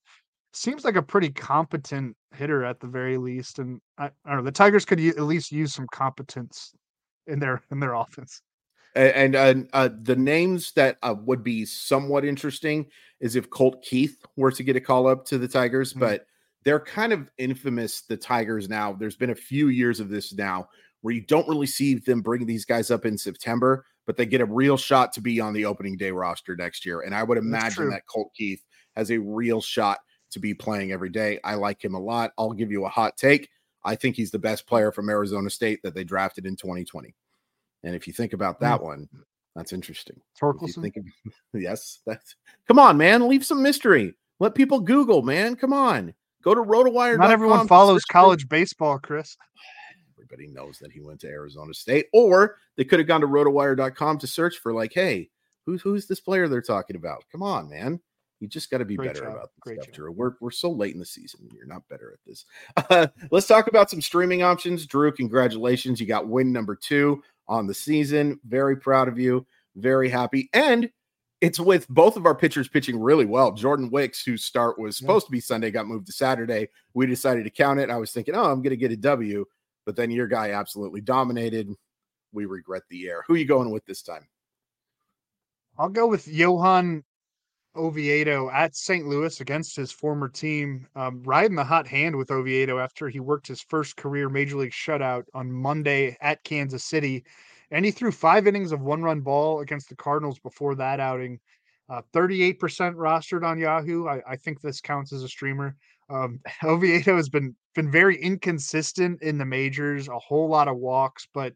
seems 0.57 0.85
like 0.85 0.97
a 0.97 1.03
pretty 1.03 1.31
competent 1.31 2.17
hitter 2.35 2.65
at 2.65 2.81
the 2.81 2.87
very 2.87 3.19
least. 3.19 3.59
And 3.59 3.81
I, 3.99 4.07
I 4.25 4.31
don't 4.31 4.39
know. 4.39 4.43
The 4.45 4.53
Tigers 4.53 4.85
could 4.85 5.01
at 5.01 5.21
least 5.21 5.53
use 5.53 5.75
some 5.75 5.87
competence 5.93 6.73
in 7.27 7.39
their 7.39 7.63
in 7.71 7.81
their 7.81 7.95
offense. 7.95 8.43
And, 8.95 9.35
and 9.35 9.69
uh, 9.75 9.91
the 10.03 10.17
names 10.17 10.73
that 10.73 10.97
uh, 11.03 11.15
would 11.25 11.45
be 11.45 11.67
somewhat 11.67 12.25
interesting 12.25 12.87
is 13.21 13.37
if 13.37 13.51
Colt 13.51 13.83
Keith 13.83 14.17
were 14.37 14.51
to 14.51 14.63
get 14.63 14.77
a 14.77 14.81
call 14.81 15.07
up 15.07 15.27
to 15.27 15.37
the 15.37 15.49
Tigers, 15.49 15.91
mm-hmm. 15.91 16.01
but 16.01 16.27
they're 16.65 16.81
kind 16.81 17.13
of 17.13 17.31
infamous. 17.37 18.03
The 18.03 18.17
Tigers 18.17 18.69
now. 18.69 18.95
There's 18.95 19.17
been 19.17 19.31
a 19.31 19.35
few 19.35 19.69
years 19.69 20.01
of 20.01 20.09
this 20.09 20.33
now 20.33 20.69
where 21.03 21.15
you 21.15 21.21
don't 21.21 21.47
really 21.47 21.67
see 21.67 21.95
them 21.95 22.23
bring 22.23 22.47
these 22.47 22.65
guys 22.65 22.91
up 22.91 23.05
in 23.05 23.19
September, 23.19 23.85
but 24.07 24.17
they 24.17 24.27
get 24.27 24.41
a 24.41 24.47
real 24.47 24.77
shot 24.77 25.13
to 25.13 25.21
be 25.21 25.41
on 25.41 25.53
the 25.53 25.65
opening 25.65 25.97
day 25.97 26.11
roster 26.11 26.57
next 26.57 26.87
year. 26.87 27.03
And 27.03 27.15
I 27.15 27.23
would 27.23 27.39
imagine 27.39 27.91
that 27.91 28.07
Colt 28.07 28.33
Keith 28.35 28.63
has 28.97 29.11
a 29.11 29.19
real 29.19 29.61
shot 29.61 29.99
to 30.31 30.39
be 30.39 30.55
playing 30.55 30.93
every 30.93 31.11
day. 31.11 31.39
I 31.45 31.55
like 31.55 31.85
him 31.85 31.95
a 31.95 32.01
lot. 32.01 32.33
I'll 32.39 32.53
give 32.53 32.71
you 32.71 32.85
a 32.85 32.91
hot 32.91 33.17
take. 33.17 33.49
I 33.85 33.95
think 33.95 34.17
he's 34.17 34.31
the 34.31 34.39
best 34.39 34.67
player 34.67 34.91
from 34.91 35.09
Arizona 35.09 35.49
State 35.49 35.83
that 35.83 35.95
they 35.95 36.05
drafted 36.05 36.47
in 36.47 36.57
2020. 36.57 37.15
And 37.85 37.95
if 37.95 38.07
you 38.07 38.13
think 38.13 38.33
about 38.33 38.61
that 38.61 38.81
mm. 38.81 38.85
one, 38.85 39.09
that's 39.55 39.73
interesting. 39.73 40.21
Torkelson. 40.41 40.97
Of, 40.97 41.33
yes, 41.55 42.01
that's 42.05 42.35
come 42.67 42.79
on, 42.79 42.97
man. 42.97 43.29
Leave 43.29 43.47
some 43.47 43.63
mystery. 43.63 44.15
Let 44.41 44.55
people 44.55 44.81
Google, 44.81 45.23
man. 45.23 45.57
Come 45.57 45.73
on. 45.73 46.13
Go 46.43 46.55
to 46.55 46.61
rotowire. 46.61 47.19
Not 47.19 47.31
everyone 47.31 47.67
follows 47.67 48.05
college 48.05 48.49
baseball, 48.49 48.99
Chris. 48.99 49.37
Everybody 50.17 50.49
knows 50.49 50.79
that 50.79 50.93
he 50.93 51.01
went 51.01 51.21
to 51.21 51.29
Arizona 51.29 51.73
State, 51.73 52.07
or 52.13 52.57
they 52.77 52.85
could 52.85 52.99
have 52.99 53.09
gone 53.09 53.21
to 53.23 53.27
rotowire.com 53.27 54.19
to 54.19 54.27
search 54.27 54.59
for, 54.59 54.73
like, 54.73 54.93
hey, 54.93 55.31
who's 55.65 55.83
who's 55.83 56.07
this 56.07 56.21
player 56.21 56.49
they're 56.49 56.61
talking 56.61 56.97
about? 56.97 57.25
Come 57.33 57.43
on, 57.43 57.71
man. 57.71 58.01
You 58.41 58.49
just 58.49 58.71
got 58.71 58.79
to 58.79 58.85
be 58.85 58.97
Great 58.97 59.09
better 59.09 59.21
job. 59.21 59.33
about 59.33 59.51
this 59.55 59.61
Great 59.61 59.83
stuff, 59.83 59.95
Drew. 59.95 60.13
We're, 60.13 60.33
we're 60.41 60.51
so 60.51 60.71
late 60.71 60.93
in 60.93 61.01
the 61.01 61.07
season. 61.07 61.49
You're 61.55 61.67
not 61.67 61.89
better 61.89 62.13
at 62.13 62.19
this. 62.27 62.45
Uh, 62.91 63.07
let's 63.31 63.47
talk 63.47 63.67
about 63.67 63.89
some 63.89 64.03
streaming 64.03 64.43
options. 64.43 64.87
Drew, 64.87 65.11
congratulations. 65.11 66.01
You 66.01 66.07
got 66.07 66.29
win 66.29 66.53
number 66.53 66.77
two 66.77 67.23
on 67.49 67.67
the 67.67 67.75
season. 67.75 68.39
Very 68.47 68.77
proud 68.77 69.09
of 69.09 69.19
you. 69.19 69.47
Very 69.77 70.09
happy. 70.09 70.51
And 70.53 70.91
it's 71.41 71.61
with 71.61 71.89
both 71.89 72.17
of 72.17 72.27
our 72.27 72.35
pitchers 72.35 72.69
pitching 72.69 72.99
really 72.99 73.25
well. 73.25 73.53
Jordan 73.53 73.91
Wicks, 73.91 74.23
whose 74.23 74.45
start 74.45 74.79
was 74.79 74.97
supposed 74.97 75.25
yeah. 75.25 75.29
to 75.29 75.33
be 75.33 75.41
Sunday, 75.41 75.71
got 75.71 75.87
moved 75.87 76.07
to 76.07 76.13
Saturday. 76.13 76.69
We 76.95 77.07
decided 77.07 77.45
to 77.45 77.51
count 77.51 77.81
it. 77.81 77.91
I 77.91 77.97
was 77.97 78.13
thinking, 78.13 78.35
oh, 78.35 78.45
I'm 78.45 78.63
going 78.63 78.71
to 78.71 78.77
get 78.77 78.93
a 78.93 78.97
W. 78.97 79.45
But 79.85 79.97
then 79.97 80.11
your 80.11 80.27
guy 80.27 80.51
absolutely 80.51 81.01
dominated. 81.01 81.71
We 82.33 82.47
regret 82.47 82.83
the 82.91 83.09
air. 83.09 83.23
Who 83.27 83.35
are 83.35 83.39
you 83.39 83.45
going 83.47 83.71
with 83.71 83.87
this 83.87 84.03
time? 84.03 84.27
I'll 85.79 85.89
go 85.89 86.07
with 86.07 86.27
Johan 86.27 87.05
Oviedo 87.77 88.51
at 88.51 88.75
St. 88.75 89.07
Louis 89.07 89.41
against 89.41 89.77
his 89.77 89.93
former 89.93 90.29
team, 90.29 90.87
um, 90.97 91.23
riding 91.25 91.57
the 91.57 91.65
hot 91.65 91.87
hand 91.87 92.17
with 92.17 92.31
Oviedo 92.31 92.79
after 92.79 93.09
he 93.09 93.21
worked 93.21 93.47
his 93.47 93.61
first 93.61 93.97
career 93.97 94.29
major 94.29 94.57
league 94.57 94.73
shutout 94.73 95.25
on 95.35 95.53
Monday 95.53 96.17
at 96.21 96.43
Kansas 96.45 96.85
City. 96.85 97.25
And 97.71 97.85
he 97.85 97.91
threw 97.91 98.13
five 98.13 98.47
innings 98.47 98.73
of 98.73 98.81
one 98.81 99.03
run 99.03 99.21
ball 99.21 99.61
against 99.61 99.89
the 99.89 99.97
Cardinals 99.97 100.39
before 100.39 100.75
that 100.77 101.01
outing. 101.01 101.41
Uh, 101.89 102.03
38% 102.13 102.59
rostered 102.95 103.45
on 103.45 103.59
Yahoo. 103.59 104.09
I, 104.09 104.21
I, 104.29 104.37
think 104.37 104.61
this 104.61 104.81
counts 104.81 105.13
as 105.13 105.23
a 105.23 105.29
streamer. 105.29 105.77
Um, 106.11 106.41
Oviedo 106.65 107.17
has 107.17 107.29
been 107.29 107.55
been 107.77 107.91
very 107.91 108.17
inconsistent 108.21 109.23
in 109.23 109.39
the 109.39 109.45
majors, 109.45 110.09
a 110.09 110.19
whole 110.19 110.49
lot 110.49 110.67
of 110.67 110.79
walks, 110.79 111.29
but 111.33 111.53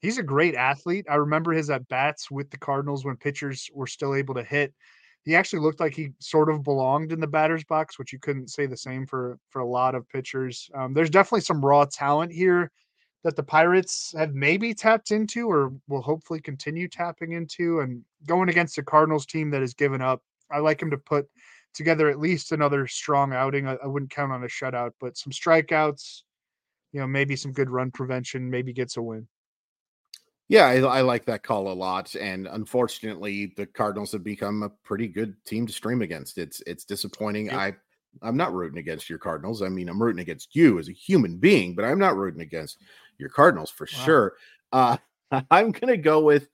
he's 0.00 0.18
a 0.18 0.22
great 0.22 0.54
athlete. 0.54 1.06
I 1.10 1.16
remember 1.16 1.52
his 1.52 1.70
at 1.70 1.88
bats 1.88 2.30
with 2.30 2.50
the 2.50 2.58
Cardinals 2.58 3.04
when 3.04 3.16
pitchers 3.16 3.68
were 3.72 3.86
still 3.86 4.14
able 4.14 4.34
to 4.34 4.44
hit 4.44 4.72
he 5.26 5.34
actually 5.34 5.58
looked 5.58 5.80
like 5.80 5.94
he 5.94 6.12
sort 6.20 6.48
of 6.48 6.62
belonged 6.62 7.10
in 7.10 7.18
the 7.18 7.26
batter's 7.26 7.64
box, 7.64 7.98
which 7.98 8.12
you 8.12 8.18
couldn't 8.18 8.48
say 8.48 8.64
the 8.64 8.76
same 8.76 9.06
for 9.06 9.38
for 9.50 9.60
a 9.60 9.66
lot 9.66 9.96
of 9.96 10.08
pitchers. 10.08 10.70
Um, 10.72 10.94
there's 10.94 11.10
definitely 11.10 11.40
some 11.40 11.62
raw 11.62 11.84
talent 11.84 12.32
here 12.32 12.70
that 13.24 13.34
the 13.34 13.42
Pirates 13.42 14.14
have 14.16 14.34
maybe 14.34 14.72
tapped 14.72 15.10
into 15.10 15.50
or 15.50 15.72
will 15.88 16.00
hopefully 16.00 16.40
continue 16.40 16.86
tapping 16.86 17.32
into. 17.32 17.80
And 17.80 18.04
going 18.24 18.48
against 18.48 18.76
the 18.76 18.84
Cardinals 18.84 19.26
team 19.26 19.50
that 19.50 19.62
has 19.62 19.74
given 19.74 20.00
up, 20.00 20.22
I 20.48 20.60
like 20.60 20.80
him 20.80 20.92
to 20.92 20.98
put 20.98 21.26
together 21.74 22.08
at 22.08 22.20
least 22.20 22.52
another 22.52 22.86
strong 22.86 23.32
outing. 23.32 23.66
I, 23.66 23.76
I 23.82 23.86
wouldn't 23.88 24.12
count 24.12 24.30
on 24.30 24.44
a 24.44 24.46
shutout, 24.46 24.92
but 25.00 25.18
some 25.18 25.32
strikeouts, 25.32 26.22
you 26.92 27.00
know, 27.00 27.06
maybe 27.08 27.34
some 27.34 27.52
good 27.52 27.68
run 27.68 27.90
prevention, 27.90 28.48
maybe 28.48 28.72
gets 28.72 28.96
a 28.96 29.02
win. 29.02 29.26
Yeah, 30.48 30.66
I, 30.66 30.78
I, 30.80 31.00
like 31.00 31.24
that 31.26 31.42
call 31.42 31.72
a 31.72 31.74
lot, 31.74 32.14
and 32.14 32.46
unfortunately, 32.46 33.52
the 33.56 33.66
Cardinals 33.66 34.12
have 34.12 34.22
become 34.22 34.62
a 34.62 34.68
pretty 34.68 35.08
good 35.08 35.34
team 35.44 35.66
to 35.66 35.72
stream 35.72 36.02
against. 36.02 36.38
It's 36.38 36.62
it's 36.68 36.84
disappointing. 36.84 37.52
I 37.52 37.74
I'm 38.22 38.36
not 38.36 38.52
rooting 38.52 38.78
against 38.78 39.10
your 39.10 39.18
Cardinals. 39.18 39.60
I 39.60 39.68
mean, 39.68 39.88
I'm 39.88 40.00
rooting 40.00 40.20
against 40.20 40.54
you 40.54 40.78
as 40.78 40.88
a 40.88 40.92
human 40.92 41.38
being, 41.38 41.74
but 41.74 41.84
I'm 41.84 41.98
not 41.98 42.16
rooting 42.16 42.42
against 42.42 42.78
your 43.18 43.28
Cardinals 43.28 43.70
for 43.70 43.88
wow. 43.92 44.04
sure. 44.04 44.32
Uh, 44.72 44.96
I'm 45.50 45.72
gonna 45.72 45.96
go 45.96 46.20
with, 46.20 46.48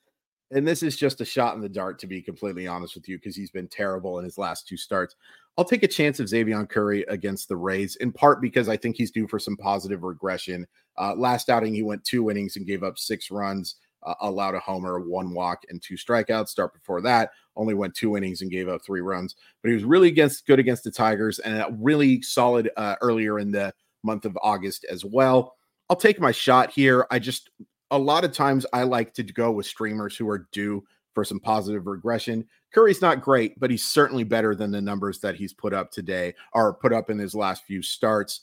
and 0.51 0.66
this 0.66 0.82
is 0.82 0.97
just 0.97 1.20
a 1.20 1.26
shot 1.26 1.55
in 1.55 1.61
the 1.61 1.68
dart 1.68 1.99
to 2.01 2.07
be 2.07 2.22
completely 2.22 2.66
honest 2.66 2.95
with 2.95 3.09
you, 3.09 3.18
because 3.18 3.36
he's 3.36 3.51
been 3.51 3.68
terrible 3.68 4.18
in 4.18 4.24
his 4.24 4.38
last 4.38 4.66
two 4.66 4.76
starts. 4.78 5.16
I'll 5.59 5.64
take 5.66 5.82
a 5.82 5.88
chance 5.88 6.18
of 6.18 6.28
Xzavion 6.28 6.68
Curry 6.68 7.05
against 7.09 7.49
the 7.49 7.57
Rays, 7.57 7.97
in 7.97 8.11
part 8.11 8.40
because 8.40 8.70
I 8.70 8.76
think 8.76 8.97
he's 8.97 9.11
due 9.11 9.28
for 9.28 9.38
some 9.38 9.57
positive 9.57 10.03
regression. 10.03 10.66
Uh, 10.99 11.14
last 11.14 11.51
outing, 11.51 11.74
he 11.74 11.82
went 11.82 12.05
two 12.05 12.30
innings 12.30 12.57
and 12.57 12.66
gave 12.66 12.82
up 12.82 12.99
six 12.99 13.30
runs, 13.30 13.76
uh, 14.05 14.15
allowed 14.21 14.55
a 14.55 14.61
homer, 14.61 15.01
one 15.01 15.33
walk, 15.33 15.63
and 15.69 15.83
two 15.83 15.95
strikeouts. 15.95 16.49
Start 16.49 16.73
before 16.73 17.01
that, 17.03 17.31
only 17.57 17.75
went 17.75 17.95
two 17.95 18.17
innings 18.17 18.43
and 18.43 18.51
gave 18.51 18.69
up 18.69 18.83
three 18.85 19.01
runs. 19.01 19.37
But 19.63 19.69
he 19.69 19.75
was 19.75 19.85
really 19.85 20.09
against 20.09 20.47
good 20.47 20.59
against 20.59 20.85
the 20.85 20.91
Tigers 20.91 21.39
and 21.39 21.65
really 21.79 22.23
solid 22.23 22.71
uh, 22.77 22.97
earlier 23.01 23.39
in 23.39 23.51
the 23.51 23.73
month 24.03 24.25
of 24.25 24.39
August 24.43 24.85
as 24.91 25.05
well. 25.05 25.57
I'll 25.89 25.97
take 25.97 26.21
my 26.21 26.33
shot 26.33 26.71
here. 26.71 27.07
I 27.11 27.19
just 27.19 27.51
a 27.91 27.99
lot 27.99 28.25
of 28.25 28.33
times 28.33 28.65
I 28.73 28.85
like 28.85 29.13
to 29.15 29.23
go 29.23 29.53
with 29.53 29.67
streamers 29.67 30.17
who 30.17 30.29
are 30.31 30.49
due 30.51 30.83
for 31.15 31.25
some 31.25 31.39
positive 31.39 31.87
regression. 31.87 32.47
Curry's 32.73 33.03
not 33.03 33.21
great, 33.21 33.61
but 33.61 33.71
he's 33.71 33.85
certainly 33.85 34.25
better 34.25 34.55
than 34.55 34.71
the 34.71 34.81
numbers 34.81 35.19
that 35.21 35.35
he's 35.35 35.53
put 35.53 35.75
up 35.75 35.91
today 35.91 36.35
or 36.55 36.73
put 36.73 36.95
up 36.95 37.11
in 37.11 37.19
his 37.19 37.35
last 37.35 37.65
few 37.65 37.83
starts. 37.83 38.41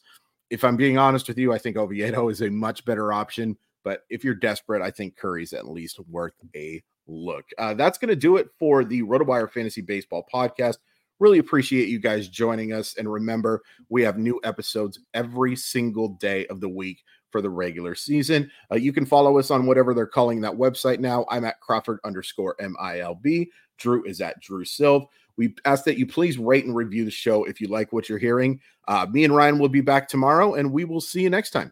If 0.51 0.63
I'm 0.63 0.77
being 0.77 0.99
honest 0.99 1.27
with 1.27 1.39
you, 1.39 1.51
I 1.51 1.57
think 1.57 1.77
Oviedo 1.77 2.29
is 2.29 2.41
a 2.41 2.49
much 2.49 2.85
better 2.85 3.11
option. 3.11 3.57
But 3.83 4.01
if 4.09 4.23
you're 4.23 4.35
desperate, 4.35 4.81
I 4.81 4.91
think 4.91 5.15
Curry's 5.15 5.53
at 5.53 5.67
least 5.67 5.99
worth 6.09 6.33
a 6.55 6.83
look. 7.07 7.45
Uh, 7.57 7.73
that's 7.73 7.97
going 7.97 8.09
to 8.09 8.15
do 8.15 8.37
it 8.37 8.49
for 8.57 8.83
the 8.83 9.01
RotoWire 9.03 9.51
Fantasy 9.51 9.81
Baseball 9.81 10.25
podcast. 10.33 10.77
Really 11.19 11.39
appreciate 11.39 11.89
you 11.89 11.99
guys 11.99 12.29
joining 12.29 12.71
us. 12.71 12.95
And 12.97 13.11
remember, 13.11 13.61
we 13.89 14.03
have 14.03 14.17
new 14.17 14.39
episodes 14.43 14.99
every 15.13 15.55
single 15.55 16.09
day 16.09 16.45
of 16.47 16.61
the 16.61 16.69
week 16.69 17.03
for 17.31 17.41
the 17.41 17.49
regular 17.49 17.93
season. 17.93 18.49
Uh, 18.71 18.75
you 18.75 18.93
can 18.93 19.05
follow 19.05 19.37
us 19.37 19.51
on 19.51 19.65
whatever 19.65 19.93
they're 19.93 20.07
calling 20.07 20.41
that 20.41 20.53
website 20.53 20.99
now. 20.99 21.25
I'm 21.29 21.45
at 21.45 21.59
Crawford 21.59 21.99
underscore 22.03 22.55
MILB. 22.59 23.47
Drew 23.77 24.03
is 24.05 24.21
at 24.21 24.39
Drew 24.41 24.63
Silv. 24.63 25.05
We 25.37 25.55
ask 25.65 25.85
that 25.85 25.97
you 25.97 26.05
please 26.05 26.37
rate 26.37 26.65
and 26.65 26.75
review 26.75 27.05
the 27.05 27.11
show 27.11 27.45
if 27.45 27.61
you 27.61 27.67
like 27.67 27.93
what 27.93 28.09
you're 28.09 28.17
hearing. 28.17 28.59
Uh, 28.87 29.05
me 29.09 29.23
and 29.23 29.35
Ryan 29.35 29.59
will 29.59 29.69
be 29.69 29.81
back 29.81 30.09
tomorrow, 30.09 30.55
and 30.55 30.71
we 30.71 30.83
will 30.83 30.99
see 30.99 31.21
you 31.21 31.29
next 31.29 31.51
time. 31.51 31.71